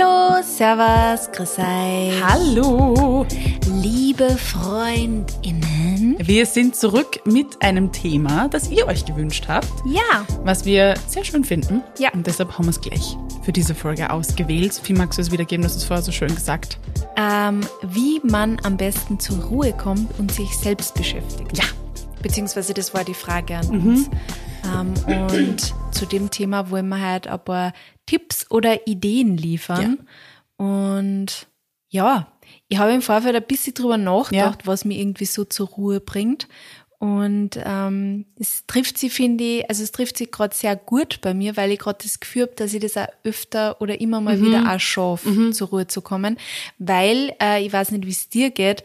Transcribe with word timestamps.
Hallo, 0.00 0.42
Servus, 0.42 1.30
grüß 1.32 1.58
euch. 1.58 2.22
Hallo! 2.22 3.26
Liebe 3.82 4.30
FreundInnen. 4.30 6.16
Wir 6.20 6.46
sind 6.46 6.76
zurück 6.76 7.20
mit 7.24 7.60
einem 7.62 7.92
Thema, 7.92 8.48
das 8.48 8.70
ihr 8.70 8.86
euch 8.86 9.04
gewünscht 9.04 9.46
habt, 9.48 9.68
Ja, 9.84 10.24
was 10.44 10.64
wir 10.64 10.94
sehr 11.06 11.24
schön 11.24 11.44
finden. 11.44 11.82
Ja. 11.98 12.10
Und 12.12 12.26
deshalb 12.26 12.56
haben 12.56 12.64
wir 12.66 12.70
es 12.70 12.80
gleich 12.80 13.16
für 13.42 13.52
diese 13.52 13.74
Folge 13.74 14.10
ausgewählt. 14.10 14.72
Sophie, 14.72 14.94
magst 14.94 15.18
du 15.18 15.22
es 15.22 15.32
wiedergeben? 15.32 15.62
Das 15.62 15.76
ist 15.76 15.84
vorher 15.84 16.02
so 16.02 16.12
schön 16.12 16.34
gesagt. 16.34 16.78
ähm, 17.16 17.60
wie 17.82 18.20
man 18.22 18.58
am 18.62 18.76
besten 18.76 19.18
zur 19.18 19.44
Ruhe 19.44 19.72
kommt 19.72 20.18
und 20.18 20.32
sich 20.32 20.56
selbst 20.56 20.94
beschäftigt. 20.94 21.58
Ja. 21.58 21.64
Beziehungsweise 22.22 22.72
das 22.74 22.94
war 22.94 23.04
die 23.04 23.14
Frage 23.14 23.56
an 23.56 23.68
uns. 23.68 24.06
Ähm, 24.06 24.12
und 24.78 25.74
zu 25.92 26.06
dem 26.06 26.30
Thema 26.30 26.70
wollen 26.70 26.88
wir 26.88 27.00
halt 27.00 27.26
ein 27.26 27.44
paar 27.44 27.72
Tipps 28.06 28.50
oder 28.50 28.86
Ideen 28.86 29.36
liefern. 29.36 29.98
Und 30.56 31.46
ja, 31.88 32.28
ich 32.68 32.78
habe 32.78 32.92
im 32.92 33.02
Vorfeld 33.02 33.36
ein 33.36 33.42
bisschen 33.46 33.74
drüber 33.74 33.98
nachgedacht, 33.98 34.66
was 34.66 34.84
mich 34.84 34.98
irgendwie 34.98 35.26
so 35.26 35.44
zur 35.44 35.68
Ruhe 35.68 36.00
bringt. 36.00 36.48
Und 36.98 37.58
ähm, 37.64 38.26
es 38.38 38.66
trifft 38.66 38.98
sie, 38.98 39.08
finde 39.08 39.42
ich, 39.42 39.68
also 39.70 39.82
es 39.82 39.90
trifft 39.90 40.18
sie 40.18 40.30
gerade 40.30 40.54
sehr 40.54 40.76
gut 40.76 41.20
bei 41.22 41.32
mir, 41.32 41.56
weil 41.56 41.72
ich 41.72 41.78
gerade 41.78 41.98
das 42.02 42.20
Gefühl 42.20 42.42
habe, 42.42 42.52
dass 42.56 42.74
ich 42.74 42.80
das 42.80 42.98
auch 42.98 43.08
öfter 43.24 43.80
oder 43.80 44.00
immer 44.02 44.20
mal 44.20 44.38
wieder 44.42 44.70
auch 44.70 44.78
schaffe, 44.78 45.50
zur 45.52 45.68
Ruhe 45.68 45.86
zu 45.86 46.02
kommen. 46.02 46.36
Weil, 46.78 47.34
äh, 47.42 47.64
ich 47.64 47.72
weiß 47.72 47.92
nicht, 47.92 48.04
wie 48.04 48.10
es 48.10 48.28
dir 48.28 48.50
geht, 48.50 48.84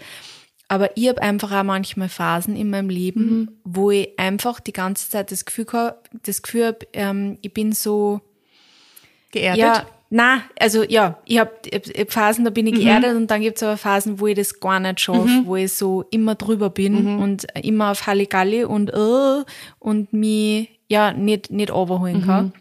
aber 0.67 0.97
ich 0.97 1.07
habe 1.07 1.21
einfach 1.21 1.51
auch 1.51 1.63
manchmal 1.63 2.09
Phasen 2.09 2.55
in 2.55 2.69
meinem 2.69 2.89
Leben, 2.89 3.59
wo 3.63 3.91
ich 3.91 4.17
einfach 4.17 4.59
die 4.59 4.73
ganze 4.73 5.09
Zeit 5.09 5.31
das 5.31 5.45
Gefühl 5.45 5.67
habe, 5.73 5.97
das 6.23 6.41
Gefühl 6.41 6.67
hab, 6.67 6.83
ähm, 6.93 7.37
ich 7.41 7.53
bin 7.53 7.71
so, 7.71 8.21
Geerdet? 9.31 9.59
ja, 9.59 9.85
na, 10.09 10.41
also 10.59 10.83
ja, 10.83 11.19
ich 11.25 11.39
habe 11.39 11.51
hab 11.73 12.11
Phasen, 12.11 12.45
da 12.45 12.51
bin 12.51 12.67
ich 12.67 12.75
geerdet 12.75 13.15
und 13.15 13.29
dann 13.29 13.41
gibt's 13.41 13.63
aber 13.63 13.75
Phasen, 13.75 14.19
wo 14.19 14.27
ich 14.27 14.35
das 14.35 14.59
gar 14.59 14.79
nicht 14.79 15.01
schaffe, 15.01 15.41
wo 15.45 15.55
ich 15.55 15.73
so 15.73 16.05
immer 16.11 16.35
drüber 16.35 16.69
bin 16.69 17.19
und 17.19 17.47
immer 17.61 17.91
auf 17.91 18.07
Halligalli 18.07 18.63
und 18.63 18.91
äh, 18.93 19.43
und 19.79 20.13
mich 20.13 20.69
ja 20.87 21.11
nicht 21.11 21.51
nicht 21.51 21.71
overholen 21.71 22.25
kann. 22.25 22.53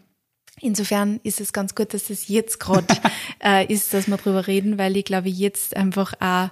Insofern 0.59 1.19
ist 1.23 1.39
es 1.39 1.53
ganz 1.53 1.75
gut, 1.75 1.93
dass 1.93 2.09
es 2.09 2.27
jetzt 2.27 2.59
gerade 2.59 2.87
äh, 3.43 3.71
ist, 3.71 3.93
dass 3.93 4.07
wir 4.07 4.17
drüber 4.17 4.47
reden, 4.47 4.77
weil 4.77 4.97
ich 4.97 5.05
glaube, 5.05 5.29
jetzt 5.29 5.75
einfach 5.77 6.13
auch 6.19 6.49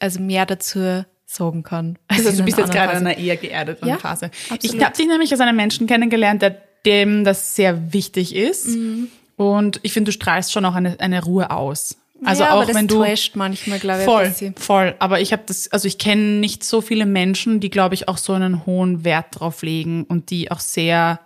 also 0.00 0.20
mehr 0.20 0.46
dazu 0.46 1.04
sagen 1.26 1.62
kann. 1.62 1.98
als 2.08 2.26
Also 2.26 2.38
du 2.38 2.44
bist 2.44 2.58
jetzt 2.58 2.72
gerade 2.72 2.92
in 2.92 3.06
einer 3.06 3.16
eher 3.16 3.36
geerdeten 3.36 3.88
Ja, 3.88 3.98
Phase. 3.98 4.26
absolut. 4.48 4.64
Ich 4.64 4.84
habe 4.84 4.96
dich 4.96 5.06
nämlich 5.06 5.30
als 5.32 5.40
einen 5.40 5.56
Menschen 5.56 5.86
kennengelernt, 5.86 6.42
der, 6.42 6.56
dem 6.84 7.24
das 7.24 7.54
sehr 7.54 7.92
wichtig 7.92 8.34
ist. 8.34 8.68
Mhm. 8.68 9.08
Und 9.36 9.80
ich 9.82 9.92
finde, 9.92 10.10
du 10.10 10.12
strahlst 10.12 10.52
schon 10.52 10.64
auch 10.64 10.74
eine, 10.74 10.98
eine 11.00 11.22
Ruhe 11.24 11.50
aus. 11.50 11.96
Also 12.24 12.42
ja, 12.42 12.52
auch 12.52 12.74
wenn 12.74 12.86
du 12.86 12.96
täuscht 12.96 13.36
manchmal, 13.36 13.78
glaube 13.78 14.00
ich, 14.00 14.04
voll, 14.04 14.52
voll. 14.56 14.94
Aber 14.98 15.20
ich 15.20 15.32
habe 15.32 15.42
das, 15.46 15.72
also 15.72 15.88
ich 15.88 15.96
kenne 15.96 16.38
nicht 16.38 16.64
so 16.64 16.82
viele 16.82 17.06
Menschen, 17.06 17.60
die, 17.60 17.70
glaube 17.70 17.94
ich, 17.94 18.08
auch 18.08 18.18
so 18.18 18.34
einen 18.34 18.66
hohen 18.66 19.04
Wert 19.04 19.26
drauf 19.30 19.62
legen 19.62 20.04
und 20.04 20.30
die 20.30 20.50
auch 20.50 20.60
sehr, 20.60 21.20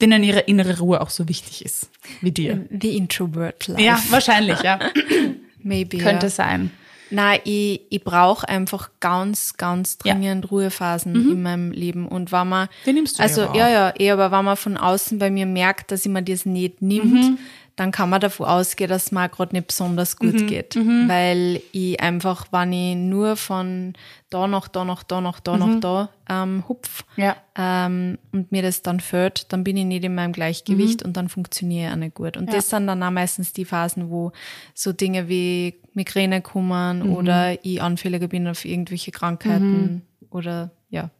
denen 0.00 0.22
ihre 0.22 0.40
innere 0.40 0.78
Ruhe 0.78 1.00
auch 1.00 1.10
so 1.10 1.28
wichtig 1.28 1.64
ist 1.64 1.90
wie 2.20 2.30
dir. 2.30 2.64
The 2.70 2.96
Introvert 2.96 3.66
Life. 3.66 3.82
Ja, 3.82 4.00
wahrscheinlich, 4.10 4.62
ja. 4.62 4.78
maybe. 5.58 5.98
Könnte 5.98 6.26
ja. 6.26 6.30
sein. 6.30 6.70
Nein, 7.10 7.40
ich, 7.44 7.82
ich 7.90 8.02
brauche 8.02 8.48
einfach 8.48 8.90
ganz, 9.00 9.56
ganz 9.56 9.98
dringend 9.98 10.50
Ruhephasen 10.50 11.14
in 11.30 11.42
meinem 11.42 11.70
Leben. 11.70 12.08
Und 12.08 12.32
wenn 12.32 12.48
man, 12.48 12.68
Die 12.84 12.92
nimmst 12.92 13.18
du 13.18 13.22
also 13.22 13.42
ja 13.42 13.48
aber 13.48 13.58
ja, 13.58 13.68
ja, 13.68 13.94
eh, 13.98 14.10
aber 14.10 14.30
wenn 14.30 14.44
man 14.44 14.56
von 14.56 14.76
außen 14.76 15.18
bei 15.18 15.30
mir 15.30 15.46
merkt, 15.46 15.90
dass 15.92 16.04
ich 16.04 16.10
mir 16.10 16.22
das 16.22 16.46
nicht 16.46 16.82
nimmt, 16.82 17.38
dann 17.76 17.90
kann 17.92 18.08
man 18.08 18.22
davon 18.22 18.46
ausgehen, 18.46 18.88
dass 18.88 19.04
es 19.04 19.12
mir 19.12 19.28
gerade 19.28 19.54
nicht 19.54 19.66
besonders 19.66 20.16
gut 20.16 20.46
geht. 20.46 20.74
Weil 21.08 21.60
ich 21.72 22.00
einfach, 22.00 22.46
wenn 22.50 22.72
ich 22.72 22.96
nur 22.96 23.36
von 23.36 23.92
da 24.30 24.46
nach 24.46 24.66
da 24.66 24.84
nach 24.84 25.02
da 25.02 25.20
nach 25.20 25.40
da 25.40 25.56
nach 25.58 25.78
da 25.80 26.08
ähm, 26.28 26.64
hupf 26.68 27.04
Ja. 27.16 27.36
ähm, 27.54 28.18
und 28.32 28.50
mir 28.50 28.62
das 28.62 28.80
dann 28.80 28.98
fällt, 28.98 29.52
dann 29.52 29.62
bin 29.62 29.76
ich 29.76 29.84
nicht 29.84 30.04
in 30.04 30.14
meinem 30.14 30.32
Gleichgewicht 30.32 31.02
und 31.02 31.18
dann 31.18 31.28
funktioniere 31.28 31.88
ich 31.88 31.92
auch 31.92 31.98
nicht 31.98 32.14
gut. 32.14 32.36
Und 32.38 32.50
das 32.52 32.70
sind 32.70 32.86
dann 32.86 33.02
auch 33.02 33.10
meistens 33.10 33.52
die 33.52 33.66
Phasen, 33.66 34.10
wo 34.10 34.32
so 34.74 34.92
Dinge 34.94 35.28
wie 35.28 35.74
Migräne 35.96 36.42
kommen 36.42 37.02
oder 37.02 37.64
ich 37.64 37.82
anfälliger 37.82 38.28
bin 38.28 38.46
auf 38.46 38.64
irgendwelche 38.64 39.10
Krankheiten 39.10 40.02
oder 40.30 40.70
ja. 40.90 41.10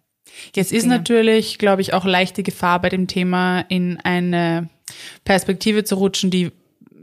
Jetzt 0.54 0.72
ist 0.72 0.84
Dinge. 0.84 0.96
natürlich, 0.96 1.58
glaube 1.58 1.82
ich, 1.82 1.94
auch 1.94 2.04
leichte 2.04 2.42
Gefahr 2.42 2.80
bei 2.80 2.88
dem 2.88 3.06
Thema 3.06 3.60
in 3.68 3.98
eine 4.02 4.68
Perspektive 5.24 5.84
zu 5.84 5.96
rutschen, 5.96 6.30
die, 6.30 6.52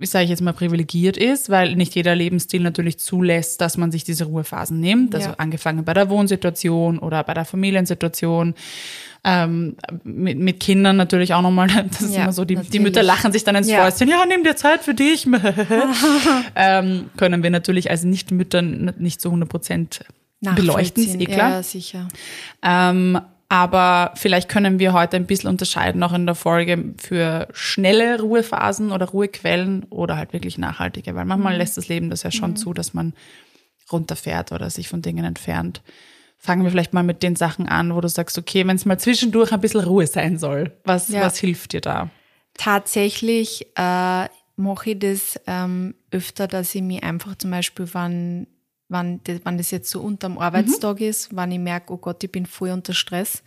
sage 0.01 0.25
ich 0.25 0.29
jetzt 0.29 0.41
mal, 0.41 0.53
privilegiert 0.53 1.17
ist, 1.17 1.49
weil 1.49 1.75
nicht 1.75 1.95
jeder 1.95 2.15
Lebensstil 2.15 2.61
natürlich 2.61 2.97
zulässt, 2.99 3.61
dass 3.61 3.77
man 3.77 3.91
sich 3.91 4.03
diese 4.03 4.25
Ruhephasen 4.25 4.79
nimmt. 4.79 5.15
Also 5.15 5.29
Ja. 5.29 5.35
angefangen 5.37 5.83
bei 5.85 5.93
der 5.93 6.09
Wohnsituation 6.09 6.99
oder 6.99 7.23
bei 7.23 7.33
der 7.33 7.45
Familiensituation. 7.45 8.53
Ähm, 9.25 9.77
mit, 10.03 10.37
mit 10.37 10.59
Kindern 10.59 10.97
natürlich 10.97 11.33
auch 11.33 11.41
nochmal, 11.41 11.67
das 11.91 12.01
ist 12.01 12.13
Ja, 12.15 12.23
immer 12.23 12.33
so, 12.33 12.43
die, 12.43 12.55
die. 12.57 12.79
Mütter 12.79 13.03
lachen 13.03 13.31
sich 13.31 13.45
dann 13.45 13.55
ins 13.55 13.69
Ja. 13.69 13.83
Fäustchen, 13.83 14.09
ja, 14.09 14.25
nimm 14.27 14.43
dir 14.43 14.57
Zeit 14.57 14.81
für 14.83 14.93
dich. 14.93 15.25
ähm, 16.55 17.09
können 17.17 17.43
wir 17.43 17.49
natürlich 17.49 17.89
als 17.89 18.03
Nicht-Mütter 18.03 18.61
nicht 18.61 19.21
zu 19.21 19.29
100 19.29 19.47
Prozent 19.49 20.05
beleuchten, 20.41 21.03
ist 21.05 21.15
eh 21.21 21.25
klar. 21.25 21.51
Ja, 21.51 21.63
sicher. 21.63 22.07
Ähm, 22.61 23.17
aber 23.53 24.13
vielleicht 24.15 24.49
können 24.49 24.79
wir 24.79 24.93
heute 24.93 25.15
ein 25.15 25.27
bisschen 25.27 25.47
unterscheiden, 25.47 26.01
auch 26.01 26.13
in 26.13 26.25
der 26.25 26.33
Folge 26.33 26.95
für 26.97 27.47
schnelle 27.53 28.19
Ruhephasen 28.19 28.91
oder 28.91 29.09
Ruhequellen 29.09 29.83
oder 29.91 30.17
halt 30.17 30.33
wirklich 30.33 30.57
nachhaltige, 30.57 31.13
weil 31.13 31.25
manchmal 31.25 31.55
lässt 31.55 31.77
das 31.77 31.87
Leben 31.87 32.09
das 32.09 32.23
ja 32.23 32.31
schon 32.31 32.55
zu, 32.55 32.73
dass 32.73 32.95
man 32.95 33.13
runterfährt 33.91 34.51
oder 34.53 34.71
sich 34.71 34.89
von 34.89 35.03
Dingen 35.03 35.23
entfernt. 35.23 35.83
Fangen 36.39 36.63
wir 36.63 36.71
vielleicht 36.71 36.93
mal 36.93 37.03
mit 37.03 37.21
den 37.21 37.35
Sachen 37.35 37.67
an, 37.69 37.93
wo 37.93 38.01
du 38.01 38.07
sagst, 38.09 38.39
okay, 38.39 38.65
wenn 38.65 38.75
es 38.75 38.85
mal 38.85 38.97
zwischendurch 38.97 39.51
ein 39.51 39.61
bisschen 39.61 39.81
Ruhe 39.81 40.07
sein 40.07 40.39
soll, 40.39 40.71
was, 40.83 41.09
Ja. 41.09 41.21
was 41.21 41.37
hilft 41.37 41.73
dir 41.73 41.81
da? 41.81 42.09
Tatsächlich 42.55 43.67
äh, 43.75 44.27
mache 44.55 44.89
ich 44.89 44.97
das 44.99 45.39
ähm, 45.45 45.93
öfter, 46.09 46.47
dass 46.47 46.73
ich 46.73 46.81
mich 46.81 47.03
einfach 47.03 47.35
zum 47.35 47.51
Beispiel, 47.51 47.87
wann, 47.93 48.47
wann, 48.93 49.19
das, 49.25 49.41
wann 49.43 49.57
das 49.57 49.69
jetzt 49.71 49.89
so 49.89 49.99
unterm 49.99 50.37
Arbeitstag 50.37 51.01
Mhm. 51.01 51.05
ist, 51.07 51.35
wenn 51.35 51.51
ich 51.51 51.59
merke, 51.59 51.91
oh 51.91 51.97
Gott, 51.97 52.23
ich 52.23 52.31
bin 52.31 52.45
voll 52.45 52.69
unter 52.69 52.93
Stress, 52.93 53.43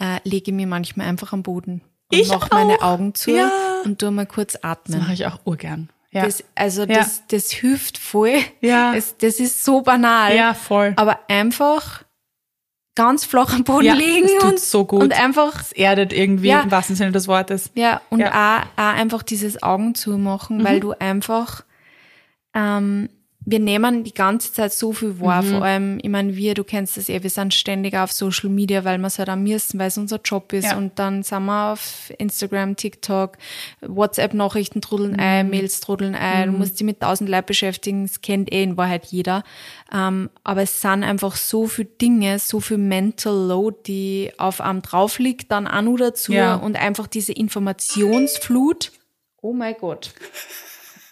äh, 0.00 0.18
lege 0.24 0.50
ich 0.50 0.54
mich 0.56 0.66
manchmal 0.66 1.06
einfach 1.08 1.34
am 1.34 1.42
Boden 1.42 1.82
und 2.10 2.18
Ich 2.18 2.28
mache 2.28 2.48
meine. 2.52 2.80
Augen 2.80 3.14
zu 3.14 3.32
Ja. 3.32 3.50
und 3.84 3.98
tu 3.98 4.10
mal 4.10 4.24
kurz 4.26 4.54
Das 4.54 4.64
atmen. 4.64 5.00
mache 5.00 5.12
ich 5.12 5.26
auch 5.26 5.40
urgern. 5.44 5.90
Ja, 6.10 6.24
Das, 6.24 6.42
also 6.54 6.82
Ja. 6.82 6.86
das, 6.86 7.22
das 7.28 7.50
hilft 7.50 7.98
voll. 7.98 8.36
Ja. 8.62 8.94
Es, 8.94 9.18
das 9.18 9.38
ist 9.40 9.62
so 9.64 9.82
banal. 9.82 10.34
ja 10.34 10.54
voll. 10.54 10.94
Aber 10.96 11.18
einfach 11.28 12.04
ganz 12.94 13.24
flach 13.24 13.52
am 13.54 13.62
Boden 13.62 13.84
Ja, 13.84 13.94
liegen 13.94 14.28
und, 14.42 14.58
so 14.58 14.84
gut. 14.84 15.02
und 15.02 15.12
einfach 15.12 15.60
Es 15.60 15.72
erdet 15.72 16.12
irgendwie 16.12 16.48
Ja. 16.48 16.62
im 16.62 16.70
wahrsten 16.70 16.96
Sinne 16.96 17.12
des 17.12 17.28
Wortes. 17.28 17.70
Ja, 17.74 18.00
und 18.10 18.20
Ja. 18.20 18.62
Auch, 18.76 18.82
auch 18.82 18.94
einfach 18.94 19.22
dieses 19.22 19.62
Augen 19.62 19.94
zumachen, 19.94 20.58
Mhm. 20.58 20.64
weil 20.64 20.80
du 20.80 20.92
einfach, 20.98 21.62
ähm, 22.54 23.08
wir 23.50 23.60
nehmen 23.60 24.04
die 24.04 24.12
ganze 24.12 24.52
Zeit 24.52 24.74
so 24.74 24.92
viel 24.92 25.20
wahr, 25.20 25.42
Mhm. 25.42 25.50
vor 25.50 25.62
allem, 25.62 25.98
ich 26.02 26.10
meine, 26.10 26.36
wir, 26.36 26.52
du 26.52 26.64
kennst 26.64 26.98
das 26.98 27.08
eh, 27.08 27.22
wir 27.22 27.30
sind 27.30 27.54
ständig 27.54 27.96
auf 27.96 28.12
Social 28.12 28.50
Media, 28.50 28.84
weil 28.84 28.98
wir 28.98 29.06
es 29.06 29.18
halt 29.18 29.30
auch 29.30 29.36
müssen, 29.36 29.78
weil 29.78 29.88
es 29.88 29.96
unser 29.96 30.20
Job 30.22 30.52
ist 30.52 30.66
Ja. 30.66 30.76
und 30.76 30.98
dann 30.98 31.22
sind 31.22 31.46
wir 31.46 31.72
auf 31.72 32.12
Instagram, 32.18 32.76
TikTok, 32.76 33.38
WhatsApp-Nachrichten 33.80 34.82
trudeln 34.82 35.12
Mhm. 35.12 35.18
ein, 35.20 35.50
Mails 35.50 35.80
trudeln 35.80 36.14
ein, 36.14 36.52
du 36.52 36.58
musst 36.58 36.78
dich 36.78 36.84
mit 36.84 37.00
tausend 37.00 37.30
Leuten 37.30 37.46
beschäftigen, 37.46 38.06
das 38.06 38.20
kennt 38.20 38.52
eh 38.52 38.62
in 38.62 38.76
Wahrheit 38.76 39.06
jeder, 39.06 39.44
ähm, 39.94 40.28
aber 40.44 40.62
es 40.62 40.80
sind 40.82 41.02
einfach 41.02 41.34
so 41.36 41.66
viele 41.66 41.88
Dinge, 41.88 42.38
so 42.38 42.60
viel 42.60 42.76
Mental 42.78 43.32
Load, 43.34 43.78
die 43.86 44.30
auf 44.36 44.60
einem 44.60 44.82
drauf 44.82 45.18
liegt, 45.18 45.50
dann 45.52 45.66
auch 45.66 45.80
noch 45.80 45.96
dazu 45.96 46.32
Ja. 46.34 46.56
und 46.56 46.76
einfach 46.76 47.06
diese 47.06 47.32
Informationsflut. 47.32 48.92
Oh 49.40 49.52
mein 49.52 49.74
Gott. 49.80 50.12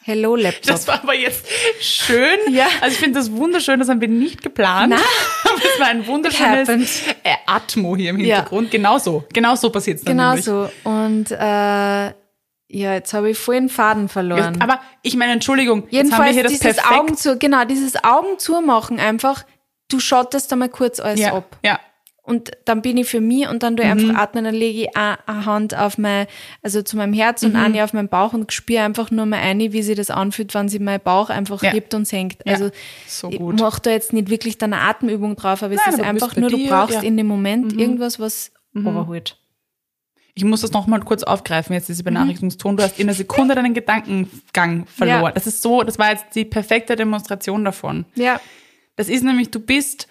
Hello 0.06 0.36
Laptop. 0.36 0.66
Das 0.66 0.86
war 0.86 1.02
aber 1.02 1.16
jetzt 1.16 1.48
schön. 1.80 2.38
Ja. 2.52 2.68
Also 2.80 2.94
ich 2.94 3.00
finde 3.00 3.18
das 3.18 3.32
wunderschön, 3.32 3.80
das 3.80 3.88
haben 3.88 4.00
wir 4.00 4.06
nicht 4.06 4.40
geplant. 4.40 4.90
Na. 4.90 4.96
Aber 5.50 5.58
es 5.64 5.80
war 5.80 5.88
ein 5.88 6.06
wunderschönes 6.06 7.02
äh, 7.24 7.34
Atmo 7.44 7.96
hier 7.96 8.10
im 8.10 8.20
Ja. 8.20 8.36
Hintergrund. 8.36 8.70
Genau 8.70 8.98
so. 8.98 9.24
Genau 9.32 9.56
so 9.56 9.68
passiert 9.68 9.98
es 9.98 10.04
dann 10.04 10.16
genau 10.16 10.28
nämlich. 10.28 10.44
so. 10.44 10.70
Und 10.84 11.32
äh, 11.32 11.36
ja, 11.36 12.14
jetzt 12.68 13.14
habe 13.14 13.30
ich 13.30 13.44
den 13.46 13.68
Faden 13.68 14.08
verloren. 14.08 14.60
Aber 14.60 14.80
ich 15.02 15.16
meine, 15.16 15.32
Entschuldigung, 15.32 15.88
jetzt 15.90 16.12
haben 16.12 16.24
wir 16.24 16.30
Jedenfalls 16.30 16.34
hier 16.34 16.42
das 16.44 16.76
dieses. 16.76 16.84
Augen 16.88 17.16
zu, 17.16 17.36
genau, 17.36 17.64
dieses 17.64 18.04
Augen 18.04 18.38
zumachen 18.38 19.00
einfach, 19.00 19.44
du 19.88 19.98
schottest 19.98 20.52
einmal 20.52 20.68
kurz 20.68 21.00
alles 21.00 21.18
ja, 21.18 21.34
ab. 21.34 21.58
ja. 21.64 21.80
Und 22.26 22.50
dann 22.64 22.82
bin 22.82 22.96
ich 22.96 23.06
für 23.08 23.20
mich 23.20 23.48
und 23.48 23.62
dann 23.62 23.76
tue 23.76 23.86
ich 23.86 23.94
Mhm. 23.94 24.10
einfach 24.10 24.22
atmen, 24.22 24.44
dann 24.44 24.54
lege 24.54 24.82
ich 24.82 24.96
eine 24.96 25.16
eine 25.28 25.46
Hand 25.46 25.76
auf 25.76 25.96
mein, 25.96 26.26
also 26.60 26.82
zu 26.82 26.96
meinem 26.96 27.12
Herz 27.12 27.42
Mhm. 27.42 27.50
und 27.50 27.56
eine 27.56 27.84
auf 27.84 27.92
meinen 27.92 28.08
Bauch 28.08 28.32
und 28.32 28.52
spüre 28.52 28.82
einfach 28.82 29.12
nur 29.12 29.26
mal 29.26 29.38
ein, 29.38 29.60
wie 29.60 29.82
sich 29.82 29.96
das 29.96 30.10
anfühlt, 30.10 30.52
wenn 30.52 30.68
sich 30.68 30.80
mein 30.80 31.00
Bauch 31.00 31.30
einfach 31.30 31.62
Ja. 31.62 31.70
hebt 31.70 31.94
und 31.94 32.04
senkt. 32.06 32.42
Ja, 32.44 32.54
Also 32.54 32.70
so 33.06 33.30
ich 33.30 33.38
mache 33.38 33.80
da 33.80 33.90
jetzt 33.90 34.12
nicht 34.12 34.28
wirklich 34.28 34.58
dann 34.58 34.72
eine 34.72 34.82
Atemübung 34.82 35.36
drauf, 35.36 35.62
aber 35.62 35.74
es 35.74 35.80
Nein, 35.86 35.94
ist 35.94 35.98
du 36.00 36.02
bist 36.12 36.22
einfach 36.24 36.36
nur, 36.36 36.50
du 36.50 36.56
dir, 36.56 36.68
brauchst 36.68 36.94
ja. 36.94 37.00
Mhm. 37.00 37.06
in 37.06 37.16
dem 37.16 37.26
Moment 37.28 37.72
irgendwas, 37.80 38.18
was 38.18 38.50
überholt. 38.74 39.38
Ich 40.34 40.44
muss 40.44 40.60
das 40.62 40.72
nochmal 40.72 41.00
kurz 41.00 41.22
aufgreifen, 41.22 41.72
jetzt 41.74 41.88
diese 41.88 42.02
Benachrichtigungston. 42.02 42.76
Du 42.76 42.82
hast 42.82 42.98
in 42.98 43.06
einer 43.06 43.14
Sekunde 43.14 43.54
deinen 43.54 43.72
Gedankengang 43.72 44.84
verloren. 44.86 45.32
Das 45.34 45.46
ist 45.46 45.62
so, 45.62 45.82
das 45.82 45.98
war 45.98 46.10
jetzt 46.10 46.26
die 46.34 46.44
perfekte 46.44 46.96
Demonstration 46.96 47.64
davon. 47.64 48.04
Ja. 48.16 48.40
Das 48.96 49.08
ist 49.08 49.22
nämlich, 49.24 49.50
du 49.50 49.60
bist 49.60 50.08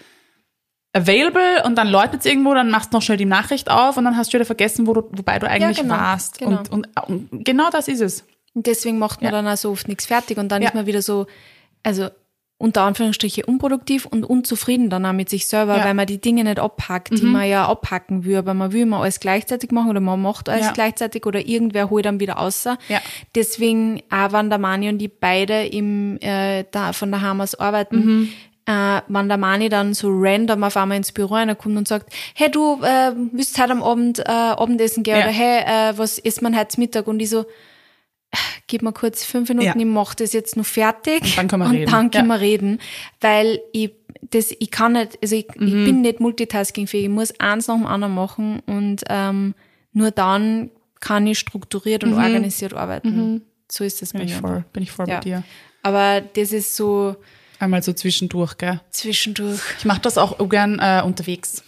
available 0.96 1.64
und 1.66 1.76
dann 1.78 1.88
läutet 1.90 2.22
es 2.22 2.26
irgendwo, 2.26 2.54
dann 2.54 2.72
machst 2.72 2.94
du 2.94 2.98
noch 2.98 3.02
schnell 3.02 3.18
die 3.18 3.26
Nachricht 3.26 3.70
auf 3.70 3.98
und 3.98 4.06
dann 4.06 4.16
hast 4.16 4.32
du 4.34 4.38
wieder 4.38 4.46
vergessen, 4.46 4.88
wo 4.88 4.94
du, 4.94 5.02
wobei 5.12 5.40
du 5.40 5.48
eigentlich 5.50 5.80
genau, 5.82 5.96
warst. 5.96 6.38
genau. 6.40 6.60
Und, 6.60 6.72
und, 6.72 6.88
und 7.32 7.46
genau 7.46 7.70
das 7.70 7.88
ist 7.88 8.02
es. 8.02 8.24
Und 8.54 8.66
deswegen 8.68 8.98
macht 8.98 9.22
man 9.22 9.34
Ja. 9.34 9.42
dann 9.42 9.48
auch 9.54 9.58
so 9.58 9.72
oft 9.72 9.88
nichts 9.90 10.06
fertig 10.06 10.38
und 10.38 10.50
dann 10.50 10.62
Ja. 10.62 10.70
ist 10.70 10.74
man 10.76 10.86
wieder 10.86 11.02
so, 11.02 11.28
also 11.84 12.08
unter 12.58 12.84
Anführungsstriche 12.84 13.46
unproduktiv 13.46 14.06
und 14.06 14.24
unzufrieden 14.24 14.90
dann 14.90 15.06
auch 15.06 15.12
mit 15.12 15.30
sich 15.30 15.46
selber, 15.48 15.74
Ja. 15.74 15.80
Mhm. 15.82 15.86
weil 15.88 15.94
man 15.96 16.08
die 16.08 16.22
Dinge 16.22 16.46
nicht 16.46 16.58
abhackt, 16.60 17.10
die 17.12 17.24
man 17.26 17.46
ja 17.50 17.68
abhacken 17.68 18.24
will, 18.24 18.38
aber 18.38 18.54
man 18.54 18.72
will 18.72 18.84
immer 18.84 19.02
alles 19.02 19.20
gleichzeitig 19.20 19.72
machen 19.72 19.90
oder 19.90 20.00
man 20.00 20.22
macht 20.22 20.48
alles 20.48 20.68
Ja. 20.68 20.72
gleichzeitig 20.72 21.26
oder 21.26 21.46
irgendwer 21.46 21.90
holt 21.90 22.06
dann 22.06 22.22
wieder 22.22 22.40
außer. 22.40 22.78
Ja. 22.88 23.02
Deswegen 23.36 24.02
auch 24.10 24.32
wenn 24.32 24.50
der 24.50 24.60
Mani 24.60 24.88
und 24.88 25.00
die 25.00 25.10
beide 25.10 25.66
im, 25.66 26.18
äh, 26.22 26.64
da, 26.72 26.94
von 26.94 27.12
der 27.12 27.20
Hamas 27.22 27.56
arbeiten, 27.56 27.98
Mhm. 27.98 28.30
Äh, 28.68 29.02
wenn 29.08 29.28
der 29.28 29.38
Mani 29.38 29.70
dann 29.70 29.94
so 29.94 30.08
random 30.12 30.64
auf 30.64 30.76
einmal 30.78 30.98
ins 30.98 31.12
Büro 31.12 31.36
reinkommt 31.36 31.78
und 31.78 31.88
sagt, 31.88 32.12
hey 32.34 32.50
du, 32.50 32.82
äh, 32.84 33.12
willst 33.32 33.60
heute 33.62 33.72
am 33.74 33.84
Abend 33.84 34.20
äh, 34.20 34.24
Abendessen 34.32 35.04
gehen 35.04 35.18
Ja. 35.18 35.24
oder 35.26 35.32
hey, 35.34 35.64
äh, 35.92 35.98
was 35.98 36.18
isst 36.18 36.42
man 36.42 36.58
heute 36.58 36.80
Mittag? 36.80 37.08
Und 37.08 37.20
ich 37.20 37.30
so, 37.30 37.46
gib 38.68 38.82
mir 38.82 38.92
kurz 38.92 39.24
fünf 39.24 39.50
Minuten, 39.50 39.68
Ja. 39.68 39.76
ich 39.78 39.86
mach 39.86 40.16
das 40.16 40.34
jetzt 40.34 40.58
noch 40.58 40.66
fertig. 40.66 41.22
Und 41.22 41.38
dann 41.38 41.48
können 41.48 41.62
wir 41.64 41.70
und 41.70 41.76
reden. 41.76 41.92
dann 41.92 42.12
können 42.12 42.30
Ja. 42.30 42.36
wir 42.36 42.42
reden. 42.42 42.80
Weil 43.22 43.60
ich, 43.72 43.92
das, 44.32 44.52
ich 44.58 44.72
kann 44.72 44.94
nicht, 44.94 45.20
also 45.22 45.36
ich, 45.36 45.48
Mhm. 45.56 45.68
ich 45.68 45.74
bin 45.86 46.02
nicht 46.02 46.20
multitaskingfähig. 46.20 47.06
Ich 47.06 47.10
muss 47.12 47.40
eins 47.40 47.68
nach 47.68 47.76
dem 47.76 47.86
anderen 47.86 48.16
machen 48.16 48.62
und 48.66 49.04
ähm, 49.10 49.54
nur 49.94 50.12
dann 50.12 50.72
kann 51.00 51.28
ich 51.28 51.38
strukturiert 51.40 52.04
und 52.04 52.14
organisiert 52.16 52.74
arbeiten. 52.74 53.44
So 53.72 53.84
ist 53.84 54.02
das 54.02 54.14
Mhm. 54.14 54.18
Bin 54.18 54.28
bei 54.28 54.34
ich 54.34 54.42
mir. 54.42 54.48
voll, 54.48 54.66
bin 54.74 54.84
ich 54.84 54.92
voll 54.92 55.08
Ja. 55.08 55.16
bei 55.16 55.22
dir. 55.22 55.44
Aber 55.84 56.22
das 56.22 56.52
ist 56.52 56.76
so 56.76 57.16
Einmal 57.60 57.84
so 57.84 57.94
zwischendurch, 57.94 58.57
gell? 58.57 58.81
zwischendurch. 58.92 59.62
Ich 59.78 59.86
mache 59.86 60.02
das 60.02 60.18
auch 60.18 60.40
ungern 60.40 60.80
äh, 60.80 61.02
unterwegs. 61.06 61.63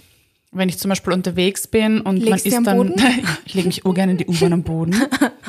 Wenn 0.51 0.69
ich 0.69 0.77
zum 0.77 0.89
Beispiel 0.89 1.13
unterwegs 1.13 1.67
bin 1.67 2.01
und 2.01 2.17
Legst 2.17 2.45
man 2.45 2.53
ist 2.53 2.67
dann, 2.67 2.95
ich 3.45 3.53
lege 3.53 3.67
mich 3.67 3.85
ungern 3.85 4.09
in 4.09 4.17
die 4.17 4.27
U-Bahn 4.27 4.53
am 4.53 4.63
Boden, 4.63 4.95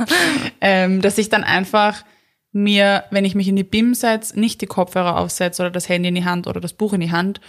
ähm, 0.60 1.00
dass 1.00 1.18
ich 1.18 1.28
dann 1.28 1.44
einfach 1.44 2.04
mir, 2.52 3.04
wenn 3.10 3.24
ich 3.24 3.34
mich 3.34 3.48
in 3.48 3.56
die 3.56 3.64
BIM 3.64 3.94
setze, 3.94 4.38
nicht 4.38 4.60
die 4.60 4.66
Kopfhörer 4.66 5.18
aufsetze 5.18 5.62
oder 5.62 5.70
das 5.70 5.88
Handy 5.88 6.08
in 6.08 6.14
die 6.14 6.24
Hand 6.24 6.46
oder 6.46 6.60
das 6.60 6.72
Buch 6.72 6.92
in 6.92 7.00
die 7.00 7.12
Hand, 7.12 7.40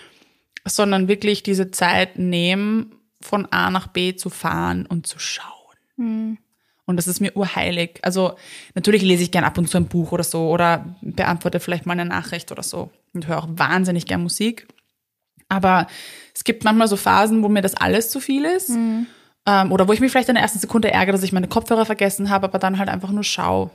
sondern 0.65 1.07
wirklich 1.07 1.43
diese 1.43 1.71
Zeit 1.71 2.17
nehme, 2.19 2.87
von 3.21 3.45
A 3.51 3.69
nach 3.69 3.87
B 3.87 4.15
zu 4.15 4.29
fahren 4.29 4.85
und 4.85 5.07
zu 5.07 5.19
schauen. 5.19 6.37
Und 6.89 6.95
das 6.97 7.05
ist 7.07 7.19
mir 7.21 7.37
urheilig. 7.37 7.99
Also 8.01 8.33
natürlich 8.73 9.03
lese 9.03 9.21
ich 9.21 9.29
gern 9.29 9.43
ab 9.43 9.59
und 9.59 9.69
zu 9.69 9.77
ein 9.77 9.85
Buch 9.85 10.11
oder 10.11 10.23
so 10.23 10.49
oder 10.49 10.85
beantworte 11.01 11.59
vielleicht 11.59 11.85
mal 11.85 11.93
eine 11.93 12.05
Nachricht 12.05 12.51
oder 12.51 12.63
so 12.63 12.89
und 13.13 13.27
höre 13.27 13.37
auch 13.37 13.47
wahnsinnig 13.47 14.07
gern 14.07 14.23
Musik. 14.23 14.67
Aber 15.49 15.85
es 16.33 16.43
gibt 16.43 16.63
manchmal 16.63 16.87
so 16.87 16.95
Phasen, 16.95 17.43
wo 17.43 17.47
mir 17.47 17.61
das 17.61 17.75
alles 17.75 18.09
zu 18.09 18.19
viel 18.19 18.43
ist. 18.43 18.69
Ähm, 18.71 19.71
oder 19.71 19.87
wo 19.87 19.93
ich 19.93 19.99
mich 19.99 20.11
vielleicht 20.11 20.29
in 20.29 20.35
der 20.35 20.41
ersten 20.43 20.57
Sekunde 20.59 20.91
ärgere, 20.91 21.11
dass 21.13 21.21
ich 21.23 21.31
meine 21.31 21.47
Kopfhörer 21.47 21.85
vergessen 21.85 22.31
habe, 22.31 22.47
aber 22.47 22.57
dann 22.57 22.79
halt 22.79 22.89
einfach 22.89 23.11
nur 23.11 23.23
schaue. 23.23 23.69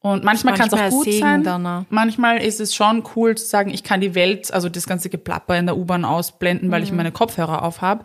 Und 0.00 0.22
manchmal 0.22 0.54
kann 0.54 0.68
es 0.68 0.72
auch 0.74 0.78
Manchmal 0.78 1.04
gut 1.04 1.12
sein. 1.14 1.42
dann 1.42 1.66
auch. 1.66 1.84
Manchmal 1.90 2.38
ist 2.38 2.60
es 2.60 2.74
schon 2.76 3.02
cool 3.16 3.34
zu 3.36 3.44
sagen, 3.44 3.70
ich 3.70 3.82
kann 3.82 4.00
die 4.00 4.14
Welt, 4.14 4.52
also 4.54 4.68
das 4.68 4.86
ganze 4.86 5.08
Geplapper 5.10 5.58
in 5.58 5.66
der 5.66 5.76
U-Bahn 5.76 6.04
ausblenden, 6.04 6.70
weil 6.70 6.84
ich 6.84 6.90
Mhm. 6.92 6.98
meine 6.98 7.12
Kopfhörer 7.12 7.62
auf 7.64 7.80
habe. 7.82 8.04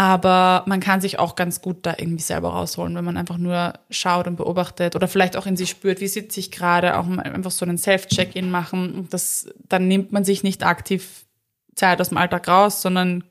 Aber 0.00 0.62
man 0.66 0.80
kann 0.80 1.02
sich 1.02 1.18
auch 1.18 1.36
ganz 1.36 1.60
gut 1.60 1.84
da 1.84 1.94
irgendwie 1.98 2.22
selber 2.22 2.48
rausholen, 2.54 2.94
wenn 2.96 3.04
man 3.04 3.18
einfach 3.18 3.36
nur 3.36 3.74
schaut 3.90 4.26
und 4.26 4.36
beobachtet 4.36 4.96
oder 4.96 5.08
vielleicht 5.08 5.36
auch 5.36 5.44
in 5.44 5.58
sich 5.58 5.68
spürt, 5.68 6.00
wie 6.00 6.06
sitze 6.08 6.40
ich 6.40 6.50
gerade, 6.50 6.96
auch 6.98 7.06
einfach 7.06 7.50
so 7.50 7.66
einen 7.66 7.76
Self-Check-In 7.76 8.50
machen. 8.50 8.94
Und 8.94 9.12
das, 9.12 9.50
dann 9.68 9.88
nimmt 9.88 10.10
man 10.10 10.24
sich 10.24 10.42
nicht 10.42 10.64
aktiv 10.64 11.26
Zeit 11.74 12.00
aus 12.00 12.08
dem 12.08 12.16
Alltag 12.16 12.48
raus, 12.48 12.80
sondern 12.80 13.24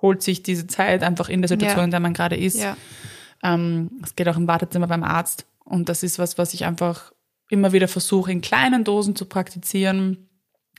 holt 0.00 0.22
sich 0.22 0.44
diese 0.44 0.68
Zeit 0.68 1.02
einfach 1.02 1.28
in 1.28 1.42
der 1.42 1.48
Situation, 1.48 1.80
Ja. 1.80 1.84
in 1.86 1.90
der 1.90 1.98
man 1.98 2.14
gerade 2.14 2.36
ist. 2.36 2.60
Ja. 2.62 2.76
Ähm, 3.42 3.90
es 4.04 4.14
geht 4.14 4.28
auch 4.28 4.36
im 4.36 4.46
Wartezimmer 4.46 4.86
beim 4.86 5.02
Arzt. 5.02 5.46
Und 5.64 5.88
das 5.88 6.04
ist 6.04 6.20
was, 6.20 6.38
was 6.38 6.54
ich 6.54 6.64
einfach 6.64 7.12
immer 7.50 7.72
wieder 7.72 7.88
versuche, 7.88 8.30
in 8.30 8.42
kleinen 8.42 8.84
Dosen 8.84 9.16
zu 9.16 9.24
praktizieren. 9.24 10.28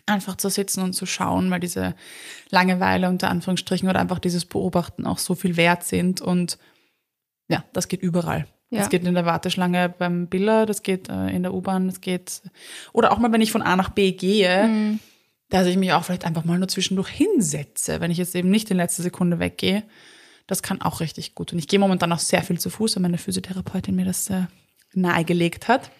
Einfach 0.05 0.35
zu 0.35 0.49
sitzen 0.49 0.81
und 0.81 0.93
zu 0.93 1.05
schauen, 1.05 1.49
weil 1.49 1.61
diese 1.61 1.95
Langeweile 2.49 3.07
unter 3.09 3.29
Anführungsstrichen 3.29 3.87
oder 3.89 3.99
einfach 3.99 4.19
dieses 4.19 4.43
Beobachten 4.45 5.05
auch 5.05 5.17
so 5.17 5.33
viel 5.33 5.55
wert 5.55 5.83
sind. 5.83 6.19
Und 6.19 6.57
ja, 7.47 7.63
das 7.73 7.87
geht 7.87 8.01
überall. 8.01 8.45
Ja. 8.69 8.79
Das 8.79 8.89
geht 8.89 9.05
in 9.05 9.13
der 9.13 9.25
Warteschlange 9.25 9.89
beim 9.89 10.27
Biller, 10.27 10.65
das 10.65 10.81
geht 10.83 11.07
äh, 11.07 11.29
in 11.29 11.43
der 11.43 11.53
U-Bahn, 11.53 11.87
das 11.87 12.01
geht. 12.01 12.41
Oder 12.91 13.11
auch 13.11 13.17
mal, 13.19 13.31
wenn 13.31 13.41
ich 13.41 13.51
von 13.51 13.61
A 13.61 13.75
nach 13.75 13.89
B 13.89 14.11
gehe, 14.13 14.67
Mhm. 14.67 14.99
dass 15.49 15.67
ich 15.67 15.77
mich 15.77 15.93
auch 15.93 16.03
vielleicht 16.03 16.25
einfach 16.25 16.43
mal 16.43 16.57
nur 16.57 16.67
zwischendurch 16.67 17.09
hinsetze, 17.09 18.01
wenn 18.01 18.09
ich 18.11 18.17
jetzt 18.17 18.35
eben 18.35 18.49
nicht 18.49 18.71
in 18.71 18.77
letzter 18.77 19.03
Sekunde 19.03 19.37
weggehe. 19.39 19.83
Das 20.47 20.63
kann 20.63 20.81
auch 20.81 20.99
richtig 20.99 21.35
gut. 21.35 21.53
Und 21.53 21.59
ich 21.59 21.67
gehe 21.67 21.79
momentan 21.79 22.11
auch 22.11 22.19
sehr 22.19 22.41
viel 22.41 22.59
zu 22.59 22.69
Fuß, 22.69 22.95
weil 22.95 23.03
meine 23.03 23.17
Physiotherapeutin 23.19 23.95
mir 23.95 24.05
das 24.05 24.29
äh, 24.29 24.47
nahegelegt 24.93 25.67
hat. 25.67 25.91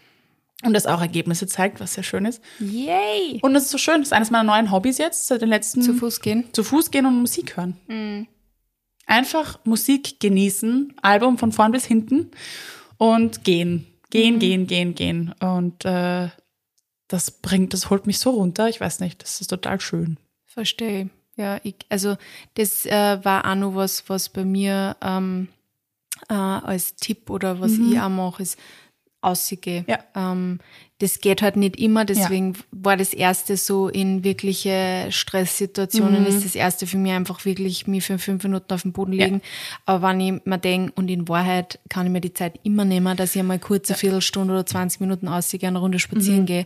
Und 0.63 0.74
das 0.74 0.86
auch 0.86 1.01
Ergebnisse 1.01 1.48
zeigt, 1.48 1.80
was 1.80 1.94
sehr 1.94 2.04
schön 2.04 2.25
ist. 2.25 2.42
Yay! 2.60 3.39
Und 3.42 3.56
es 3.56 3.63
ist 3.63 3.71
so 3.71 3.77
schön, 3.77 4.00
das 4.00 4.07
ist 4.10 4.13
eines 4.13 4.31
meiner 4.31 4.44
neuen 4.44 4.71
Hobbys 4.71 4.98
jetzt, 4.98 5.27
seit 5.27 5.42
den 5.42 5.50
letzten 5.50 5.81
Zu 5.81 5.94
Fuß 5.94 6.21
gehen. 6.21 6.45
zu 6.54 6.63
Fuß 6.63 6.92
gehen 6.92 7.06
und 7.06 7.19
Musik 7.19 7.57
hören. 7.57 8.27
Einfach 9.06 9.60
Musik 9.65 10.19
genießen, 10.19 10.94
Album 11.01 11.38
von 11.38 11.51
vorn 11.51 11.71
bis 11.71 11.86
hinten 11.86 12.31
und 12.98 13.44
gehen. 13.44 13.88
Gehen, 14.10 14.39
gehen, 14.39 14.68
gehen, 14.68 14.95
gehen. 14.95 15.33
Und 15.39 15.86
äh, 15.86 16.30
das 17.07 17.31
bringt, 17.31 17.74
das 17.74 17.89
holt 17.89 18.07
mich 18.07 18.19
so 18.19 18.30
runter. 18.30 18.69
Ich 18.69 18.80
weiß 18.80 19.00
nicht, 19.00 19.21
das 19.21 19.42
ist 19.42 19.48
total 19.48 19.81
schön. 19.81 20.18
Verstehe. 20.45 21.09
Ja, 21.36 21.59
ich, 21.63 21.75
also 21.89 22.16
das 22.54 22.86
äh, 22.86 23.19
war 23.24 23.50
auch 23.50 23.56
noch 23.56 23.75
was, 23.75 24.07
was 24.07 24.30
bei 24.30 24.45
mir 24.45 24.95
ähm, 25.01 25.48
äh, 26.30 26.33
als 26.33 26.95
Tipp 26.95 27.30
oder 27.30 27.59
was 27.59 27.74
ich 27.74 28.00
auch 28.00 28.09
mache, 28.09 28.44
ist 28.44 28.57
ausgehe. 29.24 29.86
Ja. 29.88 30.00
Ähm, 30.16 30.60
das 31.00 31.20
geht 31.20 31.42
halt 31.42 31.58
nicht 31.58 31.78
immer, 31.78 32.06
deswegen 32.06 32.54
war 32.72 32.96
das 32.96 33.14
erste 33.14 33.58
so 33.58 33.90
in 33.90 34.24
wirkliche 34.24 35.08
Stresssituationen, 35.10 36.25
ist 36.25 36.46
das 36.46 36.56
erste 36.56 36.88
für 36.88 36.98
mich 36.98 37.12
einfach 37.12 37.44
wirklich 37.44 37.88
mich 37.88 38.06
für 38.06 38.18
fünf 38.20 38.44
Minuten 38.44 38.74
auf 38.74 38.84
den 38.84 38.94
Boden 38.94 39.12
legen. 39.12 39.42
Aber 39.86 40.08
wenn 40.08 40.22
ich 40.22 40.46
mir 40.46 40.58
denke, 40.60 40.94
und 40.96 41.10
in 41.10 41.28
Wahrheit 41.28 41.80
kann 41.90 42.06
ich 42.06 42.12
mir 42.12 42.22
die 42.22 42.34
Zeit 42.34 42.58
immer 42.64 42.86
nehmen, 42.86 43.18
dass 43.18 43.36
ich 43.36 43.42
einmal 43.42 43.59
kurz 43.59 43.90
eine 43.90 43.97
Viertelstunde 43.97 44.54
oder 44.54 44.66
20 44.66 45.02
Minuten 45.02 45.28
ausgehe, 45.28 45.68
eine 45.68 45.80
Runde 45.80 46.00
spazieren 46.00 46.45
gehe, 46.45 46.66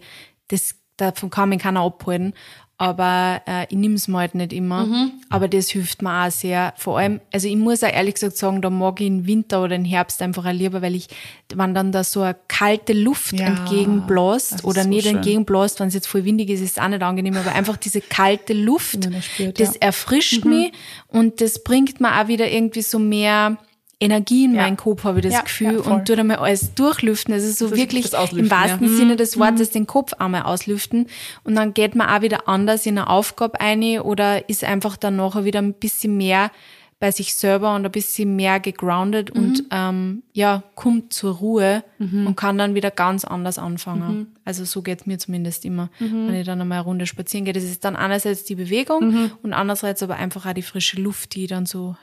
das, 0.49 0.75
davon 0.97 1.31
kann 1.31 1.49
mich 1.49 1.59
keiner 1.59 1.81
abhalten. 1.81 2.33
Aber 2.79 3.41
äh, 3.47 3.65
ich 3.69 3.77
nehme 3.77 3.95
es 3.95 4.07
mir 4.07 4.19
halt 4.19 4.35
nicht 4.35 4.53
immer. 4.53 5.09
Aber 5.29 5.47
das 5.47 5.69
hilft 5.69 6.03
mir 6.03 6.25
auch 6.27 6.29
sehr. 6.29 6.73
Vor 6.77 6.99
allem, 6.99 7.21
also 7.33 7.47
ich 7.47 7.55
muss 7.55 7.83
auch 7.83 7.91
ehrlich 7.91 8.13
gesagt 8.13 8.37
sagen, 8.37 8.61
da 8.61 8.69
mag 8.69 9.01
ich 9.01 9.07
im 9.07 9.25
Winter 9.25 9.63
oder 9.63 9.75
im 9.75 9.83
Herbst 9.83 10.21
einfach 10.21 10.45
auch 10.45 10.51
lieber, 10.53 10.83
weil 10.83 10.93
ich, 10.93 11.07
wenn 11.55 11.73
dann 11.73 11.91
da 11.91 12.03
so 12.03 12.21
eine 12.21 12.35
kalte 12.47 12.93
Luft 12.93 13.33
Ja, 13.39 13.47
entgegenbläst 13.47 14.63
oder 14.63 14.83
so 14.83 14.89
nicht 14.89 15.07
schön. 15.07 15.15
entgegenbläst, 15.15 15.79
wenn 15.79 15.87
es 15.87 15.95
jetzt 15.95 16.07
voll 16.07 16.23
windig 16.23 16.49
ist, 16.51 16.61
ist 16.61 16.77
es 16.77 16.83
auch 16.83 16.87
nicht 16.87 17.01
angenehm, 17.01 17.35
aber 17.37 17.51
einfach 17.53 17.77
diese 17.77 17.99
kalte 17.99 18.53
Luft, 18.53 19.09
spürt, 19.21 19.59
das 19.59 19.73
ja. 19.73 19.81
erfrischt 19.81 20.45
mich 20.45 20.71
und 21.07 21.41
das 21.41 21.63
bringt 21.63 21.99
mir 21.99 22.21
auch 22.21 22.27
wieder 22.27 22.49
irgendwie 22.51 22.83
so 22.83 22.99
mehr 22.99 23.57
Energie 23.99 24.45
in 24.45 24.53
Ja. 24.55 24.61
meinen 24.63 24.77
Kopf, 24.77 25.03
habe 25.03 25.19
ich 25.19 25.23
das 25.25 25.33
Ja, 25.33 25.41
Gefühl, 25.41 25.81
ja, 25.83 25.91
und 25.91 26.07
tut 26.07 26.19
einmal 26.19 26.37
alles 26.37 26.73
durchlüften. 26.75 27.33
Also 27.33 27.47
so 27.47 27.65
Das 27.69 27.71
ist 27.71 27.77
wirklich 27.77 28.13
im 28.33 28.51
wahrsten 28.51 28.83
ja. 28.87 28.91
Mhm. 28.93 28.97
Sinne 28.97 29.15
des 29.15 29.39
Wortes 29.39 29.71
den 29.71 29.87
Kopf 29.87 30.13
einmal 30.13 30.43
auslüften. 30.43 31.07
Und 31.43 31.55
dann 31.55 31.73
geht 31.73 31.95
man 31.95 32.07
auch 32.09 32.21
wieder 32.21 32.47
anders 32.47 32.85
in 32.85 32.97
eine 32.99 33.09
Aufgabe 33.09 33.59
ein 33.59 33.99
oder 33.99 34.47
ist 34.49 34.63
einfach 34.63 34.97
dann 34.97 35.15
nachher 35.15 35.45
wieder 35.45 35.59
ein 35.61 35.73
bisschen 35.73 36.15
mehr 36.17 36.51
bei 36.99 37.11
sich 37.11 37.35
selber 37.35 37.75
und 37.75 37.85
ein 37.85 37.91
bisschen 37.91 38.35
mehr 38.35 38.59
gegroundet 38.59 39.35
Mhm. 39.35 39.41
und 39.43 39.63
ähm, 39.69 40.23
ja, 40.33 40.63
kommt 40.73 41.13
zur 41.13 41.35
Ruhe 41.35 41.83
und 41.99 42.35
kann 42.35 42.57
dann 42.57 42.73
wieder 42.73 42.89
ganz 42.89 43.23
anders 43.23 43.59
anfangen. 43.59 44.17
Mhm. 44.17 44.27
Also 44.45 44.65
so 44.65 44.81
geht's 44.81 45.05
mir 45.05 45.19
zumindest 45.19 45.63
immer, 45.65 45.89
wenn 45.99 46.33
ich 46.33 46.45
dann 46.45 46.59
einmal 46.59 46.79
eine 46.79 46.85
Runde 46.85 47.05
spazieren 47.05 47.45
gehe. 47.45 47.53
Das 47.53 47.63
ist 47.63 47.83
dann 47.85 47.95
einerseits 47.95 48.45
die 48.45 48.55
Bewegung 48.55 49.11
Mhm. 49.11 49.31
und 49.43 49.53
andererseits 49.53 50.01
aber 50.01 50.15
einfach 50.15 50.47
auch 50.47 50.53
die 50.53 50.63
frische 50.63 50.99
Luft, 50.99 51.35
die 51.35 51.43
ich 51.43 51.49
dann 51.49 51.67
so 51.67 51.95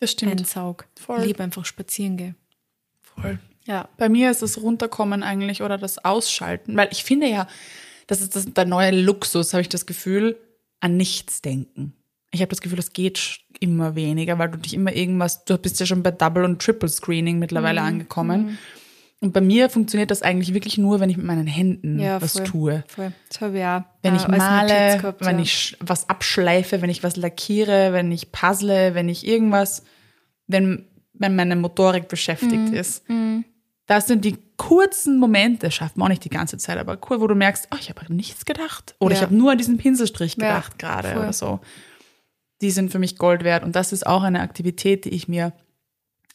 Das 0.00 0.12
stimmt. 0.12 0.32
einsaug. 0.40 0.86
Voll. 0.98 1.20
Ich 1.20 1.26
liebe 1.26 1.42
einfach 1.42 1.64
spazieren 1.64 2.16
gehe. 2.16 2.34
Voll. 3.02 3.38
Ja. 3.66 3.88
Bei 3.98 4.08
mir 4.08 4.30
ist 4.30 4.42
das 4.42 4.60
Runterkommen 4.60 5.22
eigentlich 5.22 5.62
oder 5.62 5.78
das 5.78 6.04
Ausschalten, 6.04 6.76
weil 6.76 6.88
ich 6.90 7.04
finde 7.04 7.28
ja, 7.28 7.46
das 8.06 8.20
ist 8.22 8.34
das, 8.34 8.46
der 8.52 8.64
neue 8.64 8.90
Luxus, 8.90 9.52
habe 9.52 9.60
ich 9.62 9.68
das 9.68 9.86
Gefühl, 9.86 10.36
an 10.80 10.96
nichts 10.96 11.42
denken. 11.42 11.92
Ich 12.32 12.40
habe 12.40 12.48
das 12.50 12.60
Gefühl, 12.60 12.76
das 12.76 12.92
geht 12.92 13.40
immer 13.60 13.94
weniger, 13.94 14.38
weil 14.38 14.50
du 14.50 14.58
dich 14.58 14.74
immer 14.74 14.92
irgendwas, 14.94 15.44
du 15.44 15.58
bist 15.58 15.78
ja 15.80 15.86
schon 15.86 16.02
bei 16.02 16.10
Double- 16.10 16.44
und 16.44 16.62
Triple-Screening 16.62 17.34
Mhm. 17.34 17.40
mittlerweile 17.40 17.82
angekommen. 17.82 18.58
Und 19.22 19.32
bei 19.34 19.42
mir 19.42 19.68
funktioniert 19.68 20.10
das 20.10 20.22
eigentlich 20.22 20.54
wirklich 20.54 20.78
nur, 20.78 20.98
wenn 21.00 21.10
ich 21.10 21.18
mit 21.18 21.26
meinen 21.26 21.46
Händen 21.46 21.98
Ja, 21.98 22.22
was 22.22 22.32
voll, 22.32 22.44
tue. 22.44 22.84
Voll. 22.88 23.12
Das 23.28 23.40
habe 23.42 23.58
ich 23.58 23.64
auch. 23.64 23.82
Wenn 24.02 24.16
ich 24.16 24.26
male, 24.28 24.96
gehabt, 24.96 25.20
wenn 25.24 25.36
ja. 25.36 25.42
ich 25.42 25.76
was 25.80 26.08
abschleife, 26.08 26.80
wenn 26.80 26.88
ich 26.88 27.02
was 27.02 27.16
lackiere, 27.16 27.92
wenn 27.92 28.10
ich 28.10 28.32
puzzle, 28.32 28.94
wenn 28.94 29.10
ich 29.10 29.26
irgendwas, 29.26 29.82
wenn, 30.46 30.86
wenn 31.12 31.36
meine 31.36 31.54
Motorik 31.56 32.08
beschäftigt 32.08 32.70
Mhm. 32.70 32.74
ist. 32.74 33.04
Das 33.86 34.06
sind 34.06 34.24
die 34.24 34.38
kurzen 34.56 35.18
Momente, 35.18 35.70
schafft 35.70 35.96
man 35.96 36.06
auch 36.06 36.10
nicht 36.10 36.24
die 36.24 36.30
ganze 36.30 36.56
Zeit, 36.56 36.78
aber 36.78 36.96
cool, 37.10 37.20
wo 37.20 37.26
du 37.26 37.34
merkst, 37.34 37.68
oh, 37.72 37.76
ich 37.78 37.90
habe 37.90 38.12
nichts 38.14 38.44
gedacht. 38.46 38.94
Oder 39.00 39.14
ich 39.14 39.20
Ja. 39.20 39.26
habe 39.26 39.34
nur 39.36 39.50
an 39.52 39.58
diesen 39.58 39.76
Pinselstrich 39.78 40.36
gedacht 40.36 40.78
gerade 40.78 41.10
oder 41.18 41.32
so. 41.34 41.60
Die 42.62 42.70
sind 42.70 42.90
für 42.92 42.98
mich 42.98 43.18
Gold 43.18 43.42
wert. 43.44 43.64
Und 43.64 43.74
das 43.76 43.92
ist 43.92 44.06
auch 44.06 44.22
eine 44.22 44.40
Aktivität, 44.40 45.04
die 45.04 45.10
ich 45.10 45.28
mir, 45.28 45.52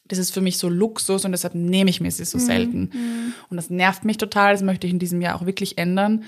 das 0.08 0.18
ist 0.18 0.32
für 0.32 0.40
mich 0.40 0.58
so 0.58 0.68
Luxus 0.68 1.24
und 1.24 1.32
deshalb 1.32 1.54
nehme 1.54 1.90
ich 1.90 2.00
mir 2.00 2.10
sie 2.10 2.22
Mhm. 2.22 2.26
so 2.26 2.38
selten. 2.38 2.90
Und 3.50 3.56
das 3.56 3.70
nervt 3.70 4.04
mich 4.04 4.18
total, 4.18 4.52
das 4.52 4.62
möchte 4.62 4.86
ich 4.86 4.92
in 4.92 4.98
diesem 4.98 5.20
Jahr 5.20 5.34
auch 5.36 5.46
wirklich 5.46 5.78
ändern. 5.78 6.24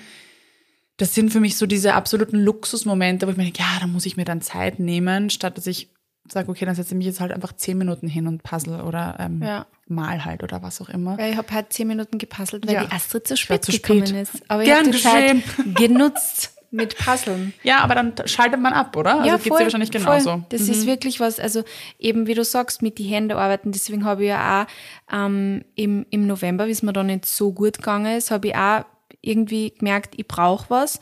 Das 0.97 1.15
sind 1.15 1.31
für 1.33 1.41
mich 1.41 1.57
so 1.57 1.67
diese 1.67 1.95
absoluten 1.95 2.39
Luxusmomente, 2.39 3.27
wo 3.27 3.31
ich 3.31 3.37
mir 3.37 3.45
denke, 3.45 3.61
ja, 3.61 3.79
da 3.81 3.87
muss 3.87 4.05
ich 4.07 4.17
mir 4.17 4.25
dann 4.25 4.41
Zeit 4.43 4.81
nehmen, 4.81 5.31
statt 5.31 5.57
dass 5.57 5.67
ich 5.69 5.91
sage, 6.31 6.51
okay, 6.51 6.65
dann 6.67 6.75
setze 6.75 6.91
ich 6.93 6.97
mich 6.99 7.07
jetzt 7.07 7.21
halt 7.21 7.33
einfach 7.33 7.55
zehn 7.55 7.79
Minuten 7.79 8.07
hin 8.09 8.27
und 8.27 8.43
puzzle 8.43 8.83
oder 8.83 9.17
ähm, 9.19 9.41
Ja. 9.43 9.67
mal 9.87 10.25
halt 10.25 10.43
oder 10.43 10.61
was 10.61 10.81
auch 10.81 10.89
immer. 10.91 11.17
Weil 11.17 11.31
ich 11.33 11.37
habe 11.39 11.51
halt 11.53 11.73
zehn 11.73 11.87
Minuten 11.89 12.19
gepuzzelt, 12.19 12.67
weil 12.67 12.75
Ja. 12.75 12.85
die 12.85 12.93
Astrid 12.93 13.27
zu 13.29 13.37
spät 13.37 13.65
zu 13.65 13.73
gekommen 13.73 14.07
spät. 14.07 14.23
ist. 14.35 14.43
Aber 14.49 14.65
Gern 14.65 14.91
ich 14.93 15.07
habe 15.07 15.35
die. 15.35 15.43
Zeit 15.45 15.75
genutzt 15.77 16.53
mit 16.71 16.97
Puzzeln. 16.99 17.55
Ja, 17.63 17.79
aber 17.81 17.95
dann 17.95 18.13
schaltet 18.27 18.61
man 18.61 18.73
ab, 18.73 18.97
oder? 18.97 19.21
Also 19.21 19.37
geht's 19.39 19.45
dir 19.57 19.65
wahrscheinlich 19.65 19.91
genauso. 19.91 20.31
Voll. 20.31 20.45
Das 20.51 20.63
ist 20.63 20.87
wirklich 20.87 21.19
was, 21.21 21.41
also 21.41 21.63
eben 21.99 22.27
wie 22.27 22.35
du 22.35 22.45
sagst, 22.45 22.83
mit 22.83 22.99
die 22.99 23.05
Hände 23.05 23.37
arbeiten. 23.37 23.73
Deswegen 23.73 24.05
habe 24.05 24.23
ich 24.25 24.29
ja 24.29 24.63
auch 24.67 25.15
ähm, 25.15 25.65
im, 25.75 26.05
im 26.11 26.27
November, 26.27 26.67
wie 26.67 26.73
es 26.73 26.83
mir 26.83 26.93
da 26.93 27.03
nicht 27.03 27.25
so 27.27 27.53
gut 27.53 27.79
gegangen 27.79 28.17
ist, 28.19 28.31
habe 28.31 28.49
ich 28.49 28.55
auch 28.57 28.85
irgendwie 29.23 29.71
gemerkt, 29.71 30.15
ich 30.17 30.29
brauche 30.29 30.67
was, 30.69 31.01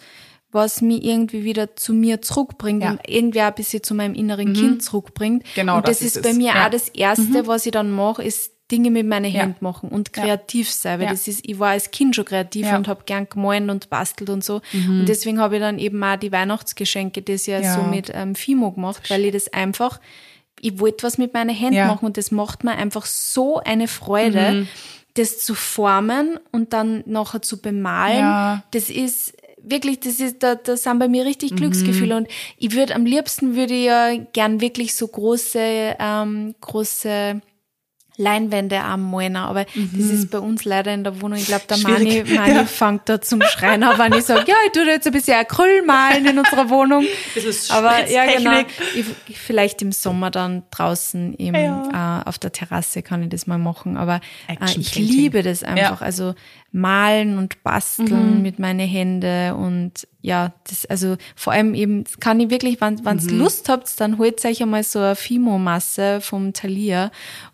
was 0.52 0.80
mich 0.80 1.04
irgendwie 1.04 1.44
wieder 1.44 1.76
zu 1.76 1.92
mir 1.92 2.23
zurückbringt 2.23 2.82
Ja. 2.82 2.92
und 2.92 3.00
irgendwie 3.06 3.40
auch 3.42 3.46
ein 3.46 3.54
bisschen 3.54 3.82
zu 3.82 3.94
meinem 3.94 4.14
inneren 4.14 4.54
Kind 4.54 4.82
zurückbringt. 4.82 5.44
Genau, 5.54 5.76
und 5.78 5.88
das, 5.88 5.99
das 5.99 6.06
ist 6.08 6.16
ist 6.18 6.23
bei 6.23 6.32
mir 6.32 6.49
Ja. 6.49 6.54
Mhm. 6.54 6.61
auch 6.66 6.70
das 6.70 6.88
Erste, 6.90 7.46
was 7.46 7.66
ich 7.66 7.73
dann 7.73 7.90
mache, 7.90 8.23
ist 8.23 8.52
Dinge 8.70 8.90
mit 8.90 9.06
meinen 9.06 9.32
Ja. 9.32 9.42
Händen 9.42 9.58
machen 9.64 9.88
und 9.90 10.12
kreativ 10.12 10.70
sein, 10.70 10.99
weil 11.00 11.06
das 11.08 11.28
ist, 11.28 11.40
ich 11.49 11.58
war 11.58 11.70
als 11.70 11.90
Kind 11.92 12.16
schon 12.16 12.25
kreativ. 12.25 12.66
Mhm. 12.70 12.76
und 12.78 12.88
habe 12.88 13.04
gern 13.06 13.28
gemalt 13.30 13.68
und 13.70 13.88
bastelt 13.90 14.28
und 14.30 14.42
so. 14.42 14.61
Und 14.73 15.06
deswegen 15.06 15.38
habe 15.40 15.56
ich 15.56 15.61
dann 15.61 15.78
eben 15.78 16.02
auch 16.02 16.16
die 16.16 16.32
Weihnachtsgeschenke 16.32 17.23
das 17.23 17.46
Jahr 17.46 17.62
Ja. 17.62 17.75
so 17.75 17.82
mit 17.82 18.11
ähm, 18.12 18.35
Fimo 18.35 18.73
gemacht, 18.73 19.08
weil 19.08 19.25
ich 19.25 19.32
das 19.32 19.52
einfach, 19.52 20.00
ich 20.61 20.80
wollte 20.80 21.06
was 21.06 21.16
mit 21.18 21.32
meinen 21.35 21.54
Händen 21.54 21.87
machen 21.87 22.06
und 22.06 22.16
das 22.16 22.30
macht 22.32 22.64
mir 22.64 22.73
einfach 22.73 23.06
so 23.06 23.58
eine 23.61 23.87
Freude, 23.88 24.50
Mhm. 24.52 24.68
das 25.14 25.38
zu 25.38 25.54
formen 25.54 26.38
und 26.50 26.73
dann 26.73 27.04
nachher 27.06 27.42
zu 27.42 27.61
bemalen. 27.62 28.61
Das 28.73 28.90
ist 28.90 29.35
wirklich, 29.62 30.00
das 30.00 30.20
ist, 30.20 30.42
da, 30.42 30.54
da 30.56 30.76
sind 30.76 30.99
bei 30.99 31.08
mir 31.08 31.25
richtig 31.25 31.52
Mhm. 31.52 31.56
Glücksgefühle 31.56 32.16
und 32.16 32.28
ich 32.58 32.73
würde 32.75 32.94
am 32.94 33.04
liebsten 33.06 33.54
würde 33.56 33.75
ich 33.75 33.85
ja 33.87 34.14
gern 34.32 34.61
wirklich 34.61 34.94
so 34.94 35.06
große, 35.08 35.96
ähm, 35.99 36.54
große 36.61 37.40
Leinwände 38.18 38.80
am 38.80 39.11
malen, 39.11 39.37
aber 39.37 39.64
das 39.75 40.06
ist 40.11 40.30
bei 40.30 40.38
uns 40.38 40.64
leider 40.64 40.92
in 40.94 41.04
der 41.04 41.20
Wohnung. 41.20 41.38
Ich 41.38 41.46
glaube, 41.46 41.64
der 41.68 41.78
Mani, 41.78 41.94
Mhm. 42.04 42.08
Schwierig. 42.26 42.35
Mani 42.35 42.54
Ja. 42.54 42.64
fängt 42.64 43.08
da 43.08 43.20
zum 43.20 43.42
Schreien 43.42 43.82
an, 43.82 43.99
wenn 43.99 44.12
ich 44.18 44.25
sage, 44.25 44.44
ja, 44.50 44.54
ich 44.66 44.73
tue 44.73 44.85
da 44.87 44.92
jetzt 44.92 45.06
ein 45.06 45.12
bisschen 45.12 45.35
Acryl 45.38 45.82
malen 45.85 46.25
in 46.26 46.38
unserer 46.38 46.70
Wohnung. 46.70 47.04
Das 47.35 47.44
ist 47.44 47.70
Aber 47.70 48.08
ja, 48.08 48.25
genau. 48.26 48.61
Ich, 48.94 49.04
ich, 49.28 49.38
vielleicht 49.38 49.82
im 49.82 49.92
Sommer 49.92 50.30
dann 50.30 50.62
draußen 50.70 51.35
im, 51.35 51.54
Ja. 51.54 52.23
äh, 52.25 52.28
auf 52.28 52.38
der 52.38 52.52
Terrasse 52.52 53.02
kann 53.02 53.23
ich 53.23 53.28
das 53.28 53.46
mal 53.46 53.58
machen. 53.58 53.96
Aber 53.96 54.20
äh, 54.49 54.56
ich 54.78 54.94
liebe 54.96 55.42
das 55.42 55.62
einfach. 55.62 56.00
Ja. 56.00 56.06
Also 56.06 56.35
malen 56.76 57.38
und 57.38 57.54
Mhm. 57.56 57.61
basteln 57.62 58.42
mit 58.42 58.59
meinen 58.59 58.87
Händen 58.87 59.52
und 59.54 60.06
ja, 60.21 60.52
das, 60.68 60.85
also 60.87 61.16
vor 61.37 61.52
allem 61.52 61.73
eben, 61.75 62.04
kann 62.21 62.38
ich 62.40 62.50
wirklich, 62.50 62.80
wenn 62.80 62.97
ihr 63.04 63.12
Mhm. 63.33 63.38
Lust 63.38 63.68
habt, 63.68 63.99
dann 64.00 64.18
holt 64.18 64.45
euch 64.45 64.61
einmal 64.61 64.83
so 64.83 64.99
eine 64.99 65.14
Fimo-Masse 65.14 66.21
vom 66.21 66.52
Thalia 66.52 67.11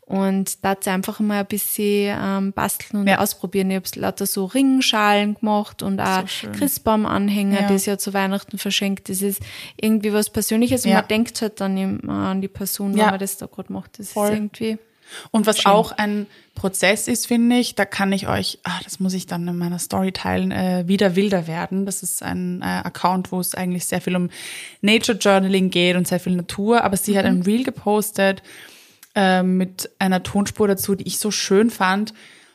und 0.06 0.64
da 0.64 0.74
einfach 0.86 1.20
mal 1.20 1.40
ein 1.40 1.46
bisschen 1.46 2.16
ähm, 2.20 2.52
basteln 2.52 3.00
und 3.02 3.08
Ja. 3.08 3.18
ausprobieren. 3.18 3.70
Ich 3.70 3.76
habe 3.76 4.00
lauter 4.00 4.26
so 4.26 4.46
Ringschalen 4.46 5.34
gemacht 5.34 5.82
und 5.82 6.00
auch 6.00 6.26
So. 6.28 6.48
Christbaumanhänger, 6.52 7.60
Ja. 7.62 7.68
das 7.68 7.86
ja 7.86 7.98
zu 7.98 8.12
Weihnachten 8.14 8.58
verschenkt. 8.58 9.08
Das 9.08 9.22
ist 9.22 9.40
irgendwie 9.80 10.12
was 10.12 10.30
Persönliches 10.30 10.84
und 10.84 10.90
Ja. 10.92 10.98
man 10.98 11.08
denkt 11.08 11.40
halt 11.42 11.60
dann 11.60 11.76
immer 11.76 12.12
an 12.30 12.40
die 12.40 12.48
Person, 12.48 12.94
wenn 12.96 13.06
man 13.10 13.18
das 13.18 13.36
da 13.36 13.46
gerade 13.46 13.72
macht. 13.72 13.98
Das 13.98 14.12
Voll. 14.12 14.28
ist 14.30 14.34
irgendwie. 14.34 14.78
Und 15.30 15.46
was 15.46 15.66
auch 15.66 15.92
ein 15.92 16.26
Prozess 16.54 17.08
ist, 17.08 17.26
finde 17.26 17.56
ich, 17.56 17.74
da 17.74 17.84
kann 17.84 18.12
ich 18.12 18.28
euch, 18.28 18.58
ah, 18.64 18.80
das 18.84 19.00
muss 19.00 19.14
ich 19.14 19.26
dann 19.26 19.46
in 19.48 19.56
meiner 19.56 19.78
Story 19.78 20.12
teilen, 20.12 20.50
äh, 20.50 20.84
wieder 20.86 21.16
wilder 21.16 21.46
werden. 21.46 21.86
Das 21.86 22.02
ist 22.02 22.22
ein 22.22 22.62
äh, 22.62 22.64
Account, 22.64 23.32
wo 23.32 23.40
es 23.40 23.54
eigentlich 23.54 23.86
sehr 23.86 24.00
viel 24.00 24.16
um 24.16 24.30
Nature 24.80 25.18
Journaling 25.18 25.70
geht 25.70 25.96
und 25.96 26.06
sehr 26.06 26.20
viel 26.20 26.36
Natur. 26.36 26.84
Aber 26.84 26.96
sie 26.96 27.16
hat 27.16 27.24
ein 27.24 27.42
Reel 27.42 27.64
gepostet 27.64 28.42
äh, 29.14 29.42
mit 29.42 29.90
einer 29.98 30.22
Tonspur 30.22 30.68
dazu, 30.68 30.94
die 30.94 31.06
ich 31.06 31.18
so 31.18 31.30
schön 31.30 31.70
fand, 31.70 32.14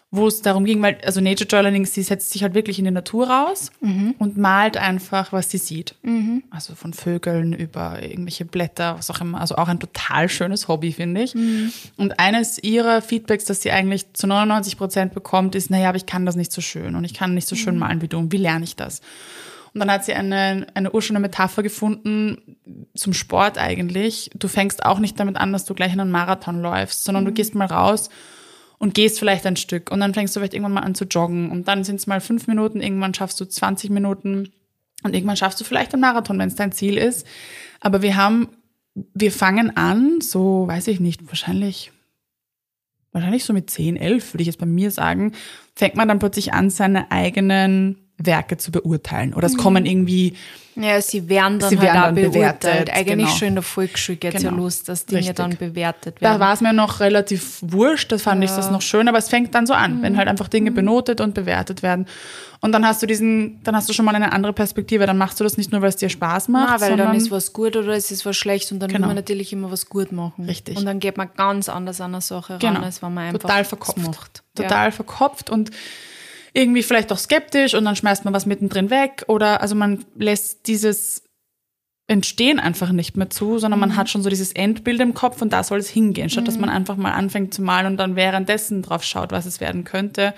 wo 0.09 0.25
es 0.27 0.41
darum 0.41 0.63
ging, 0.63 0.81
weil, 0.81 0.97
also 1.03 1.19
Nature 1.19 1.49
Journaling, 1.49 1.85
sie 1.85 2.01
setzt 2.01 2.31
sich 2.31 2.41
halt 2.41 2.53
wirklich 2.53 2.79
in 2.79 2.85
die 2.85 2.91
Natur 2.91 3.29
raus 3.29 3.71
und 4.19 4.37
malt 4.37 4.77
einfach, 4.77 5.33
was 5.33 5.51
sie 5.51 5.57
sieht. 5.57 5.95
Also 6.49 6.75
von 6.75 6.93
Vögeln 6.93 7.51
über 7.51 8.01
irgendwelche 8.01 8.45
Blätter, 8.45 8.97
was 8.97 9.11
auch 9.11 9.19
immer. 9.19 9.41
Also 9.41 9.55
auch 9.55 9.67
ein 9.67 9.81
total 9.81 10.29
schönes 10.29 10.69
Hobby, 10.69 10.93
finde 10.93 11.23
ich. 11.23 11.35
Und 11.97 12.19
eines 12.19 12.57
ihrer 12.63 13.01
Feedbacks, 13.01 13.43
das 13.45 13.61
sie 13.61 13.71
eigentlich 13.71 14.13
zu 14.13 14.27
99 14.27 14.77
Prozent 14.77 15.13
bekommt, 15.13 15.55
ist, 15.55 15.69
naja, 15.69 15.89
aber 15.89 15.97
ich 15.97 16.05
kann 16.05 16.25
das 16.25 16.37
nicht 16.37 16.53
so 16.53 16.61
schön 16.61 16.95
und 16.95 17.03
ich 17.03 17.13
kann 17.13 17.33
nicht 17.33 17.47
so 17.47 17.57
schön 17.57 17.77
malen 17.77 18.01
wie 18.01 18.07
du. 18.07 18.17
Und 18.17 18.31
wie 18.31 18.37
lerne 18.37 18.63
ich 18.63 18.77
das? 18.77 19.01
Und 19.73 19.81
dann 19.81 19.91
hat 19.91 20.05
sie 20.05 20.13
eine, 20.13 20.67
eine 20.73 20.91
urschöne 20.93 21.19
Metapher 21.19 21.63
gefunden 21.63 22.57
zum 22.95 23.13
Sport 23.13 23.57
eigentlich. 23.57 24.31
Du 24.33 24.47
fängst 24.47 24.85
auch 24.85 24.99
nicht 24.99 25.19
damit 25.19 25.35
an, 25.35 25.51
dass 25.51 25.65
du 25.65 25.73
gleich 25.73 25.91
einen 25.91 26.11
Marathon 26.11 26.61
läufst, 26.61 27.03
sondern 27.03 27.25
du 27.25 27.33
gehst 27.33 27.55
mal 27.55 27.67
raus 27.67 28.09
und 28.79 28.93
gehst 28.93 29.19
vielleicht 29.19 29.45
ein 29.45 29.55
Stück 29.55 29.91
und 29.91 29.99
dann 29.99 30.13
fängst 30.13 30.35
du 30.35 30.39
vielleicht 30.39 30.53
irgendwann 30.53 30.73
mal 30.73 30.81
an 30.81 30.95
zu 30.95 31.05
joggen 31.05 31.49
und 31.49 31.67
dann 31.67 31.83
sind 31.83 31.97
es 31.97 32.07
mal 32.07 32.21
fünf 32.21 32.47
Minuten, 32.47 32.81
irgendwann 32.81 33.13
schaffst 33.13 33.39
du 33.39 33.45
20 33.45 33.89
Minuten 33.89 34.51
und 35.03 35.13
irgendwann 35.13 35.37
schaffst 35.37 35.59
du 35.59 35.63
vielleicht 35.63 35.93
einen 35.93 36.01
Marathon, 36.01 36.39
wenn 36.39 36.47
es 36.47 36.55
dein 36.55 36.71
Ziel 36.71 36.97
ist. 36.97 37.25
Aber 37.79 38.01
wir 38.01 38.15
haben, 38.15 38.49
wir 39.13 39.31
fangen 39.31 39.75
an, 39.75 40.21
so 40.21 40.67
weiß 40.67 40.87
ich 40.87 40.99
nicht, 40.99 41.27
wahrscheinlich, 41.27 41.91
wahrscheinlich 43.11 43.43
so 43.43 43.53
mit 43.53 43.69
10, 43.69 43.95
11 43.95 44.33
würde 44.33 44.41
ich 44.41 44.47
jetzt 44.47 44.59
bei 44.59 44.65
mir 44.65 44.91
sagen, 44.91 45.33
fängt 45.75 45.95
man 45.95 46.07
dann 46.07 46.19
plötzlich 46.19 46.53
an, 46.53 46.69
seine 46.69 47.11
eigenen 47.11 48.06
Werke 48.19 48.57
zu 48.57 48.71
beurteilen. 48.71 49.33
Oder 49.35 49.45
es 49.47 49.57
kommen 49.57 49.85
irgendwie 49.85 50.33
Ja, 50.75 50.99
sie 51.01 51.27
werden 51.29 51.59
dann 51.59 51.69
Sie 51.69 51.77
halt 51.77 51.87
werden 51.87 51.97
auch 51.99 52.05
dann 52.05 52.15
beurteilt. 52.15 52.59
bewertet, 52.61 52.89
Eigentlich 52.95 53.15
genau. 53.27 53.27
schon 53.37 53.47
in 53.49 53.53
der 53.55 53.63
Volksschule 53.63 54.17
geht's 54.17 54.41
ja 54.43 54.49
Genau. 54.49 54.63
los, 54.63 54.83
dass 54.83 55.05
Dinge 55.05 55.19
Richtig. 55.21 55.35
dann 55.35 55.55
bewertet 55.57 56.17
Da 56.19 56.21
werden. 56.29 56.39
war 56.39 56.53
es 56.53 56.61
mir 56.61 56.73
noch 56.73 56.99
relativ 56.99 57.59
wurscht, 57.61 58.11
das 58.11 58.23
fand 58.23 58.43
ich 58.43 58.49
das 58.51 58.69
noch 58.71 58.81
schön, 58.81 59.07
aber 59.07 59.17
es 59.19 59.29
fängt 59.29 59.53
dann 59.55 59.65
so 59.67 59.73
an, 59.73 60.01
wenn 60.01 60.17
halt 60.17 60.27
einfach 60.27 60.47
Dinge 60.47 60.71
benotet 60.71 61.21
und 61.21 61.33
bewertet 61.35 61.81
werden. 61.83 62.05
Und 62.59 62.71
dann 62.71 62.85
hast 62.87 63.03
du 63.03 63.05
diesen, 63.07 63.61
dann 63.63 63.75
hast 63.75 63.87
du 63.87 63.93
schon 63.93 64.03
mal 64.05 64.15
eine 64.15 64.31
andere 64.31 64.51
Perspektive, 64.53 65.05
dann 65.05 65.17
machst 65.19 65.39
du 65.39 65.43
das 65.43 65.57
nicht 65.57 65.71
nur, 65.71 65.81
weil 65.83 65.89
es 65.89 65.95
dir 65.95 66.09
Spaß 66.09 66.47
macht, 66.47 66.69
Na, 66.73 66.81
weil 66.81 66.89
sondern 66.89 67.07
dann 67.09 67.15
ist 67.17 67.29
was 67.29 67.53
gut 67.53 67.75
oder 67.75 67.89
es 67.93 68.09
ist 68.09 68.25
was 68.25 68.35
schlecht 68.35 68.71
und 68.71 68.79
dann 68.79 68.89
Genau. 68.89 69.01
will 69.01 69.07
man 69.07 69.15
natürlich 69.15 69.53
immer 69.53 69.71
was 69.71 69.87
gut 69.89 70.11
machen. 70.11 70.45
Richtig. 70.45 70.75
Und 70.75 70.85
dann 70.85 70.99
geht 70.99 71.17
man 71.17 71.29
ganz 71.37 71.69
anders 71.69 72.01
an 72.01 72.13
eine 72.15 72.21
Sache 72.21 72.57
genau, 72.59 72.73
ran, 72.73 72.83
als 72.83 73.01
wenn 73.03 73.13
man 73.13 73.25
einfach 73.27 73.39
total 73.41 73.63
verkopft, 73.63 73.97
macht. 73.99 74.43
total 74.55 74.91
verkopft 74.91 75.49
und 75.51 75.69
irgendwie 76.57 76.83
vielleicht 76.83 77.11
auch 77.11 77.17
skeptisch 77.17 77.73
und 77.75 77.85
dann 77.85 77.95
schmeißt 77.95 78.25
man 78.25 78.33
was 78.33 78.45
mittendrin 78.45 78.89
weg 78.89 79.23
oder 79.27 79.61
also 79.61 79.75
man 79.75 80.03
lässt 80.17 80.67
dieses 80.67 81.23
Entstehen 82.09 82.59
einfach 82.59 82.91
nicht 82.93 83.17
mehr 83.17 83.29
zu, 83.29 83.59
sondern 83.59 83.79
Mhm. 83.79 83.87
man 83.89 83.95
hat 83.97 84.09
schon 84.09 84.23
so 84.23 84.29
dieses 84.29 84.53
Endbild 84.53 84.99
im 85.01 85.13
Kopf 85.13 85.41
und 85.41 85.51
da 85.53 85.63
soll 85.63 85.77
es 85.79 85.89
hingehen, 85.89 86.29
statt 86.29 86.47
dass 86.47 86.57
man 86.57 86.69
einfach 86.69 86.95
mal 86.95 87.11
anfängt 87.11 87.53
zu 87.53 87.61
malen 87.61 87.85
und 87.87 87.97
dann 87.97 88.15
währenddessen 88.15 88.81
drauf 88.81 89.03
schaut, 89.03 89.31
was 89.31 89.45
es 89.45 89.59
werden 89.59 89.83
könnte. 89.83 90.33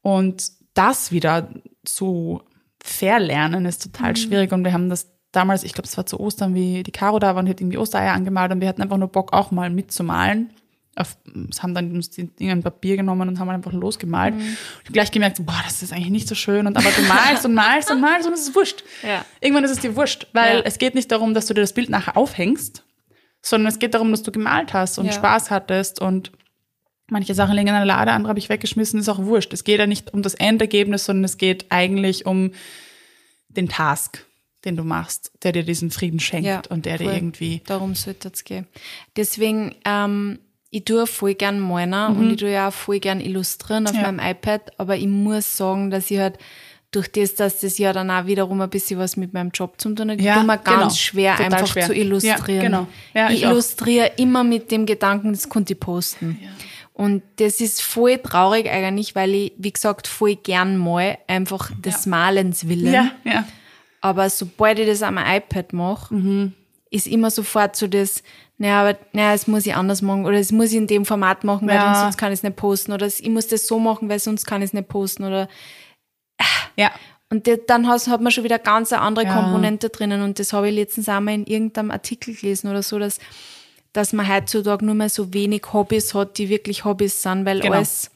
Und 0.00 0.50
das 0.74 1.10
wieder 1.12 1.48
zu 1.84 2.42
verlernen 2.82 3.66
ist 3.66 3.84
Mhm. 3.86 3.92
total 3.92 4.16
schwierig 4.16 4.52
und 4.52 4.64
wir 4.64 4.72
haben 4.72 4.88
das 4.88 5.08
damals, 5.32 5.64
ich 5.64 5.72
glaube, 5.72 5.86
es 5.88 5.96
war 5.96 6.06
zu 6.06 6.20
Ostern, 6.20 6.54
wie 6.54 6.82
die 6.82 6.92
Caro 6.92 7.18
da 7.18 7.34
war 7.34 7.42
und 7.42 7.48
hat 7.48 7.60
irgendwie 7.60 7.78
Ostereier 7.78 8.12
angemalt 8.12 8.52
und 8.52 8.60
wir 8.60 8.68
hatten 8.68 8.82
einfach 8.82 8.96
nur 8.98 9.08
Bock 9.08 9.32
auch 9.32 9.50
mal 9.50 9.70
mitzumalen. 9.70 10.50
Auf, 10.94 11.16
es 11.50 11.62
haben 11.62 11.74
dann 11.74 11.90
uns 11.92 12.10
die 12.10 12.26
Dinge 12.26 12.52
ein 12.52 12.62
Papier 12.62 12.96
genommen 12.98 13.26
und 13.28 13.38
haben 13.38 13.48
einfach 13.48 13.72
losgemalt. 13.72 14.34
Und 14.34 14.40
ich 14.42 14.56
habe 14.84 14.92
gleich 14.92 15.10
gemerkt, 15.10 15.44
boah, 15.44 15.60
das 15.64 15.82
ist 15.82 15.92
eigentlich 15.92 16.10
nicht 16.10 16.28
so 16.28 16.34
schön. 16.34 16.66
Und 16.66 16.76
aber 16.76 16.90
du 16.90 17.00
malst 17.02 17.46
und 17.46 17.54
malst 17.54 17.90
und 17.90 18.00
malst 18.00 18.26
und 18.26 18.34
es 18.34 18.42
ist 18.48 18.54
wurscht. 18.54 18.84
Ja. 19.02 19.24
Irgendwann 19.40 19.64
ist 19.64 19.70
es 19.70 19.78
dir 19.78 19.96
wurscht, 19.96 20.26
weil 20.34 20.58
Ja. 20.58 20.62
es 20.64 20.76
geht 20.78 20.94
nicht 20.94 21.10
darum, 21.10 21.32
dass 21.32 21.46
du 21.46 21.54
dir 21.54 21.62
das 21.62 21.72
Bild 21.72 21.88
nachher 21.88 22.16
aufhängst, 22.16 22.84
sondern 23.40 23.72
es 23.72 23.78
geht 23.78 23.94
darum, 23.94 24.10
dass 24.10 24.22
du 24.22 24.32
gemalt 24.32 24.74
hast 24.74 24.98
und 24.98 25.06
Ja. 25.06 25.12
Spaß 25.12 25.50
hattest 25.50 25.98
und 26.00 26.30
manche 27.08 27.34
Sachen 27.34 27.54
liegen 27.56 27.68
in 27.68 27.74
einer 27.74 27.86
Lade, 27.86 28.12
andere 28.12 28.28
habe 28.28 28.38
ich 28.38 28.48
weggeschmissen, 28.50 29.00
ist 29.00 29.08
auch 29.08 29.18
wurscht. 29.18 29.52
Es 29.54 29.64
geht 29.64 29.78
ja 29.78 29.86
nicht 29.86 30.12
um 30.12 30.20
das 30.22 30.34
Endergebnis, 30.34 31.06
sondern 31.06 31.24
es 31.24 31.38
geht 31.38 31.66
eigentlich 31.70 32.26
um 32.26 32.52
den 33.48 33.68
Task, 33.68 34.26
den 34.66 34.76
du 34.76 34.84
machst, 34.84 35.32
der 35.42 35.52
dir 35.52 35.62
diesen 35.62 35.90
Frieden 35.90 36.20
schenkt 36.20 36.66
und 36.68 36.84
der 36.86 36.98
dir 36.98 37.04
voll. 37.04 37.14
irgendwie 37.14 37.62
Darum 37.66 37.94
sollte 37.94 38.30
es 38.32 38.44
gehen. 38.44 38.66
Deswegen, 39.16 39.74
ähm, 39.86 40.38
ich 40.74 40.84
tue 40.84 41.06
voll 41.06 41.34
gern 41.34 41.60
malen 41.60 42.14
Mhm. 42.14 42.18
und 42.20 42.30
ich 42.32 42.38
tue 42.38 42.50
ja 42.50 42.68
auch 42.68 42.72
voll 42.72 42.98
gern 42.98 43.20
illustrieren 43.20 43.86
auf 43.86 43.94
Ja. 43.94 44.02
meinem 44.10 44.18
iPad, 44.18 44.72
aber 44.78 44.96
ich 44.96 45.06
muss 45.06 45.56
sagen, 45.56 45.90
dass 45.90 46.10
ich 46.10 46.18
halt 46.18 46.38
durch 46.90 47.10
das, 47.12 47.34
dass 47.36 47.60
das 47.60 47.78
ja 47.78 47.92
dann 47.92 48.10
auch 48.10 48.26
wiederum 48.26 48.60
ein 48.60 48.68
bisschen 48.68 48.98
was 48.98 49.16
mit 49.16 49.32
meinem 49.32 49.50
Job 49.50 49.80
zu 49.80 49.94
tun 49.94 50.10
hat, 50.10 50.20
Ja, 50.20 50.40
immer 50.40 50.56
ganz 50.58 50.78
genau. 50.78 50.90
schwer, 50.94 51.36
Total 51.36 51.52
einfach 51.54 51.66
schwer. 51.68 51.86
zu 51.86 51.94
illustrieren. 51.94 52.48
Ja, 52.56 52.60
genau. 52.62 52.86
Ja, 53.14 53.30
ich 53.30 53.36
ich 53.36 53.42
illustriere 53.44 54.12
immer 54.16 54.44
mit 54.44 54.70
dem 54.70 54.84
Gedanken, 54.86 55.32
das 55.32 55.48
konnte 55.48 55.74
ich 55.74 55.80
posten. 55.80 56.38
Und 56.94 57.22
das 57.36 57.60
ist 57.60 57.80
voll 57.82 58.18
traurig 58.18 58.68
eigentlich, 58.68 59.14
weil 59.14 59.34
ich, 59.34 59.52
wie 59.56 59.72
gesagt, 59.72 60.06
voll 60.06 60.36
gern 60.36 60.76
mal, 60.76 61.16
einfach 61.26 61.70
des 61.80 62.04
Malens 62.06 62.68
willen. 62.68 62.92
Ja, 62.92 63.10
ja. 63.24 63.44
Aber 64.02 64.28
sobald 64.28 64.78
ich 64.78 64.86
das 64.86 65.02
am 65.02 65.16
iPad 65.18 65.72
mache, 65.72 66.14
Mhm. 66.14 66.52
ist 66.90 67.06
immer 67.06 67.30
sofort 67.30 67.74
so 67.76 67.86
das, 67.86 68.22
naja, 68.62 68.80
aber 68.82 68.98
naja, 69.12 69.32
das 69.32 69.48
muss 69.48 69.66
ich 69.66 69.74
anders 69.74 70.02
machen 70.02 70.24
oder 70.24 70.38
das 70.38 70.52
muss 70.52 70.70
ich 70.70 70.76
in 70.76 70.86
dem 70.86 71.04
Format 71.04 71.42
machen, 71.42 71.66
weil 71.66 71.74
Ja. 71.80 71.94
sonst 71.96 72.16
kann 72.16 72.30
ich 72.32 72.38
es 72.38 72.42
nicht 72.44 72.54
posten 72.54 72.92
oder 72.92 73.06
ich 73.06 73.28
muss 73.28 73.48
das 73.48 73.66
so 73.66 73.80
machen, 73.80 74.08
weil 74.08 74.20
sonst 74.20 74.46
kann 74.46 74.62
ich 74.62 74.66
es 74.68 74.72
nicht 74.72 74.88
posten 74.88 75.24
oder 75.24 75.48
Ja. 76.76 76.92
und 77.28 77.48
dann 77.66 77.88
hat 77.88 78.20
man 78.20 78.30
schon 78.30 78.44
wieder 78.44 78.60
ganz 78.60 78.92
eine 78.92 79.02
andere 79.02 79.24
Ja. 79.26 79.32
Komponente 79.34 79.88
drinnen 79.88 80.22
und 80.22 80.38
das 80.38 80.52
habe 80.52 80.68
ich 80.68 80.74
letztens 80.76 81.08
einmal 81.08 81.34
in 81.34 81.44
irgendeinem 81.46 81.90
Artikel 81.90 82.34
gelesen 82.36 82.70
oder 82.70 82.82
so, 82.84 82.98
dass, 83.00 83.18
dass 83.92 84.12
man 84.12 84.28
heutzutage 84.32 84.84
nur 84.84 84.94
mehr 84.94 85.08
so 85.08 85.34
wenig 85.34 85.62
Hobbys 85.72 86.14
hat, 86.14 86.38
die 86.38 86.48
wirklich 86.48 86.84
Hobbys 86.84 87.20
sind, 87.20 87.44
weil 87.44 87.60
Genau. 87.60 87.74
alles 87.78 88.10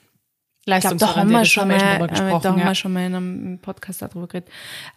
ich 0.69 0.81
glaube, 0.81 0.97
da 0.97 1.15
haben 1.17 1.31
Leistungsorientiert, 1.31 1.31
wir 1.31 1.45
schon 1.45 1.69
mal, 1.69 1.79
schon 1.81 1.89
äh, 2.05 2.09
gesprochen. 2.09 2.43
da 2.43 2.49
haben 2.51 2.59
ja. 2.59 2.65
wir 2.67 2.75
schon 2.75 2.93
mal 2.93 3.07
in 3.07 3.15
einem 3.15 3.59
Podcast 3.61 4.03
darüber 4.03 4.27
geredet, 4.27 4.49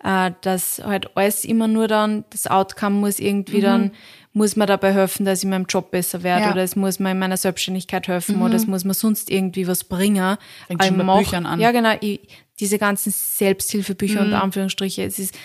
äh, 0.03 0.31
dass 0.41 0.81
halt 0.83 1.15
alles 1.15 1.45
immer 1.45 1.67
nur 1.67 1.87
dann, 1.87 2.25
das 2.31 2.47
Outcome 2.47 2.95
muss 2.97 3.19
irgendwie 3.19 3.61
dann, 3.61 3.91
muss 4.33 4.55
man 4.55 4.67
dabei 4.67 4.93
helfen, 4.93 5.25
dass 5.25 5.39
ich 5.39 5.43
in 5.43 5.51
meinem 5.51 5.65
Job 5.67 5.91
besser 5.91 6.23
werde 6.23 6.39
Mhm. 6.41 6.43
Ja. 6.43 6.47
Mhm. 6.49 6.53
oder 6.53 6.63
es 6.63 6.75
muss 6.75 6.99
mir 6.99 7.11
in 7.11 7.19
meiner 7.19 7.37
Selbstständigkeit 7.37 8.07
helfen 8.07 8.41
oder 8.41 8.55
es 8.55 8.65
muss 8.67 8.83
mir 8.83 8.93
sonst 8.95 9.29
irgendwie 9.29 9.67
was 9.67 9.83
bringen. 9.83 10.37
Fängt 10.67 10.83
schon 10.83 10.97
bei 10.97 11.03
mach- 11.03 11.19
Büchern 11.19 11.45
an. 11.45 11.59
Ja, 11.59 11.71
genau, 11.71 11.95
ich, 12.01 12.19
diese 12.59 12.77
ganzen 12.79 13.11
Selbsthilfebücher 13.11 14.21
Mhm. 14.21 14.27
und 14.27 14.33
Anführungsstriche, 14.33 15.03
es 15.03 15.19
ist 15.19 15.35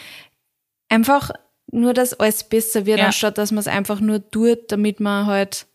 einfach 0.89 1.31
nur, 1.71 1.93
dass 1.95 2.15
alles 2.15 2.45
besser 2.45 2.87
wird, 2.87 2.99
Ja. 2.99 3.07
anstatt 3.07 3.39
dass 3.39 3.51
man 3.51 3.59
es 3.61 3.67
einfach 3.69 4.01
nur 4.01 4.29
tut, 4.31 4.71
damit 4.71 5.01
man 5.01 5.27
halt, 5.27 5.67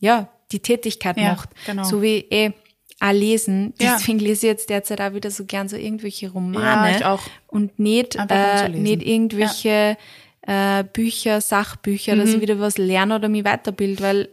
ja, 0.00 0.28
die 0.52 0.60
Tätigkeit 0.60 1.16
Ja, 1.18 1.30
macht. 1.32 1.50
genau. 1.66 1.84
So 1.84 2.00
wie, 2.02 2.18
eh, 2.30 2.52
auch 3.00 3.12
lesen. 3.12 3.74
Ja. 3.80 3.96
Deswegen 3.96 4.18
lese 4.18 4.46
ich 4.46 4.50
jetzt 4.50 4.70
derzeit 4.70 5.00
auch 5.00 5.14
wieder 5.14 5.30
so 5.30 5.44
gern 5.44 5.68
so 5.68 5.76
irgendwelche 5.76 6.30
Romane. 6.30 6.90
Ja, 6.90 6.96
ich 6.96 7.04
auch. 7.04 7.22
Und 7.46 7.78
nicht, 7.78 8.16
äh, 8.28 8.68
nicht 8.68 9.02
irgendwelche 9.06 9.96
äh, 10.42 10.84
Bücher, 10.84 11.40
Sachbücher, 11.40 12.16
dass 12.16 12.30
Mhm. 12.30 12.34
ich 12.36 12.40
wieder 12.40 12.58
was 12.60 12.78
lerne 12.78 13.16
oder 13.16 13.28
mich 13.28 13.44
weiterbild, 13.44 14.00
weil 14.00 14.28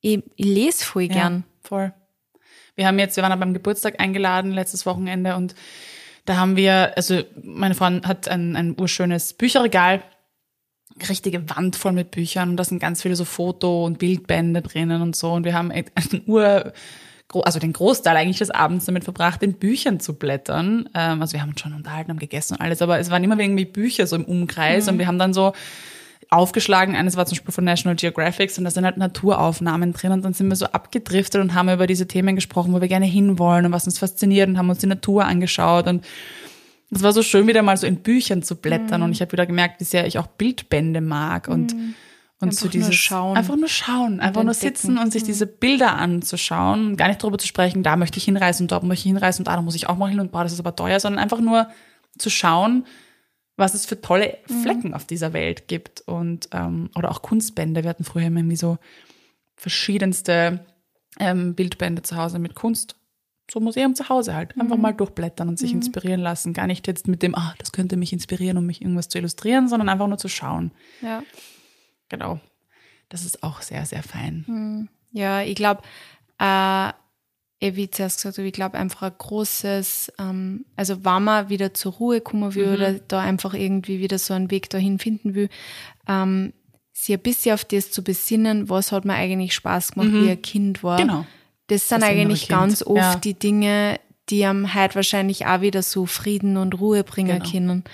ich, 0.00 0.22
ich 0.36 0.44
lese 0.46 0.84
voll 0.84 1.08
gern. 1.08 1.44
Ja, 1.46 1.68
voll. 1.68 1.92
Wir 2.74 2.86
haben 2.86 2.98
jetzt, 2.98 3.16
wir 3.16 3.22
waren 3.22 3.30
ja 3.32 3.36
beim 3.36 3.54
Geburtstag 3.54 4.00
eingeladen 4.00 4.52
letztes 4.52 4.84
Wochenende 4.84 5.36
und 5.36 5.54
da 6.26 6.36
haben 6.36 6.56
wir, 6.56 6.92
also 6.96 7.22
meine 7.42 7.74
Frau 7.74 7.86
hat 7.86 8.28
ein, 8.28 8.56
ein 8.56 8.78
urschönes 8.78 9.32
Bücherregal, 9.32 10.02
richtige 11.08 11.48
Wand 11.50 11.76
voll 11.76 11.92
mit 11.92 12.10
Büchern 12.10 12.50
und 12.50 12.56
da 12.56 12.64
sind 12.64 12.78
ganz 12.80 13.00
viele 13.02 13.16
so 13.16 13.24
Foto- 13.24 13.84
und 13.86 13.98
Bildbände 13.98 14.60
drinnen 14.62 15.00
und 15.02 15.14
so 15.16 15.32
und 15.32 15.44
wir 15.44 15.54
haben 15.54 15.70
echt 15.70 15.92
einen 16.12 16.22
Ur, 16.26 16.72
also 17.32 17.58
den 17.58 17.72
Großteil 17.72 18.16
eigentlich 18.16 18.38
des 18.38 18.50
Abends 18.50 18.86
damit 18.86 19.04
verbracht, 19.04 19.42
in 19.42 19.54
Büchern 19.54 20.00
zu 20.00 20.14
blättern. 20.14 20.88
Ähm, 20.94 21.20
also 21.20 21.34
wir 21.34 21.42
haben 21.42 21.50
uns 21.50 21.60
schon 21.60 21.74
unterhalten, 21.74 22.10
haben 22.10 22.18
gegessen 22.18 22.54
und 22.54 22.60
alles, 22.60 22.82
aber 22.82 22.98
es 22.98 23.10
waren 23.10 23.22
immer 23.24 23.38
irgendwie 23.38 23.64
Bücher 23.64 24.06
so 24.06 24.16
im 24.16 24.24
Umkreis 24.24 24.88
und 24.88 24.98
wir 24.98 25.06
haben 25.06 25.18
dann 25.18 25.34
so 25.34 25.52
aufgeschlagen. 26.30 26.96
Eines 26.96 27.16
war 27.16 27.26
zum 27.26 27.36
Beispiel 27.36 27.52
von 27.52 27.64
National 27.64 27.96
Geographic 27.96 28.56
und 28.58 28.64
da 28.64 28.70
sind 28.70 28.84
halt 28.84 28.96
Naturaufnahmen 28.96 29.92
drin 29.92 30.12
und 30.12 30.24
dann 30.24 30.32
sind 30.32 30.48
wir 30.48 30.56
so 30.56 30.66
abgedriftet 30.66 31.40
und 31.40 31.54
haben 31.54 31.68
über 31.68 31.86
diese 31.86 32.06
Themen 32.06 32.34
gesprochen, 32.34 32.72
wo 32.72 32.80
wir 32.80 32.88
gerne 32.88 33.06
hinwollen 33.06 33.66
und 33.66 33.72
was 33.72 33.86
uns 33.86 33.98
fasziniert 33.98 34.48
und 34.48 34.58
haben 34.58 34.70
uns 34.70 34.78
die 34.78 34.86
Natur 34.86 35.24
angeschaut 35.24 35.86
und 35.86 36.04
es 36.90 37.02
war 37.02 37.12
so 37.12 37.22
schön, 37.22 37.48
wieder 37.48 37.62
mal 37.62 37.76
so 37.76 37.86
in 37.86 37.96
Büchern 37.96 38.42
zu 38.42 38.54
blättern 38.54 39.02
und 39.02 39.10
ich 39.10 39.20
habe 39.20 39.32
wieder 39.32 39.46
gemerkt, 39.46 39.80
wie 39.80 39.84
sehr 39.84 40.06
ich 40.06 40.18
auch 40.18 40.28
Bildbände 40.28 41.00
mag 41.00 41.48
und 41.48 41.74
und 42.40 42.48
Einfach 42.48 42.62
nur 42.64 42.70
dieses 42.70 42.94
schauen. 42.94 43.36
einfach 43.36 43.56
nur 43.56 43.68
schauen, 43.68 44.20
einfach 44.20 44.44
nur 44.44 44.52
sitzen 44.52 44.98
und 44.98 45.10
sich 45.10 45.22
diese 45.22 45.46
Bilder 45.46 45.96
anzuschauen 45.96 46.88
und 46.88 46.96
gar 46.96 47.08
nicht 47.08 47.22
darüber 47.22 47.38
zu 47.38 47.46
sprechen, 47.46 47.82
da 47.82 47.96
möchte 47.96 48.18
ich 48.18 48.24
hinreisen 48.24 48.64
und 48.64 48.72
dort 48.72 48.84
möchte 48.84 49.06
ich 49.06 49.12
hinreisen 49.12 49.40
und 49.40 49.48
da, 49.48 49.56
da 49.56 49.62
muss 49.62 49.74
ich 49.74 49.88
auch 49.88 49.96
mal 49.96 50.10
hin 50.10 50.20
und 50.20 50.32
boah, 50.32 50.42
das 50.42 50.52
ist 50.52 50.60
aber 50.60 50.76
teuer, 50.76 51.00
sondern 51.00 51.22
einfach 51.22 51.40
nur 51.40 51.68
zu 52.18 52.28
schauen, 52.28 52.84
was 53.56 53.72
es 53.72 53.86
für 53.86 54.00
tolle 54.02 54.36
Flecken 54.62 54.92
auf 54.92 55.06
dieser 55.06 55.32
Welt 55.32 55.66
gibt 55.66 56.02
und 56.02 56.50
ähm, 56.52 56.90
oder 56.94 57.10
auch 57.10 57.22
Kunstbände. 57.22 57.82
Wir 57.82 57.90
hatten 57.90 58.04
früher 58.04 58.26
immer 58.26 58.40
irgendwie 58.40 58.56
so 58.56 58.76
verschiedenste 59.56 60.60
ähm, 61.18 61.54
Bildbände 61.54 62.02
zu 62.02 62.16
Hause 62.16 62.38
mit 62.38 62.54
Kunst. 62.54 62.96
So 63.50 63.60
Museum 63.60 63.94
zu 63.94 64.08
Hause 64.08 64.34
halt. 64.34 64.58
Einfach 64.60 64.76
mal 64.76 64.92
durchblättern 64.92 65.48
und 65.48 65.58
sich 65.58 65.72
inspirieren 65.72 66.20
lassen. 66.20 66.52
Gar 66.52 66.66
nicht 66.66 66.86
jetzt 66.88 67.06
mit 67.06 67.22
dem, 67.22 67.34
ah, 67.36 67.54
das 67.58 67.70
könnte 67.70 67.96
mich 67.96 68.12
inspirieren, 68.12 68.58
um 68.58 68.66
mich 68.66 68.82
irgendwas 68.82 69.08
zu 69.08 69.18
illustrieren, 69.18 69.68
sondern 69.68 69.88
einfach 69.88 70.08
nur 70.08 70.18
zu 70.18 70.28
schauen. 70.28 70.72
Ja. 71.00 71.22
Genau. 72.08 72.40
Das 73.08 73.24
ist 73.24 73.42
auch 73.42 73.62
sehr, 73.62 73.86
sehr 73.86 74.02
fein. 74.02 74.88
Ja, 75.12 75.42
ich 75.42 75.54
glaube, 75.54 75.82
äh, 76.40 76.88
eh, 77.60 77.74
wie 77.76 77.84
ich 77.84 77.92
zuerst 77.92 78.18
gesagt 78.18 78.38
habe, 78.38 78.46
ich 78.48 78.52
glaube 78.52 78.76
einfach 78.78 79.02
ein 79.02 79.12
großes, 79.16 80.12
ähm, 80.18 80.66
also 80.76 81.04
wenn 81.04 81.22
man 81.24 81.48
wieder 81.48 81.72
zur 81.72 81.92
Ruhe 81.94 82.20
kommen 82.20 82.54
will 82.54 82.74
oder 82.74 82.92
da 82.94 83.20
einfach 83.20 83.54
irgendwie 83.54 84.00
wieder 84.00 84.18
so 84.18 84.34
einen 84.34 84.50
Weg 84.50 84.68
dahin 84.70 84.98
finden 84.98 85.34
will, 85.34 85.48
ähm, 86.08 86.52
sich 86.92 87.14
ein 87.14 87.22
bisschen 87.22 87.54
auf 87.54 87.64
das 87.64 87.90
zu 87.90 88.02
besinnen, 88.02 88.68
was 88.68 88.90
hat 88.92 89.04
mir 89.04 89.14
eigentlich 89.14 89.54
Spaß 89.54 89.92
gemacht, 89.92 90.12
wie 90.12 90.30
ein 90.30 90.42
Kind 90.42 90.82
war. 90.82 90.98
Genau. 90.98 91.26
Das 91.68 91.88
sind 91.88 92.00
Das 92.02 92.08
eigentlich 92.10 92.40
Kind. 92.48 92.50
ganz 92.50 92.82
oft 92.82 92.96
Ja. 92.98 93.14
die 93.16 93.34
Dinge, 93.34 94.00
die 94.30 94.44
am 94.44 94.74
heute 94.74 94.94
wahrscheinlich 94.96 95.46
auch 95.46 95.60
wieder 95.60 95.82
so 95.82 96.06
Frieden 96.06 96.56
und 96.56 96.78
Ruhe 96.80 97.04
bringen 97.04 97.38
Genau. 97.40 97.50
können. 97.50 97.84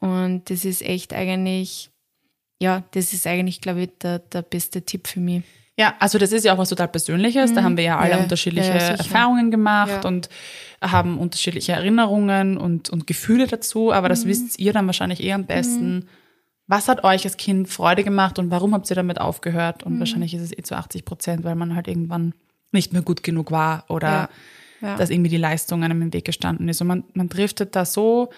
Und 0.00 0.50
das 0.50 0.64
ist 0.64 0.82
echt 0.82 1.12
eigentlich, 1.14 1.90
ja, 2.60 2.82
das 2.92 3.12
ist 3.12 3.26
eigentlich, 3.26 3.60
glaube 3.60 3.82
ich, 3.82 3.90
der, 4.02 4.18
der 4.20 4.42
beste 4.42 4.82
Tipp 4.82 5.06
für 5.06 5.20
mich. 5.20 5.42
Ja, 5.76 5.94
also 6.00 6.18
das 6.18 6.32
ist 6.32 6.44
ja 6.44 6.52
auch 6.54 6.58
was 6.58 6.70
total 6.70 6.88
Persönliches. 6.88 7.52
Da 7.54 7.62
haben 7.62 7.76
wir 7.76 7.84
ja 7.84 7.98
alle 7.98 8.12
Ja, 8.12 8.16
unterschiedliche 8.18 8.70
ja. 8.72 8.78
Erfahrungen 8.78 9.52
gemacht 9.52 10.02
Ja. 10.02 10.08
und 10.08 10.28
haben 10.82 11.18
unterschiedliche 11.18 11.70
Erinnerungen 11.72 12.58
und, 12.58 12.90
und 12.90 13.06
Gefühle 13.06 13.46
dazu. 13.46 13.92
Aber 13.92 14.08
Mhm. 14.08 14.10
das 14.10 14.26
wisst 14.26 14.58
ihr 14.58 14.72
dann 14.72 14.86
wahrscheinlich 14.86 15.22
eher 15.22 15.36
am 15.36 15.44
besten. 15.46 16.08
Was 16.66 16.88
hat 16.88 17.04
euch 17.04 17.24
als 17.24 17.36
Kind 17.36 17.68
Freude 17.68 18.02
gemacht 18.02 18.40
und 18.40 18.50
warum 18.50 18.74
habt 18.74 18.90
ihr 18.90 18.96
damit 18.96 19.20
aufgehört? 19.20 19.86
Mhm. 19.86 19.92
Und 19.92 19.98
wahrscheinlich 20.00 20.34
ist 20.34 20.42
es 20.42 20.52
eh 20.52 20.62
zu 20.62 20.76
80 20.76 21.04
Prozent, 21.04 21.44
weil 21.44 21.54
man 21.54 21.76
halt 21.76 21.86
irgendwann 21.86 22.34
nicht 22.72 22.92
mehr 22.92 23.02
gut 23.02 23.22
genug 23.22 23.52
war 23.52 23.84
oder 23.88 24.28
dass 24.80 25.10
irgendwie 25.10 25.30
die 25.30 25.36
Leistung 25.38 25.82
einem 25.84 26.02
im 26.02 26.12
Weg 26.12 26.24
gestanden 26.24 26.68
ist. 26.68 26.80
Und 26.80 26.88
man, 26.88 27.04
man 27.14 27.28
driftet 27.28 27.74
da 27.76 27.84
so 27.84 28.30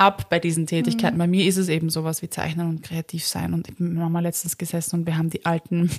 ab 0.00 0.30
bei 0.30 0.38
diesen 0.38 0.66
Tätigkeiten. 0.66 1.16
Mhm. 1.16 1.18
Bei 1.18 1.26
mir 1.26 1.46
ist 1.46 1.56
es 1.56 1.68
eben 1.68 1.90
sowas 1.90 2.22
wie 2.22 2.30
Zeichnen 2.30 2.68
und 2.68 2.82
kreativ 2.82 3.26
sein. 3.26 3.52
Und 3.54 3.68
ich 3.68 3.76
bin 3.76 3.88
mit 3.90 3.98
Mama 3.98 4.20
letztens 4.20 4.58
gesessen 4.58 5.00
und 5.00 5.06
wir 5.06 5.16
haben 5.16 5.30
die 5.30 5.44
alten, 5.44 5.90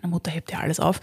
meine 0.00 0.10
Mutter 0.10 0.30
hebt 0.30 0.50
ja 0.52 0.60
alles 0.60 0.80
auf, 0.80 1.00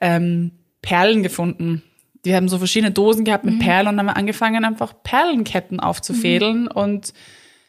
ähm, 0.00 0.52
Perlen 0.82 1.22
gefunden. 1.22 1.82
Die 2.24 2.34
haben 2.34 2.48
so 2.48 2.58
verschiedene 2.58 2.92
Dosen 2.92 3.24
gehabt 3.24 3.44
Mhm. 3.44 3.52
mit 3.52 3.60
Perlen 3.60 3.88
und 3.88 3.98
haben 3.98 4.08
angefangen, 4.08 4.64
einfach 4.64 4.94
Perlenketten 5.02 5.80
aufzufädeln 5.80 6.68
und 6.68 7.12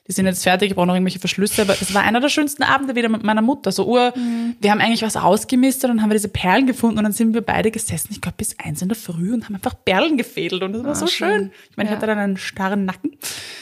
die 0.10 0.14
sind 0.14 0.26
jetzt 0.26 0.42
fertig, 0.44 0.72
ich 0.72 0.76
brauche 0.76 0.88
noch 0.88 0.96
irgendwelche 0.96 1.20
Verschlüsse, 1.20 1.62
aber 1.62 1.76
das 1.76 1.94
war 1.94 2.02
einer 2.02 2.20
der 2.20 2.30
schönsten 2.30 2.64
Abende 2.64 2.96
wieder 2.96 3.10
mit 3.10 3.24
meiner 3.24 3.44
Mutter. 3.44 3.72
So, 3.72 3.86
Ur, 3.86 4.12
Mhm. 4.16 4.56
wir 4.60 4.72
haben 4.72 4.82
eigentlich 4.82 5.04
was 5.04 5.16
ausgemistet 5.16 5.92
und 5.92 6.02
haben 6.02 6.10
wir 6.10 6.16
diese 6.16 6.30
Perlen 6.30 6.66
gefunden 6.66 6.98
und 6.98 7.04
dann 7.04 7.14
sind 7.14 7.36
wir 7.36 7.42
beide 7.42 7.70
gesessen, 7.70 8.08
ich 8.12 8.20
glaube 8.20 8.34
bis 8.38 8.58
eins 8.58 8.82
in 8.82 8.88
der 8.90 8.98
Früh 8.98 9.32
und 9.34 9.46
haben 9.46 9.54
einfach 9.54 9.76
Perlen 9.86 10.18
gefädelt 10.18 10.64
und 10.64 10.74
das 10.74 10.84
war 10.84 10.96
so 10.96 11.06
schön. 11.08 11.30
Schön. 11.30 11.52
Ich 11.70 11.78
meine, 11.78 11.90
ich 11.90 11.92
Ja. 11.92 11.98
hatte 11.98 12.08
dann 12.08 12.18
einen 12.18 12.38
starren 12.38 12.86
Nacken, 12.86 13.18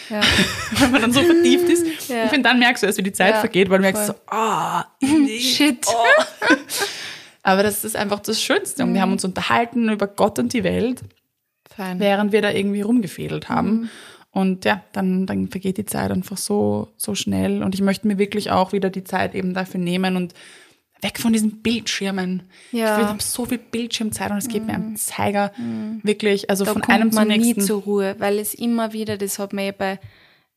Ja. 0.09 0.21
wenn 0.79 0.91
man 0.91 1.01
dann 1.01 1.11
so 1.11 1.21
vertieft 1.21 1.67
ist. 1.69 2.07
Ja. 2.09 2.23
Ich 2.23 2.29
finde, 2.29 2.47
dann 2.49 2.59
merkst 2.59 2.81
du 2.81 2.87
erst, 2.87 2.97
wie 2.97 3.03
die 3.03 3.11
Zeit 3.11 3.35
vergeht, 3.37 3.69
weil 3.69 3.79
du 3.79 3.81
merkst 3.83 4.05
voll. 4.05 4.15
so, 4.15 4.21
ah, 4.35 4.85
Shit. 5.39 5.85
aber 7.43 7.63
das 7.63 7.83
ist 7.83 7.95
einfach 7.95 8.19
das 8.19 8.41
Schönste. 8.41 8.83
Und 8.83 8.89
wir 8.93 8.99
Mhm. 8.99 9.01
haben 9.01 9.11
uns 9.13 9.25
unterhalten 9.25 9.89
über 9.89 10.07
Gott 10.07 10.39
und 10.39 10.53
die 10.53 10.63
Welt, 10.63 11.01
Fein. 11.75 11.99
während 11.99 12.31
wir 12.31 12.41
da 12.41 12.51
irgendwie 12.51 12.81
rumgefädelt 12.81 13.49
haben. 13.49 13.69
Mhm. 13.81 13.89
Und 14.37 14.65
ja, 14.65 14.83
dann, 14.91 15.25
dann 15.25 15.47
vergeht 15.47 15.77
die 15.77 15.85
Zeit 15.87 16.11
einfach 16.11 16.37
so, 16.37 16.89
so 16.95 17.15
schnell. 17.15 17.63
Und 17.63 17.73
ich 17.73 17.81
möchte 17.81 18.05
mir 18.05 18.19
wirklich 18.19 18.51
auch 18.51 18.71
wieder 18.71 18.91
die 18.91 19.03
Zeit 19.03 19.33
eben 19.33 19.55
dafür 19.55 19.79
nehmen 19.79 20.15
und 20.15 20.35
weg 21.01 21.17
von 21.17 21.33
diesen 21.33 21.63
Bildschirmen. 21.63 22.43
Ja. 22.71 22.97
Mhm. 22.97 23.01
Ich 23.01 23.07
habe 23.07 23.23
so 23.23 23.45
viel 23.47 23.57
Bildschirmzeit 23.57 24.29
und 24.29 24.37
es 24.37 24.47
geht 24.47 24.67
mir 24.67 24.75
am 24.75 24.95
Zeiger. 24.95 25.51
Wirklich, 26.03 26.51
also 26.51 26.65
da 26.65 26.73
von 26.73 26.83
einem 26.83 27.11
zum 27.11 27.21
man 27.21 27.29
nächsten. 27.29 27.61
nie 27.61 27.65
zur 27.65 27.81
Ruhe, 27.81 28.15
weil 28.19 28.37
es 28.37 28.53
immer 28.53 28.93
wieder, 28.93 29.17
das 29.17 29.39
hat 29.39 29.53
man 29.53 29.65
ja 29.65 29.71
bei, 29.71 29.99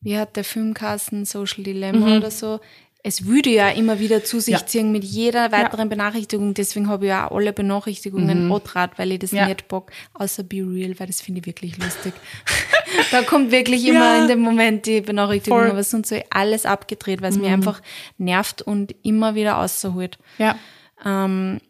wie 0.03 0.19
hat 0.19 0.37
der 0.37 0.45
Filmkasten, 0.45 1.25
Social 1.25 1.65
Dilemma 1.65 2.19
oder 2.19 2.31
so, 2.31 2.61
es 3.03 3.25
würde 3.27 3.51
ja 3.51 3.71
immer 3.71 3.99
wieder 3.99 4.25
zu 4.25 4.41
sich 4.41 4.55
Mhm. 4.55 4.61
Ja. 4.61 4.67
ziehen 4.67 4.93
mit 4.93 5.05
jeder 5.05 5.53
weiteren 5.53 5.89
Benachrichtigung, 5.89 6.53
deswegen 6.55 6.89
habe 6.89 7.07
ich 7.07 7.09
ja 7.09 7.31
auch 7.31 7.37
alle 7.37 7.53
Benachrichtigungen 7.53 8.47
mhm. 8.47 8.61
weil 8.97 9.13
ich 9.13 9.19
das 9.21 9.31
Ja. 9.31 9.47
nicht 9.49 9.69
bock, 9.69 9.91
außer 10.15 10.43
Be 10.43 10.57
Real, 10.59 10.99
weil 11.01 11.07
das 11.07 11.21
finde 11.23 11.41
ich 11.41 11.47
wirklich 11.47 11.79
lustig. 11.79 12.13
da 13.11 13.23
kommt 13.23 13.53
wirklich 13.53 13.87
immer 13.87 14.17
Ja. 14.17 14.23
in 14.23 14.29
dem 14.29 14.41
Moment 14.41 14.87
die 14.87 15.01
Benachrichtigung, 15.01 15.59
Voll. 15.59 15.67
Mhm. 15.67 15.73
aber 15.73 15.83
sonst 15.85 16.09
so 16.11 16.21
alles 16.31 16.67
abgedreht, 16.67 17.23
weil 17.23 17.31
es 17.31 17.39
mir 17.39 17.49
einfach 17.53 17.81
nervt 18.19 18.63
und 18.63 18.95
immer 19.03 19.35
wieder 19.35 19.59
außerholt. 19.59 20.19
Ja. 20.39 20.59
Ähm, 21.05 21.61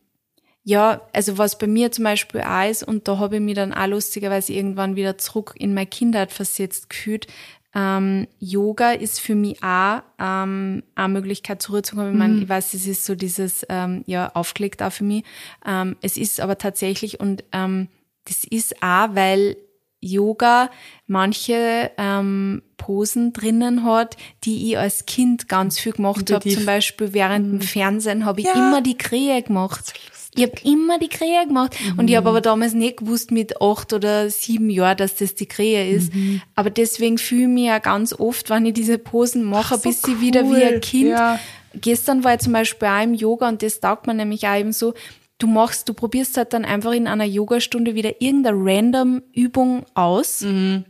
ja, 0.65 1.01
also 1.15 1.39
was 1.39 1.57
bei 1.59 1.67
mir 1.67 1.91
zum 1.91 2.05
Beispiel 2.05 2.43
auch 2.43 2.69
ist, 2.69 2.83
und 2.83 3.09
da 3.09 3.19
habe 3.19 3.37
ich 3.37 3.41
mich 3.41 3.55
dann 3.55 3.73
auch 3.73 3.87
lustigerweise 3.87 4.53
irgendwann 4.53 4.95
wieder 4.97 5.17
zurück 5.17 5.55
in 5.57 5.75
meine 5.75 5.87
Kindheit 5.87 6.33
versetzt 6.33 6.91
gefühlt. 6.91 7.27
Ähm, 7.75 8.27
Yoga 8.41 8.91
ist 8.93 9.21
für 9.21 9.35
mich 9.37 9.63
auch 9.63 10.03
ähm, 10.19 10.83
eine 10.97 11.09
Möglichkeit 11.13 11.63
zurückzukommen. 11.63 12.13
Ich, 12.13 12.19
meine, 12.19 12.35
Mhm. 12.35 12.43
ich 12.43 12.49
weiß, 12.49 12.75
es 12.75 12.87
ist 12.87 13.05
so 13.05 13.15
dieses, 13.15 13.65
ähm, 13.69 14.03
ja, 14.07 14.31
aufgelegt 14.35 14.83
auch 14.83 14.93
für 14.93 15.05
mich. 15.05 15.25
Ähm, 15.65 15.97
es 16.03 16.17
ist 16.17 16.41
aber 16.41 16.59
tatsächlich, 16.59 17.21
und 17.21 17.45
ähm, 17.53 17.89
das 18.25 18.43
ist 18.45 18.83
auch, 18.83 19.15
weil 19.15 19.57
Yoga 20.03 20.71
manche 21.07 21.91
ähm, 21.99 22.63
Posen 22.79 23.33
drinnen 23.35 23.85
hat, 23.85 24.17
die 24.45 24.71
ich 24.71 24.79
als 24.79 25.05
Kind 25.07 25.47
ganz 25.49 25.79
viel 25.79 25.93
gemacht 25.93 26.33
habe. 26.33 26.49
Zum 26.49 26.65
Beispiel 26.65 27.13
während 27.13 27.53
dem 27.53 27.61
Fernsehen 27.61 28.25
habe 28.25 28.41
ich 28.41 28.47
Mhm. 28.47 28.53
Ja. 28.55 28.69
immer 28.69 28.81
die 28.83 28.97
Krähe 28.97 29.43
gemacht. 29.43 29.93
Ich 30.35 30.43
habe 30.43 30.53
immer 30.63 30.99
die 30.99 31.09
Krähe 31.09 31.47
gemacht. 31.47 31.77
Und 31.97 32.09
ich 32.09 32.17
habe 32.17 32.29
aber 32.29 32.41
damals 32.41 32.73
nicht 32.75 32.99
gewusst 32.99 33.33
mit 33.33 33.61
acht 33.61 33.93
oder 33.93 34.31
sieben 34.31 34.71
Jahren, 34.71 34.97
dass 34.97 35.17
das 35.17 35.35
die 35.35 35.47
Krähe 35.47 35.91
ist. 35.91 36.13
Aber 36.55 36.71
deswegen 36.71 37.19
fühle 37.19 37.43
ich 37.43 37.49
mich 37.49 37.67
ja 37.67 37.79
ganz 37.79 38.13
oft, 38.13 38.49
wenn 38.51 38.67
ich 38.67 38.75
diese 38.75 38.99
Posen 38.99 39.43
mache, 39.43 39.75
ein 39.75 39.81
so 39.81 39.89
bisschen 39.89 40.21
wieder 40.21 40.45
wie 40.45 40.55
cool. 40.55 40.63
ein 40.63 40.81
Kind. 40.81 41.11
Ja. 41.11 41.41
Gestern 41.75 42.25
war 42.25 42.35
ich 42.35 42.41
zum 42.41 42.53
Beispiel 42.53 42.89
auch 42.89 43.03
im 43.03 43.15
Yoga 43.15 43.49
und 43.49 43.63
das 43.63 43.81
taugt 43.81 44.07
man 44.07 44.17
nämlich 44.17 44.47
auch 44.47 44.57
eben 44.57 44.73
so. 44.73 44.95
Du 45.39 45.47
machst, 45.47 45.89
du 45.89 45.95
probierst 45.95 46.37
halt 46.37 46.53
dann 46.53 46.65
einfach 46.65 46.93
in 46.93 47.07
einer 47.07 47.25
Yogastunde 47.25 47.95
wieder 47.95 48.21
irgendeine 48.21 48.59
random 48.61 49.23
Übung 49.33 49.87
aus 49.95 50.43
und 50.43 50.85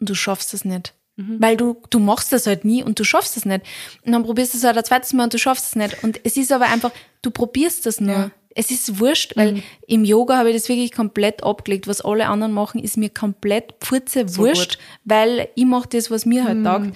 du 0.00 0.14
schaffst 0.14 0.54
es 0.54 0.64
nicht. 0.64 0.94
Weil 1.16 1.56
du, 1.56 1.80
du 1.90 2.00
machst 2.00 2.32
das 2.32 2.48
halt 2.48 2.64
nie 2.64 2.82
und 2.82 2.98
du 2.98 3.04
schaffst 3.04 3.36
es 3.36 3.44
nicht. 3.44 3.64
Und 4.04 4.12
dann 4.12 4.24
probierst 4.24 4.52
du 4.52 4.58
es 4.58 4.64
halt 4.64 4.76
ein 4.76 4.84
zweites 4.84 5.12
Mal 5.12 5.24
und 5.24 5.34
du 5.34 5.38
schaffst 5.38 5.66
es 5.66 5.76
nicht. 5.76 6.02
Und 6.02 6.18
es 6.24 6.36
ist 6.36 6.50
aber 6.50 6.66
einfach, 6.66 6.90
du 7.22 7.30
probierst 7.30 7.86
das 7.86 8.00
nur. 8.00 8.14
Ja. 8.14 8.30
Es 8.54 8.70
ist 8.70 9.00
wurscht, 9.00 9.36
weil 9.36 9.62
im 9.86 10.04
Yoga 10.04 10.36
habe 10.38 10.50
ich 10.50 10.56
das 10.56 10.68
wirklich 10.68 10.92
komplett 10.92 11.42
abgelegt. 11.42 11.88
Was 11.88 12.00
alle 12.02 12.26
anderen 12.28 12.52
machen, 12.52 12.80
ist 12.82 12.96
mir 12.96 13.10
komplett 13.10 13.74
pfurze 13.80 14.36
wurscht, 14.36 14.78
gut. 14.78 14.84
weil 15.04 15.48
ich 15.56 15.64
mache 15.64 15.88
das, 15.88 16.10
was 16.10 16.24
mir 16.24 16.44
halt 16.44 16.64
taugt. 16.64 16.90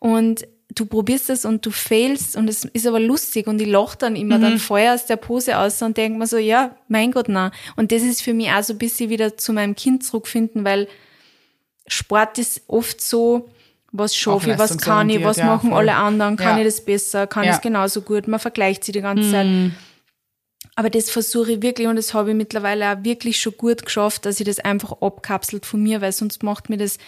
Und 0.00 0.46
du 0.74 0.86
probierst 0.86 1.30
es 1.30 1.44
und 1.44 1.64
du 1.64 1.70
failst 1.70 2.36
und 2.36 2.48
es 2.48 2.64
ist 2.64 2.86
aber 2.86 2.98
lustig 2.98 3.46
und 3.46 3.60
ich 3.60 3.68
lache 3.68 3.96
dann 3.96 4.16
immer, 4.16 4.40
dann 4.40 4.58
feuer 4.58 4.92
aus 4.94 5.06
der 5.06 5.14
Pose 5.16 5.56
aus 5.56 5.80
und 5.82 5.96
denke 5.96 6.18
mir 6.18 6.26
so, 6.26 6.36
ja, 6.36 6.74
mein 6.88 7.12
Gott, 7.12 7.26
na. 7.28 7.52
Und 7.76 7.92
das 7.92 8.02
ist 8.02 8.22
für 8.22 8.34
mich 8.34 8.50
auch 8.50 8.62
so 8.64 8.72
ein 8.72 8.78
bisschen 8.78 9.08
wieder 9.08 9.36
zu 9.36 9.52
meinem 9.52 9.76
Kind 9.76 10.02
zurückfinden, 10.04 10.64
weil 10.64 10.88
Sport 11.86 12.38
ist 12.38 12.62
oft 12.66 13.00
so, 13.00 13.48
was 13.92 14.16
schaffe 14.16 14.52
ich, 14.52 14.58
was 14.58 14.76
kann 14.78 15.08
ich, 15.10 15.22
was 15.22 15.36
ja, 15.36 15.46
machen 15.46 15.70
voll. 15.70 15.78
alle 15.78 15.94
anderen, 15.94 16.36
kann 16.36 16.56
Ja. 16.56 16.62
ich 16.64 16.74
das 16.74 16.84
besser, 16.84 17.26
kann 17.28 17.44
ich 17.44 17.50
Ja. 17.50 17.54
es 17.56 17.60
genauso 17.60 18.00
gut, 18.02 18.26
man 18.26 18.40
vergleicht 18.40 18.82
sich 18.84 18.92
die 18.94 19.00
ganze 19.00 19.30
Zeit. 19.30 19.46
Aber 20.76 20.90
das 20.90 21.10
versuche 21.10 21.52
ich 21.52 21.62
wirklich 21.62 21.86
und 21.86 21.96
das 21.96 22.14
habe 22.14 22.30
ich 22.30 22.36
mittlerweile 22.36 22.90
auch 22.90 23.04
wirklich 23.04 23.40
schon 23.40 23.56
gut 23.56 23.84
geschafft, 23.84 24.26
dass 24.26 24.40
ich 24.40 24.46
das 24.46 24.58
einfach 24.58 25.00
abkapselt 25.00 25.66
von 25.66 25.82
mir, 25.82 26.00
weil 26.00 26.12
sonst 26.12 26.42
macht 26.42 26.68
mir 26.68 26.78
das 26.78 26.98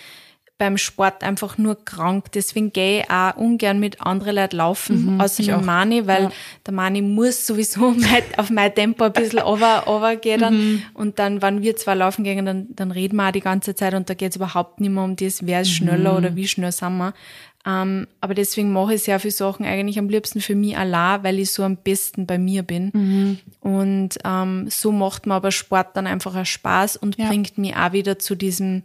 beim 0.59 0.79
Sport 0.79 1.23
einfach 1.23 1.59
nur 1.59 1.85
krank. 1.85 2.33
Deswegen 2.33 2.73
gehe 2.73 3.01
ich 3.01 3.11
auch 3.11 3.37
ungern 3.37 3.79
mit 3.79 4.01
anderen 4.01 4.37
Leuten 4.37 4.57
laufen, 4.57 5.21
außer 5.21 5.43
ich 5.43 5.51
mit. 5.51 5.61
Mani, 5.61 6.07
weil 6.07 6.31
der 6.65 6.73
Mani 6.73 7.03
muss 7.03 7.47
sowieso 7.47 7.91
mein, 7.97 8.23
auf 8.37 8.51
mein 8.51 8.75
Tempo 8.75 9.05
ein 9.05 9.13
bisschen 9.13 9.41
over, 9.41 9.87
over 9.87 10.17
gehen. 10.17 10.41
Dann. 10.41 10.83
Und 10.95 11.19
dann, 11.19 11.43
wenn 11.43 11.61
wir 11.61 11.77
zwei 11.77 11.95
laufen 11.95 12.25
gehen, 12.25 12.47
dann, 12.47 12.69
dann 12.71 12.91
reden 12.91 13.17
wir 13.17 13.29
auch 13.29 13.33
die 13.33 13.41
ganze 13.41 13.75
Zeit 13.75 13.95
und 13.95 14.09
da 14.09 14.15
geht 14.15 14.31
es 14.31 14.37
überhaupt 14.37 14.81
nicht 14.81 14.91
mehr 14.91 15.05
um 15.05 15.17
das, 15.17 15.47
wer 15.47 15.61
ist 15.61 15.73
schneller 15.73 16.17
oder 16.17 16.37
wie 16.37 16.49
schnell 16.49 16.73
sind 16.73 16.97
wir. 16.97 17.13
Ähm, 17.67 18.07
aber 18.21 18.35
deswegen 18.35 18.73
mache 18.73 18.95
ich 18.95 19.03
sehr 19.03 19.19
viele 19.19 19.33
Sachen 19.33 19.67
eigentlich 19.67 19.99
am 19.99 20.09
liebsten 20.09 20.41
für 20.41 20.55
mich 20.55 20.79
allein, 20.79 21.25
weil 21.25 21.39
ich 21.41 21.51
so 21.51 21.65
am 21.65 21.77
besten 21.77 22.25
bei 22.27 22.39
mir 22.39 22.63
bin. 22.63 22.93
Und 23.61 24.11
ähm, 24.25 24.67
so 24.71 24.93
macht 24.93 25.27
mir 25.27 25.35
aber 25.35 25.51
Sport 25.51 25.97
dann 25.97 26.07
einfach 26.07 26.37
auch 26.37 26.47
Spaß 26.47 26.97
und 26.97 27.19
Ja. 27.19 27.29
bringt 27.29 27.59
mich 27.59 27.75
auch 27.75 27.93
wieder 27.93 28.19
zu 28.21 28.37
diesem, 28.37 28.83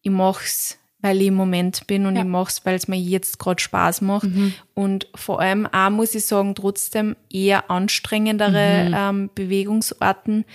ich 0.00 0.10
mach's, 0.10 0.78
weil 1.00 1.20
ich 1.20 1.28
im 1.28 1.34
Moment 1.34 1.86
bin 1.86 2.06
und 2.06 2.16
Ja. 2.16 2.22
ich 2.22 2.26
mach's, 2.28 2.64
weil 2.64 2.76
es 2.76 2.88
mir 2.88 2.96
jetzt 2.96 3.38
gerade 3.38 3.60
Spaß 3.62 4.00
macht. 4.00 4.26
Und 4.72 5.06
vor 5.14 5.40
allem 5.40 5.66
auch, 5.66 5.90
muss 5.90 6.14
ich 6.14 6.24
sagen, 6.24 6.54
trotzdem 6.54 7.16
eher 7.30 7.70
anstrengendere 7.70 8.90
ähm, 8.94 9.28
Bewegungsarten 9.34 10.46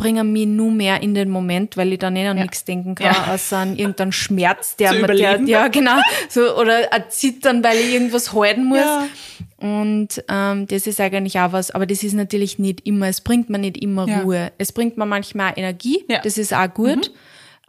bringen 0.00 0.32
mich 0.32 0.46
nur 0.46 0.70
mehr 0.72 1.02
in 1.02 1.14
den 1.14 1.28
Moment, 1.30 1.76
weil 1.76 1.92
ich 1.92 1.98
da 2.00 2.10
nicht 2.10 2.26
an 2.26 2.38
nichts 2.38 2.64
denken 2.64 2.94
kann, 2.94 3.14
Ja. 3.14 3.32
außer 3.34 3.58
an 3.58 3.76
irgendeinen 3.76 4.12
Schmerz, 4.12 4.74
der 4.76 4.92
mir, 4.94 5.06
der, 5.06 5.40
ja 5.42 5.68
genau, 5.68 5.98
so, 6.28 6.56
oder 6.56 6.92
ein 6.92 7.04
Zittern, 7.10 7.62
weil 7.62 7.76
ich 7.78 7.92
irgendwas 7.94 8.32
halten 8.32 8.64
muss. 8.64 8.78
Ja. 8.78 9.06
Und 9.58 10.24
ähm, 10.28 10.66
das 10.66 10.86
ist 10.86 11.00
eigentlich 11.00 11.38
auch 11.38 11.52
was, 11.52 11.70
aber 11.70 11.86
das 11.86 12.02
ist 12.02 12.14
natürlich 12.14 12.58
nicht 12.58 12.86
immer, 12.86 13.08
es 13.08 13.20
bringt 13.20 13.50
mir 13.50 13.58
nicht 13.58 13.76
immer 13.76 14.08
Ja. 14.08 14.20
Ruhe. 14.22 14.52
Es 14.58 14.72
bringt 14.72 14.96
mir 14.96 15.06
manchmal 15.06 15.52
auch 15.52 15.56
Energie, 15.58 16.02
Ja. 16.08 16.18
Mhm. 16.18 16.22
das 16.24 16.38
ist 16.38 16.54
auch 16.54 16.72
gut, 16.72 17.12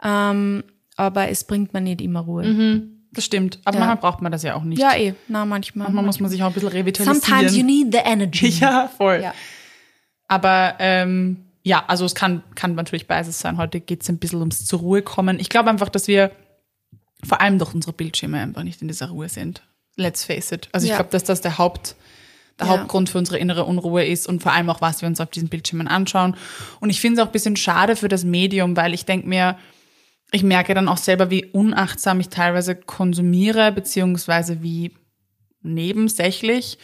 ähm, 0.02 0.64
aber 0.96 1.28
es 1.28 1.44
bringt 1.44 1.72
mir 1.74 1.80
nicht 1.82 2.00
immer 2.00 2.20
Ruhe. 2.20 2.82
Das 3.14 3.26
stimmt. 3.26 3.60
Aber 3.66 3.76
Ja. 3.78 3.84
manchmal 3.84 4.10
braucht 4.10 4.22
man 4.22 4.32
das 4.32 4.42
ja 4.42 4.54
auch 4.54 4.64
nicht. 4.64 4.80
Ja, 4.80 4.96
eh, 4.96 5.12
na 5.28 5.44
manchmal. 5.44 5.84
Manchmal 5.88 6.04
muss 6.06 6.18
man 6.18 6.30
sich 6.30 6.42
auch 6.42 6.46
ein 6.46 6.54
bisschen 6.54 6.70
revitalisieren. 6.70 7.20
Sometimes 7.20 7.54
you 7.56 7.62
need 7.62 7.92
the 7.92 8.00
energy. 8.02 8.48
Ja, 8.60 8.90
voll. 8.96 9.20
Ja. 9.22 9.34
Aber 10.28 10.74
ähm, 10.78 11.36
ja, 11.62 11.84
also 11.86 12.04
es 12.04 12.14
kann, 12.14 12.42
kann 12.54 12.74
natürlich 12.74 13.06
beides 13.06 13.38
sein. 13.38 13.56
Heute 13.56 13.80
geht 13.80 14.02
es 14.02 14.08
ein 14.08 14.18
bisschen 14.18 14.40
ums 14.40 14.64
zur 14.64 14.80
Ruhe 14.80 15.02
kommen. 15.02 15.38
Ich 15.38 15.48
glaube 15.48 15.70
einfach, 15.70 15.88
dass 15.88 16.08
wir 16.08 16.32
vor 17.24 17.40
allem 17.40 17.58
durch 17.58 17.72
unsere 17.74 17.92
Bildschirme 17.92 18.40
einfach 18.40 18.64
nicht 18.64 18.82
in 18.82 18.88
dieser 18.88 19.08
Ruhe 19.10 19.28
sind. 19.28 19.62
Let's 19.96 20.24
face 20.24 20.50
it. 20.52 20.68
Also 20.72 20.84
ich 20.86 20.90
Ja. 20.90 20.96
glaube, 20.96 21.10
dass 21.10 21.22
das 21.24 21.40
der 21.40 21.58
Haupt, 21.58 21.94
der 22.58 22.66
Ja. 22.66 22.72
Hauptgrund 22.72 23.08
für 23.10 23.18
unsere 23.18 23.38
innere 23.38 23.64
Unruhe 23.64 24.04
ist 24.04 24.26
und 24.26 24.42
vor 24.42 24.52
allem 24.52 24.68
auch, 24.70 24.80
was 24.80 25.02
wir 25.02 25.06
uns 25.08 25.20
auf 25.20 25.30
diesen 25.30 25.48
Bildschirmen 25.48 25.86
anschauen. 25.86 26.36
Und 26.80 26.90
ich 26.90 27.00
finde 27.00 27.20
es 27.20 27.22
auch 27.24 27.28
ein 27.28 27.32
bisschen 27.32 27.56
schade 27.56 27.94
für 27.94 28.08
das 28.08 28.24
Medium, 28.24 28.76
weil 28.76 28.92
ich 28.94 29.04
denke 29.04 29.28
mir, 29.28 29.56
ich 30.32 30.42
merke 30.42 30.74
dann 30.74 30.88
auch 30.88 30.96
selber, 30.96 31.30
wie 31.30 31.44
unachtsam 31.44 32.18
ich 32.18 32.28
teilweise 32.30 32.74
konsumiere, 32.74 33.70
beziehungsweise 33.70 34.62
wie 34.62 34.92
nebensächlich. 35.62 36.78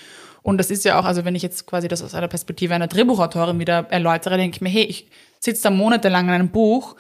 Und 0.48 0.56
das 0.56 0.70
ist 0.70 0.82
ja 0.86 0.98
auch, 0.98 1.04
also 1.04 1.26
wenn 1.26 1.34
ich 1.34 1.42
jetzt 1.42 1.66
quasi 1.66 1.88
das 1.88 2.02
aus 2.02 2.14
einer 2.14 2.26
Perspektive 2.26 2.74
einer 2.74 2.86
Drehbuchautorin 2.86 3.58
wieder 3.58 3.86
erläutere, 3.90 4.38
denke 4.38 4.56
ich 4.56 4.60
mir, 4.62 4.70
hey, 4.70 4.84
ich 4.84 5.06
sitze 5.40 5.64
da 5.64 5.70
monatelang 5.70 6.26
an 6.26 6.34
einem 6.36 6.48
Buch 6.48 6.96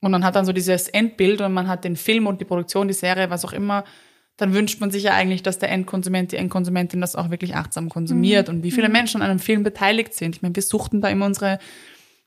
und 0.00 0.12
man 0.12 0.24
hat 0.24 0.34
dann 0.34 0.46
so 0.46 0.54
dieses 0.54 0.88
Endbild 0.88 1.42
und 1.42 1.52
man 1.52 1.68
hat 1.68 1.84
den 1.84 1.96
Film 1.96 2.26
und 2.26 2.40
die 2.40 2.46
Produktion, 2.46 2.88
die 2.88 2.94
Serie, 2.94 3.28
was 3.28 3.44
auch 3.44 3.52
immer, 3.52 3.84
dann 4.38 4.54
wünscht 4.54 4.80
man 4.80 4.90
sich 4.90 5.02
ja 5.02 5.12
eigentlich, 5.12 5.42
dass 5.42 5.58
der 5.58 5.70
Endkonsument, 5.72 6.32
die 6.32 6.36
Endkonsumentin 6.36 7.02
das 7.02 7.16
auch 7.16 7.28
wirklich 7.28 7.54
achtsam 7.54 7.90
konsumiert 7.90 8.48
und 8.48 8.62
wie 8.62 8.70
viele 8.70 8.88
Menschen 8.88 9.20
an 9.20 9.28
einem 9.28 9.40
Film 9.40 9.62
beteiligt 9.62 10.14
sind. 10.14 10.34
Ich 10.34 10.40
meine, 10.40 10.56
wir 10.56 10.62
suchten 10.62 11.02
da 11.02 11.10
immer 11.10 11.26
unsere 11.26 11.58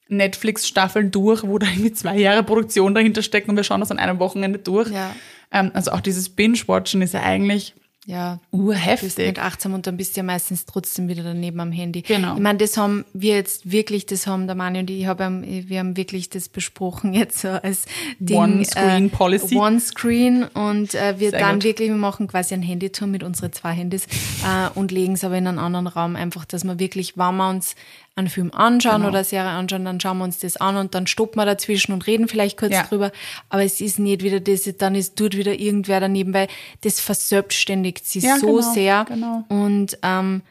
Netflix-Staffeln 0.07 1.09
durch, 1.09 1.41
wo 1.47 1.57
da 1.57 1.65
irgendwie 1.65 1.93
zwei 1.93 2.19
Jahre 2.19 2.43
Produktion 2.43 2.93
dahinter 2.93 3.23
steckt 3.23 3.49
und 3.49 3.55
wir 3.55 3.63
schauen 3.63 3.79
das 3.79 3.89
an 3.89 3.97
einem 3.97 4.19
Wochenende 4.19 4.59
durch. 4.59 4.91
Ja. 4.91 5.15
Ähm, 5.51 5.71
also 5.73 5.93
auch 5.93 6.01
dieses 6.01 6.29
Binge-Watchen 6.29 7.01
ist 7.01 7.15
ja 7.15 7.23
eigentlich 7.23 7.73
Ja. 8.09 8.39
bist 8.49 8.53
urheftig. 8.63 9.17
nicht 9.17 9.39
achtsam 9.39 9.75
und 9.75 9.85
dann 9.85 9.95
bist 9.95 10.15
du 10.15 10.21
ja 10.21 10.23
meistens 10.23 10.65
trotzdem 10.65 11.07
wieder 11.07 11.21
daneben 11.21 11.59
am 11.59 11.71
Handy. 11.71 12.01
Genau. 12.01 12.33
Ich 12.33 12.41
meine, 12.41 12.57
das 12.57 12.75
haben 12.75 13.05
wir 13.13 13.35
jetzt 13.35 13.71
wirklich, 13.71 14.07
das 14.07 14.25
haben 14.25 14.47
der 14.47 14.55
Mani 14.55 14.79
und 14.79 14.89
ich, 14.89 15.05
hab, 15.05 15.21
ähm, 15.21 15.43
wir 15.45 15.77
haben 15.77 15.95
wirklich 15.95 16.27
das 16.31 16.49
besprochen 16.49 17.13
jetzt 17.13 17.39
so 17.39 17.49
als 17.49 17.85
Ding. 18.17 18.35
One-Screen-Policy. 18.35 19.55
Äh, 19.55 19.59
One-Screen 19.59 20.43
und 20.43 20.95
äh, 20.95 21.19
wir 21.19 21.29
Sehr 21.29 21.39
dann 21.39 21.55
gut. 21.55 21.65
wirklich, 21.65 21.89
wir 21.89 21.97
machen 21.97 22.27
quasi 22.27 22.55
ein 22.55 22.63
Handytour 22.63 23.07
mit 23.07 23.21
unseren 23.21 23.53
zwei 23.53 23.73
Handys 23.73 24.07
äh, 24.43 24.69
und 24.73 24.91
legen 24.91 25.13
es 25.13 25.23
aber 25.23 25.37
in 25.37 25.45
einen 25.45 25.59
anderen 25.59 25.85
Raum, 25.85 26.15
einfach, 26.15 26.45
dass 26.45 26.63
wir 26.63 26.79
wirklich, 26.79 27.15
wenn 27.15 27.37
wir 27.37 27.49
uns 27.51 27.75
einen 28.19 28.29
Film 28.29 28.51
anschauen 28.53 28.97
Genau. 28.97 29.07
oder 29.09 29.17
eine 29.19 29.25
Serie 29.25 29.49
anschauen, 29.49 29.85
dann 29.85 29.99
schauen 29.99 30.17
wir 30.19 30.23
uns 30.25 30.39
das 30.39 30.57
an 30.57 30.77
und 30.77 30.93
dann 30.95 31.07
stoppen 31.07 31.39
wir 31.39 31.45
dazwischen 31.45 31.91
und 31.93 32.05
reden 32.07 32.27
vielleicht 32.27 32.57
kurz 32.57 32.73
Ja. 32.73 32.83
drüber. 32.83 33.11
Aber 33.49 33.63
es 33.63 33.81
ist 33.81 33.97
nicht 33.99 34.21
wieder 34.23 34.39
das, 34.39 34.69
dann 34.77 34.95
ist 34.95 35.15
tut 35.17 35.35
wieder 35.35 35.59
irgendwer 35.59 35.99
daneben, 35.99 36.33
weil 36.33 36.47
das 36.81 36.99
verselbstständigt 36.99 38.05
sie 38.05 38.19
Ja, 38.19 38.37
so 38.37 38.47
genau, 38.57 38.73
sehr. 38.73 39.05
genau. 39.07 39.43
Und 39.49 39.97
ähm, 40.03 40.41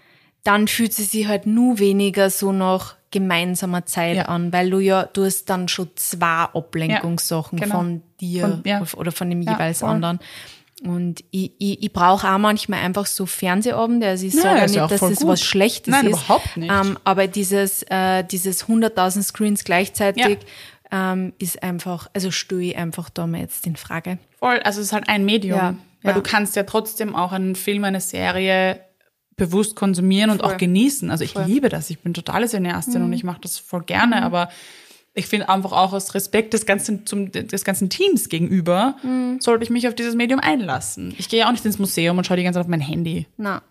dann 0.45 0.67
fühlt 0.69 0.93
sie 0.95 1.05
sich 1.05 1.27
halt 1.29 1.47
nur 1.47 1.79
weniger 1.79 2.31
so 2.31 2.53
nach 2.53 2.97
gemeinsamer 3.11 3.87
Zeit 3.87 4.17
Ja. 4.17 4.23
an, 4.27 4.53
weil 4.53 4.69
du 4.71 4.81
ja, 4.81 5.05
du 5.05 5.25
hast 5.25 5.47
dann 5.47 5.69
schon 5.69 5.89
zwei 5.97 6.45
Ablenkungssachen 6.53 7.59
genau. 7.59 7.77
von 7.77 8.03
dir 8.21 8.61
Von- 8.85 9.01
oder 9.01 9.13
von 9.13 9.31
dem 9.31 9.41
jeweils 9.43 9.83
anderen. 9.83 10.19
Und 10.85 11.25
ich, 11.33 11.53
ich, 11.59 11.83
ich 11.83 11.93
brauche 11.93 12.29
auch 12.33 12.39
manchmal 12.39 12.81
einfach 12.81 13.07
so 13.07 13.27
Fernsehabende. 13.27 14.07
Also 14.09 14.27
ich 14.27 14.35
Ja, 14.35 14.43
sage 14.43 14.59
ja 14.59 14.65
ist 14.65 14.75
ja 14.77 14.83
nicht, 14.83 14.93
dass 14.93 15.01
das 15.11 15.19
gut. 15.19 15.29
was 15.29 15.43
Schlechtes 15.43 15.91
Nein, 15.91 16.07
ist. 16.07 16.11
überhaupt 16.25 16.57
nicht. 16.57 16.71
Ähm, 16.73 16.99
aber 17.05 17.27
dieses, 17.27 17.83
äh, 17.85 18.23
dieses 18.25 18.67
100.000 18.67 19.23
Screens 19.25 19.65
gleichzeitig 19.65 20.39
ähm, 20.93 21.33
ist 21.39 21.63
einfach, 21.63 22.09
also 22.15 22.31
störe 22.31 22.63
ich 22.63 22.77
einfach 22.77 23.11
da 23.11 23.27
mal 23.27 23.41
jetzt 23.41 23.67
in 23.67 23.77
Frage. 23.77 24.19
Voll, 24.39 24.61
also 24.61 24.81
es 24.81 24.89
ist 24.89 24.93
halt 24.93 25.09
ein 25.09 25.25
Medium. 25.25 25.59
Ja, 25.59 25.75
weil 26.03 26.13
ja. 26.13 26.15
du 26.15 26.23
kannst 26.23 26.55
ja 26.55 26.63
trotzdem 26.63 27.17
auch 27.17 27.33
einen 27.33 27.57
Film, 27.57 27.83
eine 27.85 28.01
Serie 28.01 28.81
bewusst 29.37 29.75
konsumieren 29.77 30.31
und 30.31 30.43
Voll. 30.43 30.53
auch 30.53 30.57
genießen. 30.59 31.11
Also 31.11 31.25
ich 31.25 31.33
Voll. 31.33 31.45
Mhm. 31.45 31.49
liebe 31.53 31.69
das. 31.69 31.91
Ich 31.91 31.99
bin 32.01 32.15
totale 32.15 32.47
Cineastin 32.49 33.03
und 33.03 33.13
ich 33.13 33.25
mache 33.25 33.41
das 33.41 33.59
voll 33.59 33.83
gerne, 33.83 34.23
aber 34.23 34.49
ich 35.15 35.27
finde 35.27 35.49
einfach 35.49 35.73
auch 35.73 35.93
aus 35.93 36.15
Respekt 36.15 36.55
des 36.55 36.65
ganzen, 36.67 37.05
zum, 37.07 37.33
des 37.33 37.65
ganzen 37.65 37.91
Teams 37.91 38.29
gegenüber, 38.29 38.97
Mhm. 39.03 39.41
sollte 39.41 39.65
ich 39.65 39.71
mich 39.71 39.89
auf 39.89 39.95
dieses 39.95 40.15
Medium 40.15 40.41
einlassen. 40.41 41.15
Ich 41.19 41.29
gehe 41.29 41.41
ja 41.41 41.49
auch 41.49 41.53
nicht 41.53 41.65
ins 41.65 41.79
Museum 41.79 42.19
und 42.19 42.25
schaue 42.27 42.37
die 42.37 42.43
ganze 42.45 42.59
Zeit 42.59 42.65
auf 42.65 42.71
mein 42.71 42.81
Handy. 42.81 43.27
Na, 43.37 43.63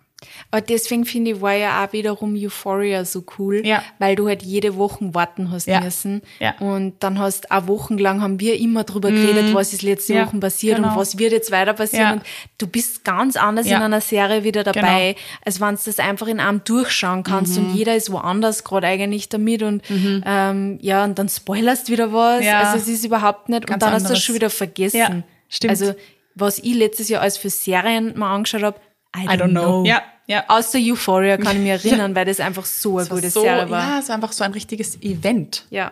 Aber 0.50 0.62
deswegen 0.62 1.06
finde 1.06 1.32
ich, 1.32 1.42
war 1.42 1.54
ja 1.54 1.86
auch 1.86 1.94
wiederum 1.94 2.36
Euphoria 2.36 3.06
so 3.06 3.24
cool, 3.38 3.62
Ja. 3.66 3.84
weil 4.00 4.16
du 4.16 4.28
halt 4.28 4.42
jede 4.42 4.76
Woche 4.76 5.14
warten 5.14 5.52
hast 5.52 5.68
Ja. 5.68 5.80
müssen. 5.82 6.22
Ja. 6.40 6.56
Und 6.60 6.96
dann 7.02 7.20
hast 7.20 7.52
auch 7.52 7.68
wochenlang 7.68 8.22
haben 8.22 8.40
wir 8.40 8.60
immer 8.60 8.84
drüber 8.84 9.12
geredet, 9.12 9.54
was 9.54 9.74
ist 9.74 9.84
letzte 9.84 10.16
Ja, 10.16 10.26
Woche 10.26 10.38
passiert 10.40 10.78
genau. 10.78 10.90
und 10.90 10.96
was 10.98 11.20
wird 11.20 11.34
jetzt 11.34 11.52
weiter 11.52 11.74
passieren. 11.74 12.14
Und 12.14 12.22
du 12.58 12.66
bist 12.66 13.04
ganz 13.04 13.36
anders 13.36 13.68
in 13.68 13.76
einer 13.76 14.02
Serie 14.02 14.44
wieder 14.44 14.64
dabei, 14.64 15.14
Genau. 15.14 15.28
als 15.46 15.62
wenn 15.62 15.76
du 15.76 15.82
das 15.86 16.00
einfach 16.00 16.28
in 16.28 16.40
einem 16.40 16.64
durchschauen 16.64 17.22
kannst 17.24 17.58
Mhm. 17.60 17.66
und 17.70 17.76
jeder 17.76 17.96
ist 17.96 18.12
woanders 18.12 18.64
gerade 18.64 18.88
eigentlich 18.88 19.30
damit 19.30 19.62
und 19.62 19.84
ähm, 19.90 20.80
ja, 20.82 21.04
und 21.04 21.20
dann 21.20 21.30
spoilerst 21.30 21.90
wieder 21.90 22.12
was. 22.12 22.44
Ja. 22.44 22.62
Also 22.62 22.78
es 22.78 22.88
ist 22.88 23.06
überhaupt 23.06 23.50
nicht, 23.50 23.68
Ganz 23.68 23.76
und 23.76 23.82
dann 23.84 23.92
hast 23.94 24.02
du 24.02 24.06
anderes. 24.08 24.18
das 24.20 24.24
schon 24.24 24.36
wieder 24.36 24.50
vergessen. 24.50 24.98
Ja, 24.98 25.24
stimmt. 25.48 25.70
Also 25.72 25.94
was 26.34 26.60
ich 26.60 26.74
letztes 26.76 27.10
Jahr 27.10 27.22
als 27.22 27.38
für 27.38 27.50
Serien 27.50 28.18
mal 28.18 28.34
angeschaut 28.34 28.62
habe, 28.64 28.80
I 29.16 29.20
don't, 29.28 29.34
I 29.34 29.38
don't 29.38 29.50
know. 29.52 29.86
Ja, 29.86 30.02
ja. 30.28 30.44
Außer 30.48 30.78
Euphoria 30.80 31.38
kann 31.38 31.58
ich 31.58 31.64
mich 31.64 31.72
erinnern, 31.86 32.16
weil 32.16 32.26
das 32.26 32.40
einfach 32.40 32.66
so 32.66 32.98
eine 32.98 33.00
Das 33.02 33.10
war 33.10 33.18
gute 33.18 33.30
so, 33.30 33.42
Serie 33.42 33.70
war. 33.70 33.80
Ja, 33.94 34.00
es 34.00 34.08
war 34.10 34.16
einfach 34.16 34.32
so 34.32 34.44
ein 34.44 34.52
richtiges 34.54 35.02
Event. 35.02 35.66
Ja. 35.70 35.92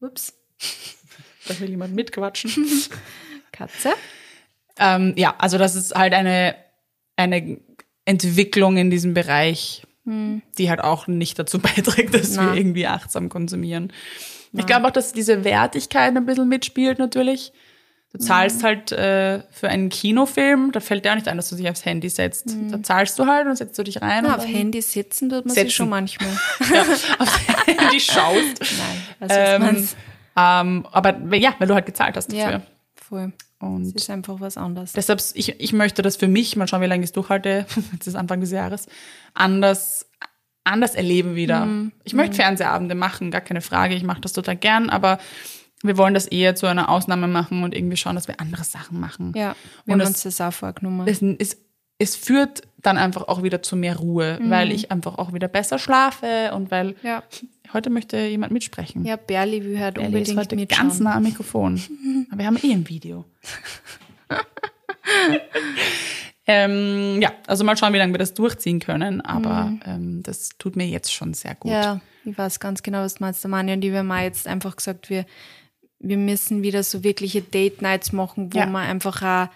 Ups. 0.00 0.34
Da 1.48 1.58
will 1.58 1.70
jemand 1.70 1.92
mitquatschen. 1.92 2.52
Katze. 3.52 3.90
ähm, 4.78 5.12
ja, 5.16 5.34
also 5.38 5.58
das 5.58 5.74
ist 5.74 5.92
halt 5.92 6.12
eine, 6.14 6.54
eine 7.16 7.58
Entwicklung 8.04 8.76
in 8.76 8.90
diesem 8.90 9.12
Bereich, 9.12 9.82
die 10.04 10.70
halt 10.70 10.80
auch 10.80 11.08
nicht 11.08 11.36
dazu 11.40 11.58
beiträgt, 11.58 12.14
dass 12.14 12.36
wir 12.36 12.44
Na. 12.44 12.54
irgendwie 12.54 12.86
achtsam 12.86 13.28
konsumieren. 13.28 13.92
Ich 14.52 14.66
glaube 14.66 14.86
auch, 14.86 14.92
dass 14.92 15.12
diese 15.12 15.42
Wertigkeit 15.42 16.16
ein 16.16 16.26
bisschen 16.26 16.48
mitspielt 16.48 17.00
natürlich. 17.00 17.52
Du 18.12 18.18
zahlst 18.18 18.62
halt 18.62 18.92
äh, 18.92 19.40
für 19.50 19.68
einen 19.70 19.88
Kinofilm, 19.88 20.70
da 20.72 20.80
fällt 20.80 21.04
dir 21.04 21.12
auch 21.12 21.14
nicht 21.14 21.28
ein, 21.28 21.38
dass 21.38 21.48
du 21.48 21.56
dich 21.56 21.68
aufs 21.70 21.84
Handy 21.86 22.10
setzt. 22.10 22.54
Da 22.70 22.82
zahlst 22.82 23.18
du 23.18 23.26
halt 23.26 23.46
und 23.46 23.56
setzt 23.56 23.78
du 23.78 23.82
dich 23.84 24.02
rein 24.02 24.26
Ja, 24.26 24.36
auf 24.36 24.46
Handy 24.46 24.82
sitzen 24.82 25.30
tut 25.30 25.46
man 25.46 25.54
Setzen. 25.54 25.66
sich 25.68 25.74
schon 25.76 25.88
manchmal. 25.88 26.28
aufs 27.18 27.38
Handy 27.66 28.00
schaust. 28.00 28.60
Nein, 28.60 29.02
was 29.18 29.30
Ähm, 29.34 29.88
ähm, 30.36 30.86
aber 30.92 31.34
ja, 31.36 31.54
weil 31.58 31.68
du 31.68 31.74
halt 31.74 31.86
gezahlt 31.86 32.16
hast 32.16 32.26
dafür. 32.30 32.50
Ja, 32.50 32.62
voll. 32.94 33.32
Es 33.38 33.66
Und 33.66 33.94
ist 33.96 34.10
einfach 34.10 34.40
was 34.40 34.56
anderes. 34.58 34.92
deshalb, 34.92 35.22
ich, 35.34 35.60
ich 35.60 35.72
möchte 35.72 36.02
das 36.02 36.16
für 36.16 36.28
mich, 36.28 36.56
mal 36.56 36.66
schauen, 36.66 36.82
wie 36.82 36.86
lange 36.86 37.04
ich 37.04 37.08
es 37.08 37.12
durchhalte, 37.12 37.64
jetzt 37.92 38.06
ist 38.06 38.14
Anfang 38.16 38.40
des 38.40 38.50
Jahres, 38.50 38.88
anders, 39.34 40.06
anders 40.64 40.94
erleben 40.94 41.34
wieder. 41.36 41.64
Mhm. 41.66 41.92
Ich 42.04 42.12
möchte 42.12 42.36
Fernsehabende 42.36 42.94
machen, 42.94 43.30
gar 43.30 43.40
keine 43.40 43.60
Frage, 43.62 43.94
ich 43.94 44.02
mache 44.02 44.20
das 44.20 44.32
total 44.32 44.56
gern, 44.56 44.90
aber 44.90 45.18
wir 45.82 45.96
wollen 45.98 46.14
das 46.14 46.26
eher 46.26 46.54
zu 46.54 46.66
einer 46.66 46.88
Ausnahme 46.88 47.26
machen 47.28 47.62
und 47.64 47.74
irgendwie 47.74 47.96
schauen, 47.96 48.14
dass 48.14 48.28
wir 48.28 48.40
andere 48.40 48.64
Sachen 48.64 49.00
machen. 49.00 49.32
Ja, 49.36 49.54
wir 49.84 49.94
Und 49.94 50.00
haben 50.02 50.12
das- 50.12 50.24
uns 50.24 50.36
das 50.36 50.40
auch 50.40 50.52
vorgenommen. 50.52 51.06
Es, 51.06 51.22
es, 51.38 51.56
es 51.98 52.16
führt 52.16 52.62
dann 52.78 52.98
einfach 52.98 53.28
auch 53.28 53.42
wieder 53.42 53.62
zu 53.62 53.76
mehr 53.76 53.96
Ruhe, 53.96 54.38
weil 54.42 54.72
ich 54.72 54.90
einfach 54.90 55.18
auch 55.18 55.32
wieder 55.32 55.46
besser 55.48 55.78
schlafe 55.78 56.52
und 56.54 56.70
weil 56.72 56.88
Mhm. 56.88 56.94
ja. 57.04 57.22
heute 57.72 57.90
möchte 57.90 58.18
jemand 58.18 58.52
mitsprechen. 58.52 59.04
ja, 59.04 59.16
Berli 59.16 59.62
will 59.64 59.78
halt 59.78 59.98
ist 59.98 60.04
unbedingt 60.06 60.38
heute 60.38 60.56
mitschauen. 60.56 60.88
ganz 60.88 60.98
nah 61.00 61.14
am 61.14 61.22
Mikrofon. 61.22 61.80
Aber 62.30 62.38
wir 62.40 62.46
haben 62.46 62.58
eh 62.62 62.72
ein 62.72 62.88
Video. 62.88 63.24
ähm, 66.46 67.20
ja, 67.22 67.32
also 67.46 67.64
mal 67.64 67.76
schauen, 67.76 67.92
wie 67.92 67.98
lange 67.98 68.12
wir 68.14 68.18
das 68.18 68.34
durchziehen 68.34 68.80
können. 68.80 69.20
Aber 69.20 69.72
ähm, 69.86 70.22
das 70.22 70.50
tut 70.58 70.76
mir 70.76 70.86
jetzt 70.86 71.12
schon 71.12 71.34
sehr 71.34 71.54
gut. 71.54 71.70
Mhm. 71.70 71.76
Ja, 71.76 72.00
ich 72.24 72.36
weiß 72.36 72.58
ganz 72.60 72.82
genau, 72.82 72.98
was 73.02 73.14
du 73.14 73.24
meinst. 73.24 73.44
Der 73.44 73.50
Mani 73.50 73.72
und 73.72 73.84
ich, 73.84 73.92
wir 73.92 74.00
haben 74.00 74.10
auch 74.10 74.20
jetzt 74.20 74.46
einfach 74.48 74.74
gesagt, 74.76 75.08
wir, 75.10 75.24
wir 76.02 76.16
müssen 76.18 76.62
wieder 76.62 76.82
so 76.82 77.02
wirkliche 77.04 77.40
Date-Nights 77.42 78.12
machen, 78.12 78.52
wo 78.52 78.58
Ja. 78.58 78.66
wir 78.66 78.78
einfach 78.80 79.22
auch, 79.22 79.48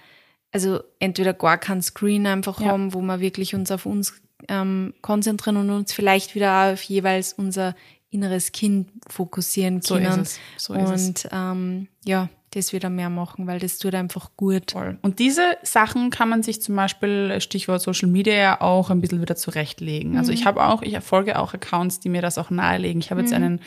also 0.52 0.80
entweder 1.00 1.35
gar 1.35 1.59
keinen 1.59 1.82
Screen 1.82 2.26
einfach 2.26 2.61
Ja. 2.61 2.68
haben, 2.68 2.94
wo 2.94 3.00
wir 3.02 3.20
wirklich 3.20 3.54
uns 3.54 3.70
auf 3.70 3.85
uns 3.87 4.14
ähm, 4.48 4.94
konzentrieren 5.02 5.56
und 5.56 5.70
uns 5.70 5.92
vielleicht 5.92 6.35
wieder 6.35 6.72
auf 6.72 6.82
jeweils 6.82 7.32
unser 7.32 7.74
inneres 8.11 8.52
Kind 8.52 8.88
fokussieren 9.09 9.82
So 9.82 9.94
können. 9.96 10.26
So 10.56 10.74
ist 10.74 10.90
es. 10.90 11.09
und 11.09 11.28
ähm, 11.32 11.88
ja, 12.04 12.28
das 12.52 12.72
wieder 12.72 12.88
mehr 12.88 13.11
machen, 13.11 13.46
weil 13.46 13.59
das 13.59 13.76
tut 13.78 13.94
einfach 13.94 14.30
gut. 14.37 14.70
Voll. 14.70 14.98
Und 15.02 15.18
diese 15.18 15.42
Sachen 15.62 16.11
kann 16.11 16.28
man 16.28 16.42
sich 16.42 16.62
zum 16.62 16.76
Beispiel, 16.76 17.38
Stichwort 17.40 17.82
Social 17.82 18.09
Media, 18.09 18.35
ja 18.35 18.61
auch 18.61 18.88
ein 18.90 19.00
bisschen 19.00 19.20
wieder 19.20 19.37
zurechtlegen. 19.37 20.16
Also 20.16 20.32
ich 20.32 20.46
habe 20.46 20.64
auch, 20.64 20.80
ich 20.82 20.94
erfolge 20.94 21.38
auch 21.38 21.52
Accounts, 21.52 22.00
die 22.00 22.09
mir 22.09 22.22
das 22.22 22.38
auch 22.38 22.48
nahelegen. 22.50 23.00
Ich 23.00 23.11
habe 23.11 23.20
jetzt 23.20 23.32
einen 23.35 23.61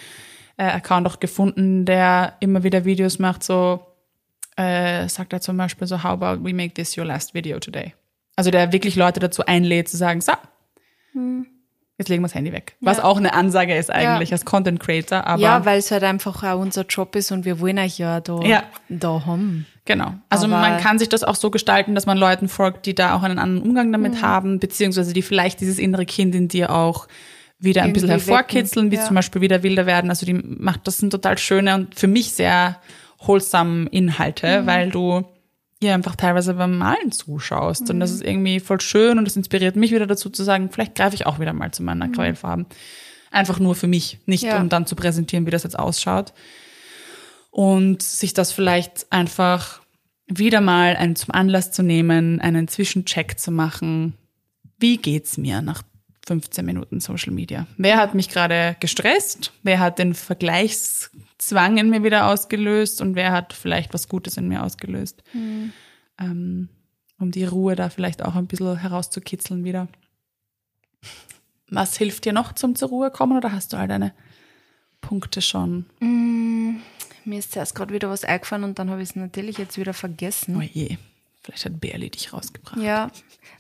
äh, 0.60 0.64
Account 0.64 1.08
auch 1.08 1.20
gefunden, 1.20 1.86
der 1.86 2.34
immer 2.42 2.64
wieder 2.64 2.84
Videos 2.86 3.18
macht, 3.18 3.44
so 3.44 3.80
äh, 4.58 5.08
sagt 5.08 5.32
er 5.32 5.40
zum 5.42 5.56
Beispiel 5.56 5.88
so, 5.88 6.04
how 6.04 6.12
about 6.22 6.44
we 6.44 6.54
make 6.54 6.74
this 6.74 6.98
your 6.98 7.06
last 7.06 7.34
video 7.34 7.60
today? 7.60 7.94
Also 8.36 8.52
der 8.52 8.72
wirklich 8.74 8.96
Leute 8.96 9.20
dazu 9.20 9.46
einlädt, 9.46 9.88
zu 9.90 9.96
sagen, 9.98 10.22
so, 10.22 10.34
jetzt 11.98 12.08
legen 12.10 12.22
wir 12.22 12.28
das 12.28 12.36
Handy 12.36 12.52
weg. 12.54 12.76
Was 12.82 12.98
Ja. 12.98 13.04
auch 13.06 13.18
eine 13.18 13.34
Ansage 13.34 13.76
ist 13.76 13.92
eigentlich 13.92 14.30
Ja. 14.30 14.36
als 14.36 14.46
Content 14.46 14.80
Creator, 14.80 15.26
aber 15.26 15.42
ja, 15.42 15.66
weil 15.66 15.80
es 15.80 15.92
halt 15.92 16.04
einfach 16.04 16.44
auch 16.44 16.60
unser 16.60 16.86
Job 16.86 17.16
ist 17.16 17.32
und 17.32 17.46
wir 17.46 17.60
wollen 17.60 17.78
euch 17.80 17.98
ja 17.98 18.22
da, 18.22 18.40
Ja. 18.42 18.64
da 18.90 19.26
haben. 19.26 19.66
Genau. 19.86 20.14
Also 20.30 20.46
Aber- 20.46 20.60
man 20.60 20.80
kann 20.80 21.00
sich 21.00 21.10
das 21.10 21.24
auch 21.24 21.36
so 21.36 21.50
gestalten, 21.52 21.96
dass 21.96 22.06
man 22.06 22.18
Leuten 22.18 22.48
folgt, 22.48 22.86
die 22.86 22.96
da 22.96 23.16
auch 23.16 23.24
einen 23.24 23.40
anderen 23.40 23.68
Umgang 23.68 23.92
damit 23.92 24.16
Mhm. 24.16 24.22
haben, 24.22 24.60
beziehungsweise 24.60 25.14
die 25.14 25.22
vielleicht 25.22 25.60
dieses 25.62 25.80
innere 25.80 26.06
Kind 26.06 26.36
in 26.36 26.48
dir 26.48 26.72
auch 26.74 27.08
wieder 27.60 27.84
ein 27.84 27.94
bisschen 27.94 28.10
hervorkitzeln, 28.10 28.86
wecken, 28.88 28.92
wie 28.92 29.02
ja. 29.02 29.06
zum 29.08 29.16
Beispiel 29.16 29.42
wieder 29.42 29.64
wilder 29.64 29.86
werden. 29.86 30.10
Also 30.10 30.26
die 30.26 30.34
macht, 30.34 30.88
das 30.88 30.98
sind 30.98 31.10
total 31.12 31.38
schöne 31.38 31.76
und 31.76 31.96
für 32.00 32.08
mich 32.08 32.32
sehr 32.34 32.80
wholesome 33.20 33.88
Inhalte, 33.90 34.62
Mhm. 34.62 34.66
weil 34.66 34.90
du 34.92 35.26
ihr 35.82 35.94
einfach 35.94 36.16
teilweise 36.16 36.54
beim 36.56 36.78
Malen 36.78 37.12
zuschaust. 37.12 37.90
Und 37.90 37.98
Mhm. 37.98 38.00
das 38.00 38.12
ist 38.12 38.24
irgendwie 38.24 38.60
voll 38.60 38.80
schön 38.82 39.18
und 39.18 39.26
das 39.26 39.36
inspiriert 39.36 39.76
mich 39.76 39.92
wieder 39.92 40.08
dazu 40.08 40.30
zu 40.30 40.44
sagen, 40.44 40.70
vielleicht 40.72 40.96
greife 40.96 41.16
ich 41.16 41.26
auch 41.26 41.40
wieder 41.40 41.54
mal 41.54 41.72
zu 41.72 41.84
meinen 41.84 42.02
Aquarellfarben. 42.02 42.66
Einfach 43.32 43.60
nur 43.60 43.76
für 43.76 43.88
mich, 43.88 44.20
nicht 44.26 44.44
Mhm. 44.44 44.50
Ja. 44.50 44.62
um 44.62 44.70
dann 44.70 44.86
zu 44.88 44.96
präsentieren, 44.96 45.46
wie 45.46 45.52
das 45.52 45.64
jetzt 45.64 45.78
ausschaut 45.78 46.34
und 47.52 48.02
sich 48.02 48.34
das 48.34 48.52
vielleicht 48.52 49.12
einfach 49.12 49.82
wieder 50.28 50.62
mal 50.62 50.96
einen 50.96 51.16
zum 51.16 51.34
Anlass 51.34 51.72
zu 51.72 51.84
nehmen, 51.84 52.40
einen 52.40 52.68
Zwischencheck 52.68 53.40
zu 53.40 53.52
machen. 53.52 54.14
Wie 54.78 54.98
geht's 54.98 55.38
mir 55.38 55.62
nach 55.62 55.82
15 56.26 56.66
Minuten 56.66 57.00
Social 57.00 57.34
Media? 57.34 57.68
Wer 57.78 57.98
hat 57.98 58.14
mich 58.14 58.30
gerade 58.30 58.76
gestresst? 58.80 59.52
Wer 59.64 59.80
hat 59.80 60.00
den 60.00 60.14
Vergleichszwang 60.14 61.78
in 61.78 61.90
mir 61.90 62.04
wieder 62.04 62.28
ausgelöst? 62.28 63.02
Und 63.02 63.16
wer 63.16 63.32
hat 63.32 63.54
vielleicht 63.54 63.94
was 63.94 64.08
Gutes 64.08 64.38
in 64.38 64.48
mir 64.48 64.64
ausgelöst? 64.64 65.24
Ähm, 65.34 66.70
um 67.20 67.32
die 67.32 67.46
Ruhe 67.46 67.76
da 67.76 67.90
vielleicht 67.90 68.24
auch 68.24 68.36
ein 68.36 68.48
bisschen 68.48 68.78
herauszukitzeln 68.78 69.64
wieder. 69.64 69.88
Was 71.70 71.98
hilft 71.98 72.26
dir 72.26 72.34
noch 72.34 72.54
zum 72.54 72.76
zur 72.76 72.90
Ruhe 72.90 73.12
kommen 73.12 73.38
oder 73.38 73.52
hast 73.52 73.74
du 73.74 73.78
all 73.78 73.88
deine 73.88 74.14
Punkte 75.02 75.42
schon? 75.42 75.86
Mir 77.26 77.40
ist 77.40 77.52
zuerst 77.52 77.76
gerade 77.76 77.94
wieder 77.94 78.10
was 78.10 78.24
eingefallen 78.24 78.64
und 78.64 78.80
dann 78.80 78.90
habe 78.90 79.02
ich 79.02 79.10
es 79.10 79.16
natürlich 79.16 79.58
jetzt 79.58 79.78
wieder 79.78 79.94
vergessen. 79.94 80.56
Oh 80.58 80.62
je, 80.62 80.98
vielleicht 81.42 81.66
hat 81.66 81.80
Berli 81.82 82.10
dich 82.10 82.34
rausgebracht. 82.34 82.78
Ja, 82.82 83.10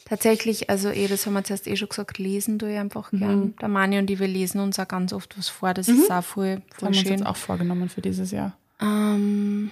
tatsächlich, 0.05 0.69
also 0.69 0.89
eh, 0.89 1.07
das 1.07 1.25
haben 1.25 1.33
wir 1.33 1.43
zuerst 1.43 1.67
eh 1.67 1.75
schon 1.75 1.89
gesagt, 1.89 2.17
lesen 2.17 2.59
tue 2.59 2.73
ich 2.73 2.77
einfach 2.79 3.11
Mhm. 3.11 3.19
gern. 3.19 3.55
Der 3.61 3.67
Mani 3.69 3.97
und 3.99 4.09
ich, 4.09 4.19
wir 4.19 4.27
lesen 4.27 4.59
uns 4.59 4.79
auch 4.79 4.87
ganz 4.87 5.13
oft 5.13 5.37
was 5.37 5.49
vor, 5.49 5.73
das 5.73 5.87
ist 5.87 6.11
auch 6.11 6.23
voll, 6.23 6.61
Das 6.69 6.79
voll 6.79 6.87
haben 6.87 6.93
wir 6.95 6.99
uns 7.01 7.09
jetzt 7.09 7.25
auch 7.25 7.35
vorgenommen 7.37 7.89
für 7.89 8.01
dieses 8.01 8.31
Jahr. 8.31 8.57
Ähm, 8.81 9.71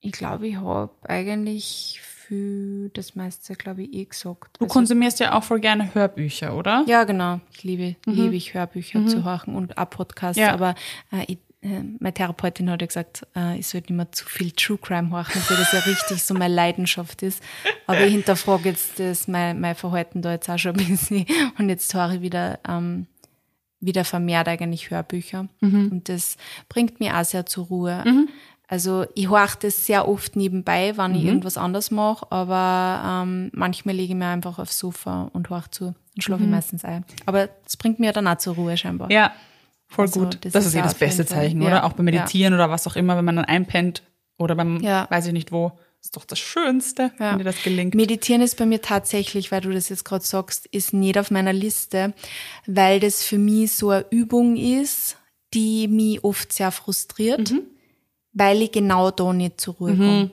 ich 0.00 0.12
glaube, 0.12 0.48
ich 0.48 0.56
habe 0.56 0.90
eigentlich 1.02 2.00
für 2.02 2.90
das 2.94 3.16
meiste, 3.16 3.54
glaube 3.54 3.82
ich, 3.82 3.92
eh 3.92 4.04
gesagt. 4.04 4.56
Du 4.58 4.64
Also- 4.64 4.72
konsumierst 4.72 5.18
ja 5.20 5.36
auch 5.36 5.42
voll 5.42 5.58
gerne 5.60 5.92
Hörbücher, 5.94 6.56
oder? 6.56 6.84
Ja, 6.86 7.02
genau. 7.04 7.40
Ich 7.52 7.64
liebe, 7.64 7.96
liebe 8.06 8.36
ich 8.36 8.54
Hörbücher 8.54 9.04
zu 9.06 9.24
hören 9.24 9.54
und 9.56 9.76
auch 9.78 9.90
Podcasts. 9.90 10.36
Mhm. 10.38 10.42
Ja. 10.46 10.52
Aber 10.54 10.74
äh, 11.12 11.24
ich, 11.26 11.38
äh, 11.62 11.82
meine 11.98 12.14
Therapeutin 12.14 12.70
hat 12.70 12.80
ja 12.80 12.86
gesagt, 12.86 13.26
äh, 13.36 13.58
ich 13.58 13.66
sollte 13.68 13.92
nicht 13.92 13.96
mehr 13.96 14.12
zu 14.12 14.24
viel 14.26 14.50
True 14.52 14.78
Crime 14.78 15.10
hören, 15.10 15.26
weil 15.48 15.56
das 15.58 15.72
ja 15.72 15.80
richtig 15.80 16.22
so 16.22 16.34
meine 16.34 16.54
Leidenschaft 16.54 17.22
ist. 17.22 17.42
Aber 17.86 18.00
ich 18.06 18.12
hinterfrage 18.12 18.70
jetzt 18.70 18.98
das, 18.98 19.28
mein, 19.28 19.60
mein 19.60 19.74
Verhalten 19.74 20.22
da 20.22 20.32
jetzt 20.32 20.48
auch 20.48 20.58
schon 20.58 20.78
ein 20.78 20.86
bisschen. 20.88 21.26
Und 21.58 21.68
jetzt 21.68 21.92
höre 21.94 22.12
ich 22.14 22.20
wieder, 22.22 22.58
ähm, 22.68 23.06
wieder 23.80 24.04
vermehrt 24.04 24.48
eigentlich 24.48 24.90
Hörbücher. 24.90 25.48
Mhm. 25.60 25.88
Und 25.92 26.08
das 26.08 26.36
bringt 26.68 27.00
mich 27.00 27.12
auch 27.12 27.24
sehr 27.24 27.46
zur 27.46 27.66
Ruhe. 27.66 28.26
Also 28.68 29.04
ich 29.14 29.28
höre 29.28 29.48
das 29.60 29.84
sehr 29.84 30.06
oft 30.08 30.36
nebenbei, 30.36 30.96
wenn 30.96 31.10
Mhm. 31.12 31.16
ich 31.18 31.24
irgendwas 31.24 31.56
anderes 31.58 31.90
mache, 31.90 32.30
aber 32.30 33.02
ähm, 33.24 33.50
manchmal 33.52 33.96
lege 33.96 34.12
ich 34.12 34.18
mir 34.18 34.28
einfach 34.28 34.58
aufs 34.60 34.78
Sofa 34.78 35.28
und 35.32 35.50
höre 35.50 35.70
zu 35.72 35.86
und 35.86 36.22
schlafe 36.22 36.44
ich 36.44 36.48
meistens 36.48 36.84
ein. 36.84 37.04
Aber 37.26 37.48
das 37.64 37.76
bringt 37.76 37.98
mir 37.98 38.12
dann 38.12 38.28
auch 38.28 38.38
zur 38.38 38.54
Ruhe 38.54 38.76
scheinbar. 38.76 39.08
Mhm. 39.08 39.12
Ja, 39.12 39.32
voll 39.90 40.06
Also, 40.06 40.20
gut. 40.20 40.38
das 40.44 40.52
Das, 40.52 40.64
ist 40.66 40.74
eh 40.74 40.78
ja 40.78 40.84
das 40.84 40.94
beste. 40.94 41.26
Zeichen, 41.26 41.60
Ja. 41.60 41.66
oder? 41.68 41.84
Auch 41.84 41.92
beim 41.92 42.06
Meditieren 42.06 42.54
oder 42.54 42.70
was 42.70 42.86
auch 42.86 42.96
immer, 42.96 43.16
wenn 43.18 43.24
man 43.26 43.36
dann 43.36 43.44
einpennt 43.44 44.02
oder 44.38 44.54
beim, 44.54 44.80
Ja. 44.80 45.06
weiß 45.10 45.26
ich 45.26 45.32
nicht 45.34 45.52
wo. 45.52 45.72
Ist 46.02 46.16
doch 46.16 46.24
das 46.24 46.38
Schönste, 46.38 47.10
Ja. 47.18 47.32
wenn 47.32 47.38
dir 47.38 47.44
das 47.44 47.62
gelingt. 47.62 47.94
Meditieren 47.94 48.40
ist 48.40 48.56
bei 48.56 48.64
mir 48.64 48.80
tatsächlich, 48.80 49.52
weil 49.52 49.60
du 49.60 49.70
das 49.70 49.90
jetzt 49.90 50.04
gerade 50.06 50.24
sagst, 50.24 50.64
ist 50.68 50.94
nicht 50.94 51.18
auf 51.18 51.30
meiner 51.30 51.52
Liste, 51.52 52.14
weil 52.66 53.00
das 53.00 53.22
für 53.22 53.36
mich 53.36 53.72
so 53.72 53.90
eine 53.90 54.06
Übung 54.10 54.56
ist, 54.56 55.18
die 55.52 55.88
mich 55.88 56.24
oft 56.24 56.52
sehr 56.54 56.70
frustriert, 56.70 57.50
Mhm. 57.50 57.62
weil 58.32 58.62
ich 58.62 58.72
genau 58.72 59.10
da 59.10 59.32
nicht 59.34 59.60
zur 59.60 59.74
Ruhe 59.74 59.90
komme. 59.96 60.30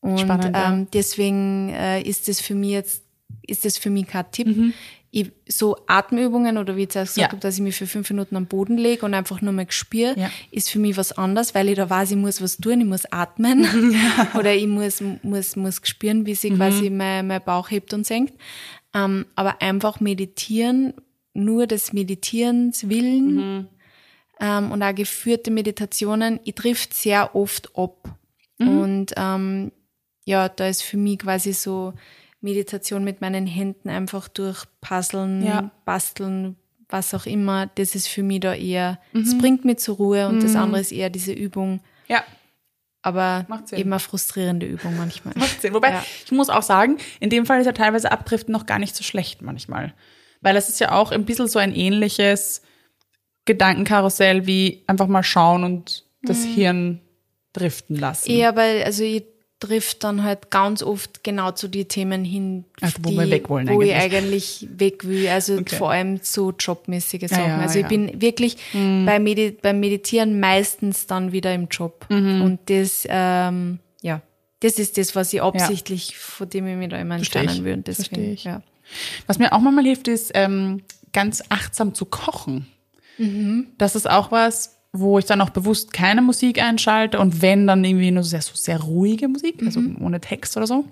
Und 0.00 0.20
Spannend, 0.20 0.54
ja. 0.54 0.68
ähm, 0.72 0.86
deswegen 0.92 1.70
äh, 1.70 2.00
ist 2.02 2.28
das 2.28 2.40
für 2.40 2.54
mich 2.54 2.70
jetzt 2.70 3.02
ist 3.46 3.64
das 3.64 3.76
für 3.78 3.90
mich 3.90 4.06
kein 4.06 4.30
Tipp. 4.30 4.46
Mhm. 4.46 4.72
Ich, 5.10 5.32
so 5.48 5.76
Atemübungen 5.86 6.58
oder 6.58 6.76
wie 6.76 6.82
ich 6.82 6.90
zuerst 6.90 7.14
gesagt 7.14 7.32
Ja. 7.32 7.36
habe, 7.36 7.40
dass 7.40 7.54
ich 7.54 7.60
mich 7.62 7.76
für 7.76 7.86
fünf 7.86 8.10
Minuten 8.10 8.36
am 8.36 8.44
Boden 8.46 8.76
lege 8.76 9.06
und 9.06 9.14
einfach 9.14 9.40
nur 9.40 9.52
mal 9.54 9.66
spüre, 9.70 10.14
Ja. 10.18 10.30
ist 10.50 10.70
für 10.70 10.78
mich 10.78 10.96
was 10.98 11.12
anderes, 11.12 11.54
weil 11.54 11.68
ich 11.70 11.76
da 11.76 11.88
weiß, 11.88 12.10
ich 12.10 12.16
muss 12.18 12.42
was 12.42 12.58
tun, 12.58 12.80
ich 12.80 12.86
muss 12.86 13.06
atmen 13.10 13.64
oder 14.38 14.54
ich 14.54 14.66
muss, 14.66 15.02
muss, 15.22 15.56
muss 15.56 15.80
spüren, 15.84 16.26
wie 16.26 16.32
Mhm. 16.32 16.36
sich 16.36 16.54
quasi 16.54 16.90
mein, 16.90 17.26
mein 17.26 17.42
Bauch 17.42 17.70
hebt 17.70 17.94
und 17.94 18.06
senkt. 18.06 18.34
Ähm, 18.94 19.24
aber 19.34 19.62
einfach 19.62 20.00
meditieren, 20.00 20.92
nur 21.34 21.66
des 21.66 21.92
Meditierens 21.92 22.88
willen 22.88 23.34
Mhm. 23.36 23.66
ähm, 24.40 24.72
und 24.72 24.82
auch 24.82 24.94
geführte 24.94 25.50
Meditationen, 25.50 26.40
ich 26.44 26.54
trifft 26.54 26.92
sehr 26.94 27.34
oft 27.34 27.76
ab. 27.76 28.10
Mhm. 28.58 28.68
Und 28.78 29.12
ähm, 29.16 29.72
ja, 30.26 30.48
da 30.48 30.68
ist 30.68 30.82
für 30.82 30.96
mich 30.98 31.20
quasi 31.20 31.52
so 31.54 31.94
Meditation 32.40 33.04
mit 33.04 33.20
meinen 33.20 33.46
Händen 33.46 33.88
einfach 33.88 34.28
durch 34.28 34.64
Puzzeln, 34.80 35.44
Ja. 35.44 35.70
Basteln, 35.84 36.56
was 36.88 37.12
auch 37.14 37.26
immer, 37.26 37.66
das 37.74 37.94
ist 37.94 38.08
für 38.08 38.22
mich 38.22 38.40
da 38.40 38.54
eher, 38.54 38.98
Mhm. 39.12 39.20
es 39.22 39.36
bringt 39.38 39.64
mich 39.64 39.78
zur 39.78 39.96
Ruhe 39.96 40.28
und 40.28 40.42
das 40.42 40.54
andere 40.56 40.80
ist 40.80 40.92
eher 40.92 41.10
diese 41.10 41.32
Übung, 41.32 41.80
Ja, 42.06 42.22
aber 43.02 43.46
eben 43.72 43.92
eine 43.92 44.00
frustrierende 44.00 44.66
Übung 44.66 44.96
manchmal. 44.96 45.34
macht 45.36 45.60
Sinn. 45.60 45.74
Wobei, 45.74 45.90
Ja. 45.90 46.04
ich 46.24 46.32
muss 46.32 46.48
auch 46.48 46.62
sagen, 46.62 46.98
in 47.20 47.28
dem 47.30 47.44
Fall 47.46 47.60
ist 47.60 47.66
ja 47.66 47.72
teilweise 47.72 48.10
Abdriften 48.12 48.52
noch 48.52 48.66
gar 48.66 48.78
nicht 48.78 48.94
so 48.96 49.02
schlecht 49.04 49.42
manchmal. 49.42 49.94
Weil 50.40 50.56
es 50.56 50.68
ist 50.68 50.78
ja 50.80 50.92
auch 50.92 51.10
ein 51.10 51.24
bisschen 51.24 51.48
so 51.48 51.58
ein 51.58 51.74
ähnliches 51.74 52.62
Gedankenkarussell 53.44 54.46
wie 54.46 54.84
einfach 54.86 55.06
mal 55.06 55.22
schauen 55.22 55.64
und 55.64 56.04
das 56.22 56.44
Hirn 56.44 57.00
driften 57.52 57.96
lassen. 57.96 58.30
Eher, 58.30 58.54
weil, 58.56 58.82
also 58.84 59.02
ich 59.04 59.24
trifft 59.60 60.04
dann 60.04 60.22
halt 60.22 60.50
ganz 60.50 60.82
oft 60.84 61.24
genau 61.24 61.50
zu 61.50 61.66
die 61.68 61.86
Themen 61.86 62.24
hin, 62.24 62.64
Also, 62.80 62.98
wo 63.02 63.10
die, 63.10 63.16
wir 63.18 63.30
weg 63.30 63.48
wollen 63.48 63.68
wo 63.68 63.82
ich 63.82 63.92
eigentlich. 63.92 64.66
eigentlich 64.66 64.68
weg 64.78 65.04
will. 65.04 65.28
Also 65.28 65.56
Okay. 65.58 65.74
vor 65.76 65.90
allem 65.90 66.20
so 66.22 66.52
jobmäßige 66.52 67.28
Sachen. 67.28 67.44
ja, 67.48 67.58
also 67.58 67.78
ich 67.78 67.82
ja. 67.82 67.88
bin 67.88 68.20
wirklich 68.22 68.56
bei 68.72 69.18
Medi 69.18 69.50
beim 69.60 69.80
Meditieren 69.80 70.38
meistens 70.38 71.06
dann 71.06 71.32
wieder 71.32 71.52
im 71.54 71.66
Job. 71.68 72.06
Mhm. 72.08 72.42
Und 72.42 72.58
das, 72.66 73.04
ähm, 73.08 73.80
ja, 74.00 74.20
das 74.60 74.78
ist 74.78 74.96
das, 74.96 75.16
was 75.16 75.32
ich 75.32 75.42
absichtlich, 75.42 76.16
von 76.16 76.48
dem 76.48 76.66
ich 76.68 76.76
mich 76.76 76.88
da 76.90 76.98
immer 76.98 77.16
entfernen. 77.16 77.72
Und 77.72 77.86
deswegen. 77.88 78.36
Ja. 78.36 78.62
Was 79.26 79.38
mir 79.38 79.52
auch 79.52 79.60
manchmal 79.60 79.84
hilft, 79.84 80.06
ist 80.08 80.30
ähm, 80.34 80.82
ganz 81.12 81.42
achtsam 81.48 81.94
zu 81.94 82.04
kochen. 82.04 82.66
Das 83.76 83.96
ist 83.96 84.08
auch 84.08 84.30
was, 84.30 84.77
wo 84.92 85.18
ich 85.18 85.26
dann 85.26 85.40
auch 85.40 85.50
bewusst 85.50 85.92
keine 85.92 86.22
Musik 86.22 86.62
einschalte 86.62 87.18
und 87.18 87.42
wenn, 87.42 87.66
dann 87.66 87.84
irgendwie 87.84 88.10
nur 88.10 88.24
sehr, 88.24 88.42
so 88.42 88.54
sehr 88.54 88.80
ruhige 88.80 89.28
Musik, 89.28 89.62
also 89.64 89.80
ohne 90.00 90.20
Text 90.20 90.56
oder 90.56 90.66
so. 90.66 90.84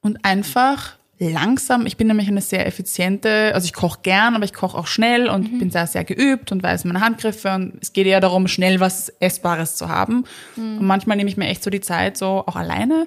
Und 0.00 0.24
einfach 0.24 0.96
langsam, 1.18 1.84
ich 1.84 1.98
bin 1.98 2.06
nämlich 2.06 2.28
eine 2.28 2.40
sehr 2.40 2.66
effiziente, 2.66 3.52
also 3.54 3.66
ich 3.66 3.74
koche 3.74 4.00
gern, 4.02 4.34
aber 4.34 4.44
ich 4.44 4.54
koche 4.54 4.76
auch 4.76 4.86
schnell 4.86 5.28
und 5.28 5.58
bin 5.58 5.70
sehr, 5.70 5.86
sehr 5.86 6.04
geübt 6.04 6.50
und 6.50 6.62
weiß 6.62 6.84
meine 6.86 7.02
Handgriffe 7.02 7.54
und 7.54 7.74
es 7.82 7.92
geht 7.92 8.06
eher 8.06 8.20
darum, 8.20 8.48
schnell 8.48 8.80
was 8.80 9.10
Essbares 9.20 9.76
zu 9.76 9.88
haben. 9.90 10.24
Und 10.56 10.86
manchmal 10.86 11.18
nehme 11.18 11.28
ich 11.28 11.36
mir 11.36 11.48
echt 11.48 11.62
so 11.62 11.68
die 11.68 11.82
Zeit, 11.82 12.16
so 12.16 12.44
auch 12.46 12.56
alleine 12.56 13.06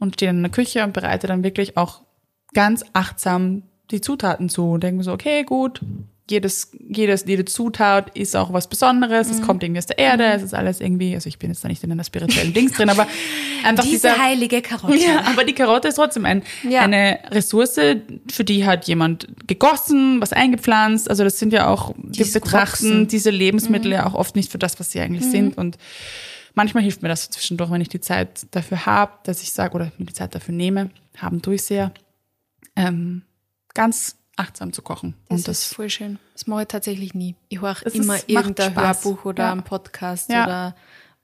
und 0.00 0.14
stehe 0.14 0.28
dann 0.28 0.38
in 0.38 0.42
der 0.42 0.50
Küche 0.50 0.82
und 0.82 0.92
bereite 0.92 1.28
dann 1.28 1.44
wirklich 1.44 1.76
auch 1.76 2.02
ganz 2.54 2.84
achtsam 2.92 3.62
die 3.92 4.00
Zutaten 4.00 4.48
zu 4.48 4.70
und 4.72 4.82
denke 4.82 4.98
mir 4.98 5.04
so, 5.04 5.12
okay, 5.12 5.44
gut, 5.44 5.80
jedes, 6.30 6.70
jedes, 6.88 7.24
jede 7.26 7.44
Zutat 7.44 8.16
ist 8.16 8.34
auch 8.34 8.50
was 8.52 8.68
Besonderes, 8.68 9.28
es 9.30 9.42
kommt 9.42 9.62
irgendwie 9.62 9.78
aus 9.78 9.84
der 9.86 9.98
Erde, 9.98 10.24
es 10.32 10.42
ist 10.42 10.54
alles 10.54 10.80
irgendwie, 10.80 11.14
also 11.14 11.28
ich 11.28 11.38
bin 11.38 11.50
jetzt 11.50 11.62
da 11.62 11.68
nicht 11.68 11.84
in 11.84 11.92
einer 11.92 12.02
spirituellen 12.02 12.54
Dings 12.54 12.72
drin, 12.72 12.88
aber 12.88 13.06
einfach 13.64 13.84
Diese 13.84 14.08
dieser, 14.08 14.18
heilige 14.18 14.62
Karotte. 14.62 14.96
ja, 14.96 15.22
aber 15.26 15.44
die 15.44 15.52
Karotte 15.52 15.88
ist 15.88 15.96
trotzdem 15.96 16.24
ein, 16.24 16.42
Ja. 16.66 16.80
eine 16.80 17.18
Ressource, 17.30 17.74
für 18.30 18.44
die 18.44 18.64
hat 18.64 18.86
jemand 18.88 19.28
gegossen, 19.46 20.22
was 20.22 20.32
eingepflanzt. 20.32 21.10
Also 21.10 21.24
das 21.24 21.38
sind 21.38 21.52
ja 21.52 21.68
auch, 21.68 21.94
wir 21.98 22.24
betrachten 22.24 22.48
gewachsen. 22.88 23.08
diese 23.08 23.28
Lebensmittel 23.30 23.92
ja 23.92 24.06
auch 24.06 24.14
oft 24.14 24.34
nicht 24.34 24.50
für 24.50 24.58
das, 24.58 24.80
was 24.80 24.92
sie 24.92 25.00
eigentlich 25.00 25.30
sind. 25.30 25.58
Und 25.58 25.76
manchmal 26.54 26.82
hilft 26.82 27.02
mir 27.02 27.08
das 27.10 27.28
zwischendurch, 27.28 27.70
wenn 27.70 27.82
ich 27.82 27.90
die 27.90 28.00
Zeit 28.00 28.46
dafür 28.52 28.86
habe, 28.86 29.12
dass 29.24 29.42
ich 29.42 29.52
sage, 29.52 29.74
oder 29.74 29.92
mir 29.98 30.06
die 30.06 30.14
Zeit 30.14 30.34
dafür 30.34 30.54
nehme, 30.54 30.88
haben 31.18 31.42
sehr, 31.58 31.92
ähm, 32.76 33.22
ganz 33.74 34.16
achtsam 34.36 34.72
zu 34.72 34.82
kochen. 34.82 35.14
Das, 35.28 35.40
Und 35.40 35.48
ist 35.48 35.74
voll 35.74 35.90
schön. 35.90 36.18
Das 36.32 36.46
mache 36.46 36.62
ich 36.62 36.68
tatsächlich 36.68 37.14
nie. 37.14 37.34
Ich 37.48 37.60
höre 37.60 37.76
immer 37.94 38.18
irgendein 38.26 38.72
Spaß. 38.72 39.04
Hörbuch 39.04 39.24
oder 39.24 39.44
Ja. 39.44 39.52
einen 39.52 39.62
Podcast 39.62 40.30
Ja. 40.30 40.44
oder, 40.44 40.76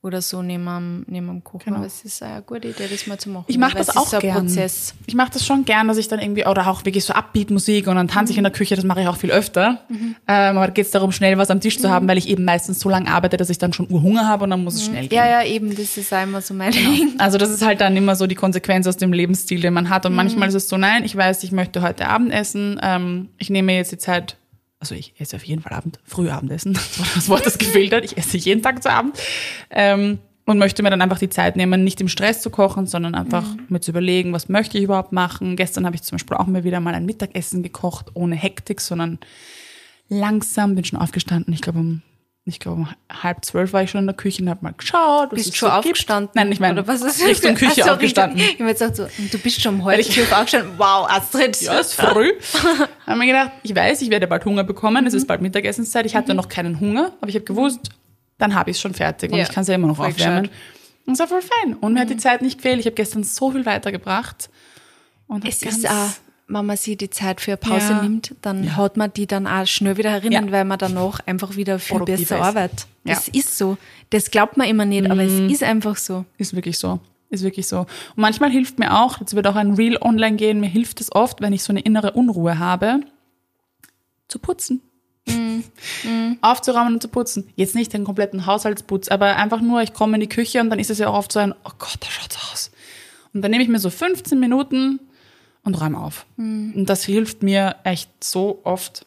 oder 0.02 0.22
so 0.22 0.40
neben 0.40 0.66
am, 0.66 1.04
neben 1.08 1.28
am 1.28 1.44
Kochen. 1.44 1.66
Genau. 1.66 1.76
Aber 1.78 1.86
es 1.86 2.02
ist 2.04 2.22
eine 2.22 2.40
gute 2.40 2.68
Idee, 2.68 2.88
das 2.90 3.06
mal 3.06 3.18
zu 3.18 3.28
machen. 3.28 3.44
Ich 3.48 3.58
mache 3.58 3.76
das 3.76 3.94
auch 3.94 4.18
gern. 4.18 4.46
Prozess. 4.46 4.94
Ich 5.06 5.14
mache 5.14 5.30
das 5.32 5.44
schon 5.44 5.66
gern, 5.66 5.88
dass 5.88 5.98
ich 5.98 6.08
dann 6.08 6.20
irgendwie, 6.20 6.46
oder 6.46 6.68
auch 6.68 6.84
wirklich 6.86 7.04
so 7.04 7.12
Upbeat-Musik 7.12 7.86
und 7.86 7.96
dann 7.96 8.08
tanze 8.08 8.32
ich 8.32 8.38
in 8.38 8.44
der 8.44 8.52
Küche, 8.52 8.76
das 8.76 8.84
mache 8.84 9.02
ich 9.02 9.08
auch 9.08 9.18
viel 9.18 9.30
öfter. 9.30 9.80
Ähm, 9.90 10.16
aber 10.26 10.66
da 10.66 10.72
geht 10.72 10.86
es 10.86 10.90
darum, 10.90 11.12
schnell 11.12 11.36
was 11.36 11.50
am 11.50 11.60
Tisch 11.60 11.78
zu 11.78 11.90
haben, 11.90 12.08
weil 12.08 12.16
ich 12.16 12.28
eben 12.28 12.44
meistens 12.44 12.80
so 12.80 12.88
lange 12.88 13.10
arbeite, 13.10 13.36
dass 13.36 13.50
ich 13.50 13.58
dann 13.58 13.74
schon 13.74 13.90
Urhunger 13.90 14.26
habe 14.26 14.44
und 14.44 14.50
dann 14.50 14.64
muss 14.64 14.76
es 14.76 14.86
schnell 14.86 15.06
gehen. 15.06 15.18
Ja, 15.18 15.28
ja, 15.28 15.44
eben, 15.44 15.74
das 15.76 15.96
ist 15.96 16.12
immer 16.12 16.40
so 16.40 16.54
mein 16.54 16.72
Ding. 16.72 17.14
Also 17.18 17.36
das 17.36 17.50
ist 17.50 17.64
halt 17.64 17.82
dann 17.82 17.94
immer 17.96 18.16
so 18.16 18.26
die 18.26 18.34
Konsequenz 18.34 18.86
aus 18.86 18.96
dem 18.96 19.12
Lebensstil, 19.12 19.60
den 19.60 19.74
man 19.74 19.90
hat. 19.90 20.06
Und 20.06 20.14
manchmal 20.14 20.48
ist 20.48 20.54
es 20.54 20.68
so, 20.68 20.78
nein, 20.78 21.04
ich 21.04 21.14
weiß, 21.14 21.44
ich 21.44 21.52
möchte 21.52 21.82
heute 21.82 22.08
Abend 22.08 22.32
essen. 22.32 22.80
Ähm, 22.82 23.28
ich 23.36 23.50
nehme 23.50 23.74
jetzt 23.74 23.92
die 23.92 23.98
Zeit, 23.98 24.36
also 24.80 24.94
ich 24.94 25.14
esse 25.18 25.36
auf 25.36 25.44
jeden 25.44 25.62
Fall 25.62 25.72
Abend, 25.72 26.00
Frühabendessen, 26.04 26.72
das 26.74 26.98
war 26.98 27.06
das 27.14 27.28
Wort, 27.28 27.46
das 27.46 27.58
gefehlt 27.58 27.92
hat. 27.92 28.04
Ich 28.04 28.16
esse 28.16 28.36
jeden 28.36 28.62
Tag 28.62 28.82
zu 28.82 28.90
Abend. 28.90 29.16
Ähm, 29.70 30.18
und 30.46 30.58
möchte 30.58 30.82
mir 30.82 30.90
dann 30.90 31.02
einfach 31.02 31.18
die 31.18 31.28
Zeit 31.28 31.54
nehmen, 31.54 31.84
nicht 31.84 32.00
im 32.00 32.08
Stress 32.08 32.42
zu 32.42 32.50
kochen, 32.50 32.86
sondern 32.86 33.14
einfach 33.14 33.44
mir 33.68 33.78
zu 33.78 33.92
überlegen, 33.92 34.32
was 34.32 34.48
möchte 34.48 34.78
ich 34.78 34.84
überhaupt 34.84 35.12
machen. 35.12 35.54
Gestern 35.54 35.86
habe 35.86 35.94
ich 35.94 36.02
zum 36.02 36.16
Beispiel 36.16 36.36
auch 36.36 36.46
mir 36.46 36.64
wieder 36.64 36.80
mal 36.80 36.94
ein 36.94 37.06
Mittagessen 37.06 37.62
gekocht, 37.62 38.06
ohne 38.14 38.34
Hektik, 38.34 38.80
sondern 38.80 39.20
langsam, 40.08 40.74
bin 40.74 40.84
schon 40.84 40.98
aufgestanden. 40.98 41.54
Ich 41.54 41.60
glaube, 41.60 41.78
um, 41.78 42.02
ich 42.46 42.58
glaube, 42.58 42.80
um 42.82 42.88
halb 43.22 43.44
zwölf 43.44 43.72
war 43.72 43.82
ich 43.82 43.90
schon 43.90 44.00
in 44.00 44.06
der 44.06 44.16
Küche 44.16 44.42
und 44.42 44.48
habe 44.50 44.60
mal 44.62 44.72
geschaut. 44.72 45.30
Bist 45.30 45.56
schon 45.56 45.68
so 45.68 45.74
gibt. 45.76 45.86
aufgestanden? 45.86 46.30
Nein, 46.34 46.50
ich 46.50 46.58
meine, 46.58 46.80
Oder 46.80 46.88
was 46.88 47.02
ist 47.02 47.24
Richtung 47.24 47.54
Küche 47.54 47.84
so, 47.84 47.90
aufgestanden. 47.92 48.38
Richtung- 48.40 48.54
Ich 48.54 48.60
habe 48.60 48.70
jetzt 48.70 48.78
gesagt, 48.80 48.96
so, 48.96 49.28
du 49.30 49.38
bist 49.38 49.60
schon 49.60 49.84
halb 49.84 50.02
zwölf 50.04 50.32
aufgestanden. 50.32 50.72
Wow, 50.78 51.08
Astrid. 51.08 51.60
Ja, 51.60 51.78
ist 51.78 51.94
früh. 51.94 52.32
haben 53.06 53.18
mir 53.18 53.26
gedacht, 53.26 53.52
ich 53.62 53.74
weiß, 53.74 54.02
ich 54.02 54.10
werde 54.10 54.26
bald 54.26 54.44
Hunger 54.44 54.64
bekommen, 54.64 55.06
es 55.06 55.14
ist 55.14 55.26
bald 55.26 55.42
Mittagessenszeit. 55.42 56.06
Ich 56.06 56.16
hatte 56.16 56.34
noch 56.34 56.48
keinen 56.48 56.80
Hunger, 56.80 57.12
aber 57.20 57.28
ich 57.28 57.34
habe 57.36 57.44
gewusst, 57.44 57.90
dann 58.38 58.54
habe 58.54 58.70
ich 58.70 58.76
es 58.76 58.80
schon 58.80 58.94
fertig 58.94 59.30
und 59.30 59.38
Ja, 59.38 59.44
ich 59.44 59.50
kann 59.50 59.62
es 59.62 59.68
ja 59.68 59.74
immer 59.74 59.86
noch 59.88 59.96
voll 59.96 60.08
aufwärmen. 60.08 60.44
gescheit. 60.44 60.56
Und 61.06 61.12
es 61.14 61.18
war 61.20 61.28
voll 61.28 61.42
fein. 61.42 61.74
Und 61.74 61.92
mir 61.92 62.00
hat 62.00 62.10
die 62.10 62.16
Zeit 62.16 62.40
nicht 62.42 62.56
gefehlt. 62.58 62.80
Ich 62.80 62.86
habe 62.86 62.94
gestern 62.96 63.22
so 63.22 63.50
viel 63.52 63.66
weitergebracht. 63.66 64.48
Und 65.26 65.46
Es 65.46 65.62
ist 65.62 65.88
auch, 65.88 66.10
wenn 66.52 66.66
man 66.66 66.76
sich 66.76 66.98
die 66.98 67.10
Zeit 67.10 67.40
für 67.40 67.52
eine 67.52 67.56
Pause 67.58 67.92
Ja. 67.92 68.02
nimmt, 68.02 68.34
dann 68.42 68.76
hat 68.76 68.96
man 68.96 69.12
die 69.12 69.26
dann 69.26 69.46
auch 69.46 69.66
schnell 69.66 69.96
wieder 69.96 70.10
erinnern, 70.10 70.46
Ja. 70.46 70.52
weil 70.52 70.64
man 70.64 70.78
danach 70.78 71.20
einfach 71.26 71.56
wieder 71.56 71.78
viel 71.78 71.98
Produktiver 71.98 72.18
besser 72.18 72.36
ist. 72.38 72.42
arbeitet. 72.42 72.86
Das 73.04 73.26
Ja. 73.26 73.32
Mhm. 73.32 73.38
ist 73.40 73.56
so. 73.58 73.76
Das 74.10 74.30
glaubt 74.30 74.56
man 74.56 74.68
immer 74.68 74.84
nicht, 74.84 75.10
aber 75.10 75.22
es 75.22 75.32
ist 75.50 75.62
einfach 75.62 75.96
so. 75.96 76.24
Ist 76.38 76.54
wirklich 76.54 76.78
so. 76.78 77.00
Ist 77.30 77.44
wirklich 77.44 77.68
so. 77.68 77.80
Und 77.80 77.88
manchmal 78.16 78.50
hilft 78.50 78.78
mir 78.80 78.98
auch, 79.00 79.20
jetzt 79.20 79.34
wird 79.34 79.46
auch 79.46 79.54
ein 79.54 79.74
Reel 79.74 79.96
online 80.00 80.36
gehen, 80.36 80.58
mir 80.60 80.68
hilft 80.68 81.00
es 81.00 81.14
oft, 81.14 81.40
wenn 81.40 81.52
ich 81.52 81.62
so 81.62 81.72
eine 81.72 81.80
innere 81.80 82.12
Unruhe 82.12 82.58
habe, 82.58 83.00
zu 84.26 84.38
putzen. 84.40 84.80
Aufzuräumen 86.40 86.94
und 86.94 87.02
zu 87.02 87.08
putzen. 87.08 87.48
Jetzt 87.54 87.74
nicht 87.74 87.92
den 87.92 88.04
kompletten 88.04 88.46
Haushaltsputz, 88.46 89.08
aber 89.08 89.36
einfach 89.36 89.60
nur, 89.60 89.82
ich 89.82 89.92
komme 89.92 90.14
in 90.16 90.20
die 90.20 90.28
Küche 90.28 90.60
und 90.60 90.70
dann 90.70 90.78
ist 90.78 90.90
es 90.90 90.98
ja 90.98 91.08
auch 91.08 91.14
oft 91.14 91.30
so 91.32 91.38
ein, 91.38 91.52
oh 91.52 91.70
Gott, 91.78 91.98
da 92.00 92.06
schaut's 92.10 92.36
aus. 92.52 92.70
Und 93.32 93.42
dann 93.42 93.50
nehme 93.50 93.62
ich 93.62 93.68
mir 93.68 93.78
so 93.78 93.90
15 93.90 94.40
Minuten 94.40 94.98
und 95.64 95.80
räume 95.80 95.98
auf. 95.98 96.26
Und 96.36 96.86
das 96.86 97.04
hilft 97.04 97.42
mir 97.42 97.76
echt 97.84 98.10
so 98.24 98.60
oft. 98.64 99.06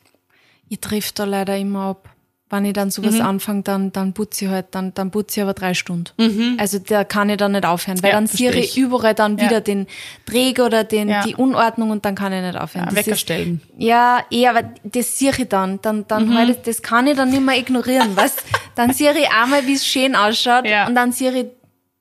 Ich 0.69 0.79
triff 0.79 1.11
da 1.11 1.23
leider 1.25 1.57
immer 1.57 1.81
ab. 1.89 2.09
Wenn 2.49 2.65
ich 2.65 2.73
dann 2.73 2.91
sowas 2.91 3.15
Mhm. 3.15 3.21
anfange, 3.21 3.63
dann, 3.63 3.91
dann 3.93 4.13
putze 4.13 4.45
ich 4.45 4.51
halt, 4.51 4.67
dann, 4.71 4.93
dann 4.93 5.09
putze 5.09 5.39
ich 5.39 5.43
aber 5.43 5.53
drei 5.55 5.73
Stunden. 5.73 6.55
Also 6.59 6.77
da 6.77 7.03
kann 7.03 7.27
ich 7.31 7.37
dann 7.37 7.53
nicht 7.53 7.65
aufhören, 7.65 7.97
weil 8.03 8.11
Mhm. 8.11 8.13
Ja, 8.13 8.19
dann 8.19 8.27
sehe 8.27 8.51
ich. 8.53 8.77
überall 8.77 9.15
dann 9.15 9.39
Ja. 9.39 9.45
wieder 9.45 9.61
den 9.61 9.87
Träger 10.27 10.67
oder 10.67 10.83
den, 10.83 11.09
Ja. 11.09 11.23
die 11.23 11.35
Unordnung 11.35 11.89
und 11.89 12.05
dann 12.05 12.13
kann 12.13 12.31
ich 12.31 12.43
nicht 12.43 12.55
aufhören. 12.55 12.83
Ja, 12.85 12.89
Das 12.91 12.95
Wecker 12.97 13.11
ist- 13.13 13.21
stellen. 13.21 13.61
Ja, 13.79 14.19
eh, 14.29 14.45
aber 14.47 14.69
das 14.83 15.17
sehe 15.17 15.31
ich 15.35 15.49
dann. 15.49 15.81
Dann, 15.81 16.05
dann 16.07 16.27
Mhm. 16.29 16.37
halt, 16.37 16.67
das 16.67 16.83
kann 16.83 17.07
ich 17.07 17.15
dann 17.17 17.31
nicht 17.31 17.41
mehr 17.43 17.57
ignorieren, 17.57 18.15
weißt? 18.15 18.43
Dann 18.75 18.93
sehe 18.93 19.17
ich 19.17 19.27
einmal, 19.31 19.65
wie 19.65 19.73
es 19.73 19.85
schön 19.87 20.15
ausschaut 20.15 20.65
und 20.87 20.93
dann 20.95 21.11
sehe 21.11 21.31
ich 21.31 21.45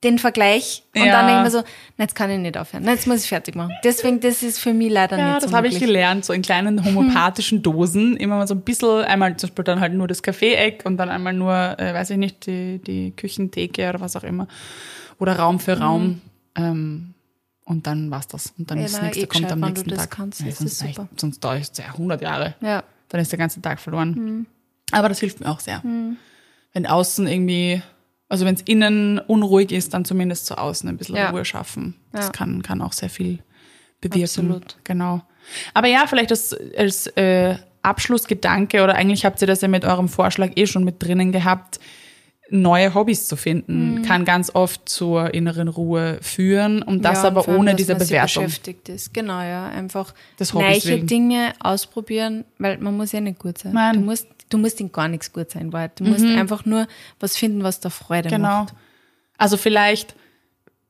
den 0.04 0.18
Vergleich 0.18 0.82
und 0.96 1.04
Ja. 1.04 1.12
dann 1.12 1.26
denke 1.26 1.40
ich 1.40 1.44
mir 1.44 1.50
so, 1.60 1.64
na, 1.96 2.04
jetzt 2.04 2.14
kann 2.14 2.28
ich 2.30 2.38
nicht 2.38 2.56
aufhören. 2.58 2.82
Na, 2.84 2.92
jetzt 2.92 3.06
muss 3.06 3.22
ich 3.22 3.28
fertig 3.28 3.54
machen. 3.54 3.72
Deswegen, 3.84 4.18
das 4.20 4.42
ist 4.42 4.58
für 4.58 4.74
mich 4.74 4.90
leider 4.90 5.16
Ja, 5.16 5.26
nicht 5.34 5.42
das 5.44 5.50
so 5.50 5.56
habe 5.56 5.68
ich 5.68 5.78
gelernt, 5.78 6.24
so 6.24 6.32
in 6.32 6.42
kleinen 6.42 6.84
homöopathischen 6.84 7.62
Dosen. 7.62 8.16
Immer 8.16 8.37
mal 8.37 8.46
so 8.48 8.54
ein 8.54 8.62
bisschen, 8.62 9.02
einmal 9.04 9.37
zum 9.37 9.48
Beispiel 9.50 9.64
dann 9.64 9.81
halt 9.81 9.92
nur 9.94 10.08
das 10.08 10.22
Kaffeeeck 10.22 10.83
und 10.85 10.96
dann 10.96 11.08
einmal 11.08 11.33
nur, 11.33 11.54
äh, 11.79 11.94
weiß 11.94 12.10
ich 12.10 12.16
nicht, 12.16 12.46
die, 12.46 12.79
die 12.79 13.12
Küchentheke 13.16 13.88
oder 13.88 14.00
was 14.00 14.16
auch 14.16 14.24
immer. 14.24 14.48
Oder 15.18 15.37
Raum 15.38 15.60
für 15.60 15.79
Raum. 15.79 16.20
Ähm, 16.56 17.14
und 17.64 17.87
dann 17.87 18.10
war's 18.10 18.27
das. 18.27 18.52
Und 18.58 18.70
dann 18.70 18.79
Ja, 18.79 18.85
das 18.85 18.94
na, 18.94 19.02
nächste 19.02 19.22
eh 19.22 19.27
kommt 19.27 19.52
am 19.52 19.60
nächsten 19.60 19.88
du 19.88 19.94
das 19.94 20.08
Tag. 20.08 20.16
kannst, 20.16 20.40
Ja, 20.40 20.46
das 20.46 20.58
sonst, 20.58 20.79
super. 20.81 21.08
sonst 21.16 21.44
dauert 21.44 21.60
es 21.62 21.72
ja 21.79 21.85
100 21.92 22.20
Jahre. 22.20 22.54
Ja. 22.60 22.83
Dann 23.08 23.20
ist 23.20 23.31
der 23.31 23.38
ganze 23.38 23.62
Tag 23.62 23.79
verloren. 23.79 24.10
Mhm. 24.14 24.46
Aber 24.90 25.08
das 25.08 25.20
hilft 25.20 25.38
mir 25.40 25.46
auch 25.48 25.60
sehr. 25.60 25.81
Wenn 26.72 26.87
außen 26.87 27.27
irgendwie, 27.29 27.83
also 28.33 28.46
wenn 28.46 28.54
es 28.54 28.62
innen 28.62 29.18
unruhig 29.18 29.70
ist, 29.72 29.92
dann 29.94 30.04
zumindest 30.04 30.46
zu 30.46 30.56
außen 30.56 30.88
ein 30.88 30.96
bisschen 30.96 31.16
Ja. 31.16 31.30
Ruhe 31.30 31.44
schaffen. 31.44 31.94
Das 32.12 32.26
Ja. 32.26 32.33
kann, 32.33 32.62
kann 32.62 32.80
auch 32.80 32.92
sehr 32.92 33.10
viel 33.10 33.40
bewirken. 34.00 34.22
Absolut. 34.24 34.76
Genau. 34.85 35.20
Aber 35.74 35.87
ja, 35.88 36.04
vielleicht 36.08 36.30
als, 36.30 36.56
als 36.76 37.06
äh, 37.08 37.56
Abschlussgedanke 37.83 38.83
oder 38.83 38.94
eigentlich 38.94 39.24
habt 39.24 39.40
ihr 39.42 39.46
das 39.46 39.60
ja 39.60 39.68
mit 39.68 39.85
eurem 39.85 40.08
Vorschlag 40.08 40.50
eh 40.56 40.66
schon 40.66 40.85
mit 40.85 41.02
drinnen 41.02 41.30
gehabt, 41.33 41.78
neue 42.53 42.94
Hobbys 42.94 43.27
zu 43.27 43.37
finden, 43.37 43.94
mhm. 43.96 44.03
kann 44.03 44.25
ganz 44.25 44.55
oft 44.55 44.88
zur 44.88 45.33
inneren 45.35 45.69
Ruhe 45.69 46.19
führen 46.21 46.83
und 46.83 47.05
das 47.05 47.23
ja, 47.23 47.29
aber 47.29 47.48
allem, 47.48 47.59
ohne 47.61 47.75
diese 47.75 47.94
Bewertung. 47.94 48.44
beschäftigt 48.44 48.88
ist. 48.88 49.13
Genau, 49.15 49.40
ja, 49.40 49.67
einfach 49.69 50.15
Hobbys 50.53 50.87
wegen. 50.87 51.07
Dinge 51.07 51.53
ausprobieren, 51.61 52.44
weil 52.59 52.79
man 52.79 52.96
muss 52.96 53.13
ja 53.13 53.21
nicht 53.21 53.38
gut 53.38 53.59
sein. 53.59 53.73
Nein. 53.73 53.94
Du 53.94 54.00
musst, 54.03 54.27
du 54.50 54.59
musst 54.59 54.81
in 54.81 54.92
gar 54.92 55.09
nichts 55.09 55.33
gut 55.33 55.50
sein, 55.50 55.73
weil 55.73 55.90
du 55.96 56.05
musst 56.05 56.25
einfach 56.25 56.65
nur 56.65 56.87
was 57.21 57.37
finden, 57.37 57.63
was 57.65 57.81
dir 57.81 57.90
Freude 57.90 58.29
Genau. 58.29 58.48
macht. 58.65 58.75
Also 59.38 59.57
vielleicht, 59.57 60.15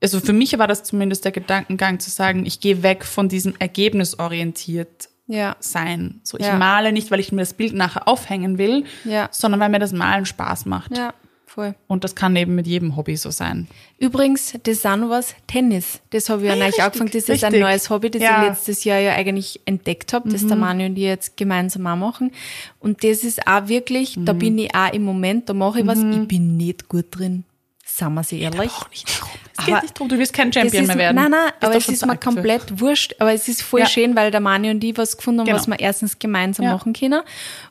also 0.01 0.19
für 0.19 0.33
mich 0.33 0.57
war 0.59 0.67
das 0.67 0.83
zumindest 0.83 1.23
der 1.23 1.31
Gedankengang 1.31 1.99
zu 1.99 2.09
sagen, 2.09 2.45
ich 2.45 2.59
gehe 2.59 2.83
weg 2.83 3.05
von 3.05 3.29
diesem 3.29 3.53
ergebnisorientiert 3.59 5.09
Ja, 5.27 5.55
sein. 5.61 6.19
So, 6.23 6.37
ich 6.37 6.45
Ja. 6.45 6.57
male 6.57 6.91
nicht, 6.91 7.09
weil 7.09 7.21
ich 7.21 7.31
mir 7.31 7.41
das 7.41 7.53
Bild 7.53 7.73
nachher 7.73 8.07
aufhängen 8.09 8.57
will, 8.57 8.83
Ja. 9.05 9.29
sondern 9.31 9.61
weil 9.61 9.69
mir 9.69 9.79
das 9.79 9.93
Malen 9.93 10.25
Spaß 10.25 10.65
macht. 10.65 10.97
ja, 10.97 11.13
voll. 11.53 11.75
Und 11.87 12.03
das 12.03 12.15
kann 12.15 12.35
eben 12.35 12.55
mit 12.55 12.67
jedem 12.67 12.95
Hobby 12.95 13.15
so 13.15 13.31
sein. 13.31 13.67
Übrigens, 13.99 14.53
das 14.63 14.83
noch 14.97 15.09
was, 15.09 15.35
Tennis. 15.47 16.01
Das 16.09 16.29
habe 16.29 16.41
ich 16.41 16.47
ja, 16.47 16.53
ja, 16.55 16.59
neu 16.59 16.65
richtig, 16.65 16.83
angefangen. 16.83 17.11
Das 17.13 17.23
ist 17.23 17.29
ein 17.29 17.51
richtig. 17.51 17.61
neues 17.61 17.89
Hobby, 17.89 18.09
das 18.11 18.21
Ja. 18.21 18.37
Mhm. 18.37 18.43
ich 18.43 18.49
letztes 18.49 18.83
Jahr 18.83 18.99
ja 18.99 19.13
eigentlich 19.13 19.61
entdeckt 19.65 20.13
habe, 20.13 20.29
das 20.29 20.45
der 20.47 20.57
Mani 20.57 20.85
und 20.85 20.95
ich 20.97 21.03
jetzt 21.03 21.37
gemeinsam 21.37 21.85
auch 21.87 21.95
machen. 21.95 22.31
Und 22.79 23.03
das 23.03 23.23
ist 23.23 23.47
auch 23.47 23.67
wirklich, 23.67 24.17
Mhm. 24.17 24.25
da 24.25 24.33
bin 24.33 24.57
ich 24.57 24.73
auch 24.75 24.91
im 24.93 25.03
Moment, 25.03 25.49
da 25.49 25.53
mache 25.53 25.79
ich 25.81 25.87
was, 25.87 25.99
ich 25.99 26.27
bin 26.27 26.57
nicht 26.57 26.89
gut 26.89 27.05
drin. 27.11 27.43
Sagen 27.85 28.15
wir 28.15 28.23
sie 28.23 28.39
ehrlich. 28.39 28.71
Auch 28.71 28.89
nicht. 28.89 29.21
Es 29.67 29.73
geht 29.73 29.81
nicht 29.83 29.95
darum, 29.97 30.09
du 30.09 30.17
wirst 30.19 30.33
kein 30.33 30.51
Champion 30.53 30.83
ist, 30.83 30.87
mehr 30.87 30.97
werden. 30.97 31.15
Nein, 31.15 31.31
nein, 31.31 31.51
aber 31.59 31.75
es 31.75 31.87
ist 31.89 32.05
mir 32.05 32.17
komplett 32.17 32.79
wurscht. 32.79 33.15
Aber 33.19 33.33
es 33.33 33.47
ist 33.47 33.61
voll 33.61 33.81
Ja. 33.81 33.85
schön, 33.87 34.15
weil 34.15 34.31
der 34.31 34.39
Mani 34.39 34.69
und 34.69 34.83
ich 34.83 34.97
was 34.97 35.17
gefunden 35.17 35.39
haben, 35.41 35.47
Genau. 35.47 35.57
was 35.57 35.67
wir 35.67 35.79
erstens 35.79 36.19
gemeinsam 36.19 36.65
Ja. 36.65 36.73
machen 36.73 36.93
können. 36.93 37.21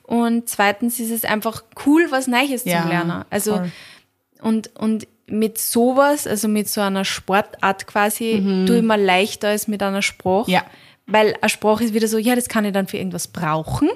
Und 0.03 0.49
zweitens 0.49 0.99
ist 1.01 1.11
es 1.11 1.25
einfach 1.25 1.63
cool, 1.87 2.07
was 2.11 2.27
Neues 2.27 2.65
Ja, 2.65 2.83
zu 2.83 2.89
lernen. 2.89 3.25
Also, 3.31 3.57
voll. 3.57 3.73
und, 4.43 4.71
und 4.79 5.07
mit 5.27 5.57
sowas, 5.59 6.27
also 6.27 6.49
mit 6.49 6.69
so 6.69 6.81
einer 6.81 7.05
Sportart 7.05 7.87
quasi, 7.87 8.65
tue 8.67 8.79
ich 8.79 8.83
mir 8.83 8.99
leichter 8.99 9.49
als 9.49 9.69
mit 9.69 9.83
einer 9.83 10.03
Sprache. 10.03 10.51
Mhm. 10.51 10.55
Ja. 10.55 10.65
Weil 11.07 11.35
eine 11.41 11.49
Sprache 11.49 11.85
ist 11.85 11.95
wieder 11.95 12.07
so, 12.09 12.19
ja, 12.19 12.35
das 12.35 12.49
kann 12.49 12.65
ich 12.65 12.73
dann 12.73 12.87
für 12.87 12.97
irgendwas 12.99 13.29
brauchen. 13.29 13.89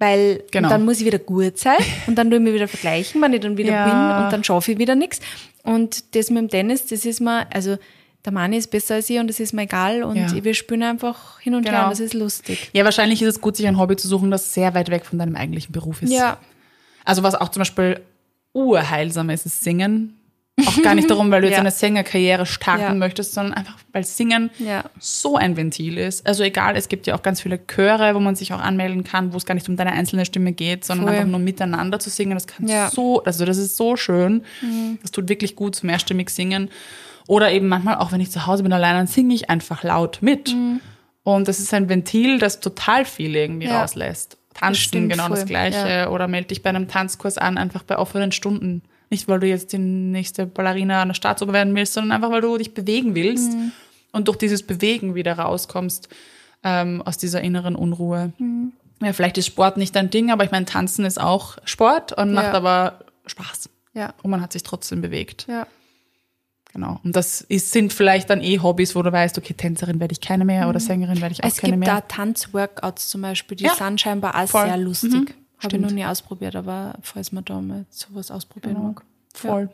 Weil 0.00 0.42
Genau. 0.50 0.68
dann 0.70 0.84
muss 0.84 0.98
ich 0.98 1.06
wieder 1.06 1.18
gut 1.20 1.58
sein 1.58 1.76
und 2.08 2.16
dann 2.16 2.28
tue 2.30 2.38
ich 2.38 2.42
mich 2.44 2.54
wieder 2.54 2.66
vergleichen, 2.68 3.20
wenn 3.22 3.32
ich 3.34 3.40
dann 3.40 3.56
wieder 3.56 3.70
Ja. 3.72 3.84
bin 3.84 4.24
und 4.24 4.32
dann 4.32 4.42
schaffe 4.42 4.72
ich 4.72 4.78
wieder 4.78 4.94
nichts. 4.96 5.20
Und 5.62 6.16
das 6.16 6.30
mit 6.30 6.38
dem 6.38 6.48
Tennis, 6.48 6.86
das 6.86 7.04
ist 7.04 7.20
mir, 7.20 7.46
also 7.54 7.76
der 8.24 8.32
Mani 8.32 8.56
ist 8.56 8.70
besser 8.70 8.94
als 8.96 9.08
ich 9.10 9.18
und 9.18 9.28
das 9.28 9.38
ist 9.40 9.52
mir 9.52 9.62
egal 9.62 10.02
und 10.02 10.16
Ja. 10.16 10.42
wir 10.44 10.54
spielen 10.54 10.82
einfach 10.82 11.38
hin 11.40 11.54
und 11.54 11.64
her 11.64 11.72
Genau. 11.72 11.84
und 11.84 11.90
das 11.90 12.00
ist 12.00 12.14
lustig. 12.14 12.70
Ja, 12.72 12.84
wahrscheinlich 12.84 13.22
ist 13.22 13.28
es 13.28 13.40
gut, 13.40 13.56
sich 13.56 13.66
ein 13.68 13.78
Hobby 13.78 13.94
zu 13.96 14.08
suchen, 14.08 14.30
das 14.30 14.52
sehr 14.54 14.74
weit 14.74 14.90
weg 14.90 15.04
von 15.06 15.18
deinem 15.18 15.36
eigentlichen 15.36 15.72
Beruf 15.72 16.02
ist. 16.02 16.12
Ja, 16.12 16.38
Also 17.04 17.22
was 17.22 17.34
auch 17.34 17.50
zum 17.50 17.60
Beispiel 17.60 18.00
urheilsam 18.52 19.30
ist, 19.30 19.46
ist 19.46 19.62
Singen. 19.62 20.16
Auch 20.66 20.82
gar 20.82 20.94
nicht 20.94 21.10
darum, 21.10 21.30
weil 21.30 21.40
du 21.42 21.46
jetzt 21.48 21.54
Ja. 21.56 21.60
eine 21.60 21.70
Sängerkarriere 21.70 22.46
starten 22.46 22.82
Ja. 22.82 22.94
möchtest, 22.94 23.34
sondern 23.34 23.54
einfach, 23.54 23.76
weil 23.92 24.04
Singen 24.04 24.50
Ja. 24.58 24.84
so 24.98 25.36
ein 25.36 25.56
Ventil 25.56 25.98
ist. 25.98 26.26
Also 26.26 26.42
egal, 26.42 26.76
es 26.76 26.88
gibt 26.88 27.06
ja 27.06 27.14
auch 27.14 27.22
ganz 27.22 27.40
viele 27.40 27.58
Chöre, 27.66 28.14
wo 28.14 28.20
man 28.20 28.34
sich 28.36 28.52
auch 28.52 28.60
anmelden 28.60 29.04
kann, 29.04 29.32
wo 29.32 29.36
es 29.36 29.46
gar 29.46 29.54
nicht 29.54 29.68
um 29.68 29.76
deine 29.76 29.92
einzelne 29.92 30.24
Stimme 30.24 30.52
geht, 30.52 30.84
sondern 30.84 31.06
Voll. 31.06 31.16
einfach 31.16 31.28
nur 31.30 31.40
miteinander 31.40 31.98
zu 31.98 32.10
singen. 32.10 32.34
Das 32.34 32.46
kann. 32.46 32.66
Mhm. 32.66 32.90
so, 32.92 33.22
also 33.24 33.44
das 33.44 33.56
ist 33.58 33.76
so 33.76 33.96
schön. 33.96 34.42
Das 35.02 35.10
tut 35.10 35.28
wirklich 35.28 35.56
gut, 35.56 35.76
so 35.76 35.86
mehrstimmig 35.86 36.30
singen. 36.30 36.70
Oder 37.26 37.52
eben 37.52 37.68
manchmal, 37.68 37.96
auch 37.98 38.10
wenn 38.12 38.20
ich 38.20 38.30
zu 38.30 38.46
Hause 38.46 38.62
bin 38.64 38.72
allein, 38.72 38.94
dann 38.96 39.06
singe 39.06 39.34
ich 39.34 39.50
einfach 39.50 39.82
laut 39.84 40.18
mit. 40.20 40.54
Mhm. 40.54 40.80
Und 41.22 41.48
das 41.48 41.60
ist 41.60 41.72
ein 41.74 41.88
Ventil, 41.88 42.38
das 42.38 42.60
total 42.60 43.04
viel 43.04 43.36
irgendwie 43.36 43.68
rauslässt. 43.68 44.36
Tanzen, 44.54 44.80
stimmt 44.80 45.12
genau 45.12 45.28
das 45.28 45.40
voll, 45.40 45.48
Gleiche. 45.48 45.88
ja. 45.88 46.08
Oder 46.10 46.26
melde 46.26 46.48
dich 46.48 46.62
bei 46.62 46.70
einem 46.70 46.88
Tanzkurs 46.88 47.38
an, 47.38 47.56
einfach 47.56 47.82
bei 47.84 47.98
offenen 47.98 48.32
Stunden. 48.32 48.82
Nicht, 49.10 49.26
weil 49.28 49.40
du 49.40 49.46
jetzt 49.48 49.72
die 49.72 49.78
nächste 49.78 50.46
Ballerina 50.46 51.02
an 51.02 51.08
der 51.08 51.14
Staatsoper 51.14 51.52
werden 51.52 51.74
willst, 51.74 51.94
sondern 51.94 52.12
einfach, 52.12 52.30
weil 52.30 52.40
du 52.42 52.56
dich 52.56 52.72
bewegen 52.74 53.14
willst 53.14 53.52
Mhm. 53.52 53.72
und 54.12 54.28
durch 54.28 54.38
dieses 54.38 54.62
Bewegen 54.62 55.14
wieder 55.14 55.34
rauskommst 55.38 56.08
ähm, 56.62 57.02
aus 57.02 57.18
dieser 57.18 57.40
inneren 57.40 57.74
Unruhe. 57.74 58.32
Mhm. 58.38 58.72
Ja, 59.02 59.12
vielleicht 59.12 59.38
ist 59.38 59.46
Sport 59.46 59.76
nicht 59.78 59.96
dein 59.96 60.10
Ding, 60.10 60.30
aber 60.30 60.44
ich 60.44 60.50
meine, 60.50 60.66
Tanzen 60.66 61.04
ist 61.04 61.18
auch 61.20 61.56
Sport 61.64 62.12
und 62.12 62.32
macht 62.34 62.46
Ja. 62.48 62.52
aber 62.52 63.00
Spaß. 63.26 63.68
ja, 63.94 64.12
Und 64.22 64.30
man 64.30 64.40
hat 64.42 64.52
sich 64.52 64.62
trotzdem 64.62 65.00
bewegt. 65.02 65.46
ja. 65.48 65.66
Genau. 66.72 67.00
Und 67.02 67.16
das 67.16 67.40
ist, 67.40 67.72
sind 67.72 67.92
vielleicht 67.92 68.30
dann 68.30 68.40
eh 68.40 68.60
Hobbys, 68.60 68.94
wo 68.94 69.02
du 69.02 69.10
weißt, 69.10 69.36
okay, 69.38 69.54
Tänzerin 69.54 69.98
werde 69.98 70.12
ich 70.12 70.20
keine 70.20 70.44
mehr 70.44 70.68
oder 70.68 70.78
Sängerin 70.78 71.20
werde 71.20 71.32
ich 71.32 71.40
auch 71.40 71.46
Mhm. 71.46 71.48
Es 71.52 71.56
keine 71.56 71.72
gibt 71.72 71.80
mehr. 71.84 71.94
da 71.96 72.00
Tanzworkouts 72.02 73.08
zum 73.08 73.22
Beispiel, 73.22 73.56
die 73.56 73.64
Ja, 73.64 73.74
sind 73.74 74.00
scheinbar 74.00 74.36
auch 74.40 74.46
voll. 74.48 74.66
sehr 74.66 74.76
lustig. 74.76 75.10
Mhm, 75.12 75.26
Habe 75.62 75.76
ich 75.76 75.82
noch 75.82 75.90
nie 75.90 76.04
ausprobiert, 76.04 76.56
aber 76.56 76.94
falls 77.02 77.32
man 77.32 77.44
da 77.44 77.60
mal 77.60 77.86
sowas 77.90 78.30
ausprobieren 78.30 78.74
Genau. 78.76 78.86
mag. 78.88 79.02
Voll. 79.34 79.70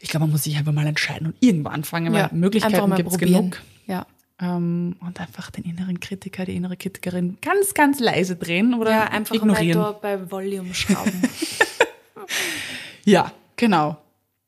Ich 0.00 0.08
glaube, 0.10 0.24
man 0.26 0.32
muss 0.32 0.44
sich 0.44 0.56
einfach 0.56 0.72
mal 0.72 0.86
entscheiden 0.86 1.28
und 1.28 1.34
irgendwo 1.40 1.70
anfangen, 1.70 2.12
weil 2.12 2.22
einfach 2.24 2.36
Möglichkeiten 2.36 2.94
gibt 2.94 3.10
es 3.10 3.18
genug. 3.18 3.60
Ja. 3.86 4.06
Ähm, 4.40 4.96
und 5.00 5.20
einfach 5.20 5.50
den 5.50 5.64
inneren 5.64 6.00
Kritiker, 6.00 6.44
die 6.44 6.56
innere 6.56 6.76
Kritikerin 6.76 7.38
ganz, 7.40 7.72
ganz 7.74 8.00
leise 8.00 8.34
drehen 8.36 8.74
oder 8.74 8.90
ja, 8.90 9.04
einfach 9.04 9.34
ignorieren. 9.34 9.78
mal 9.78 9.92
da 9.92 9.98
bei 10.00 10.30
Volume 10.30 10.74
schrauben. 10.74 11.22
Ja, 13.04 13.32
genau. 13.56 13.96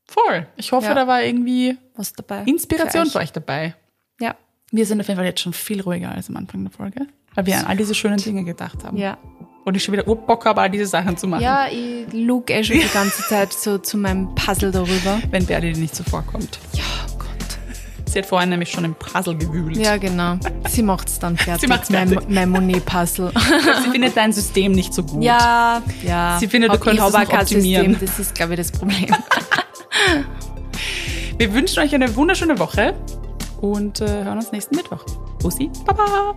Voll. 0.06 0.46
Ich 0.56 0.72
hoffe, 0.72 0.86
Ja. 0.86 0.94
da 0.94 1.06
war 1.06 1.22
irgendwie 1.22 1.76
Was 1.94 2.12
dabei? 2.12 2.42
Inspiration 2.44 3.06
Für 3.06 3.12
für 3.12 3.18
euch. 3.18 3.32
dabei. 3.32 3.74
Ja. 4.20 4.34
Wir 4.70 4.86
sind 4.86 5.00
auf 5.00 5.08
jeden 5.08 5.18
Fall 5.18 5.26
jetzt 5.26 5.40
schon 5.40 5.52
viel 5.52 5.80
ruhiger 5.80 6.10
als 6.10 6.28
am 6.28 6.36
Anfang 6.36 6.62
der 6.64 6.70
Folge, 6.72 7.06
weil 7.34 7.46
wir 7.46 7.58
an 7.58 7.66
all 7.66 7.76
diese 7.76 7.94
schönen 7.94 8.18
Dinge 8.18 8.44
gedacht 8.44 8.82
haben. 8.84 8.96
Ja. 8.96 9.18
Und 9.66 9.76
ich 9.76 9.82
schon 9.82 9.94
wieder 9.94 10.06
Urbock 10.06 10.46
habe, 10.46 10.60
all 10.60 10.70
diese 10.70 10.86
Sachen 10.86 11.16
zu 11.16 11.26
machen, 11.26 11.42
Ja, 11.42 11.66
ich 11.66 12.06
lug 12.12 12.50
eh 12.52 12.62
schon 12.62 12.76
die 12.78 12.86
ganze 12.94 13.20
Zeit 13.28 13.52
so 13.52 13.78
zu 13.78 13.98
meinem 13.98 14.32
Puzzle 14.36 14.70
darüber. 14.70 15.18
wenn 15.32 15.44
Berli 15.44 15.72
nicht 15.72 15.96
so 15.96 16.04
vorkommt. 16.04 16.60
Ja, 16.72 16.84
Gott. 17.18 17.26
Sie 18.08 18.16
hat 18.20 18.26
vorhin 18.26 18.50
nämlich 18.50 18.70
schon 18.70 18.84
im 18.84 18.94
Puzzle 18.94 19.34
gewühlt. 19.34 19.76
Ja, 19.76 19.96
genau. 19.96 20.36
Sie 20.68 20.84
macht's 20.84 21.18
dann 21.18 21.36
fertig. 21.36 21.68
macht's 21.68 21.90
mein, 21.90 22.08
fertig. 22.10 22.28
mein 22.30 22.48
Monet-Puzzle. 22.50 23.32
Sie 23.84 23.90
findet 23.90 24.16
dein 24.16 24.32
System 24.32 24.70
nicht 24.70 24.94
so 24.94 25.02
gut. 25.02 25.24
Ja, 25.24 25.82
ja. 26.04 26.36
Sie 26.38 26.46
findet, 26.46 26.72
du 26.72 26.78
könntest 26.78 27.08
es 27.08 27.14
optimieren. 27.16 27.90
System, 27.94 28.06
das 28.08 28.18
ist, 28.20 28.34
glaube 28.36 28.52
ich, 28.54 28.58
das 28.58 28.70
Problem. 28.70 29.08
Wir 31.38 31.52
wünschen 31.52 31.80
euch 31.82 31.92
eine 31.92 32.14
wunderschöne 32.14 32.56
Woche 32.60 32.94
und 33.60 34.00
äh, 34.00 34.06
hören 34.24 34.38
uns 34.38 34.52
nächsten 34.52 34.76
Mittwoch. 34.76 35.04
Bussi, 35.40 35.70
Baba! 35.84 36.36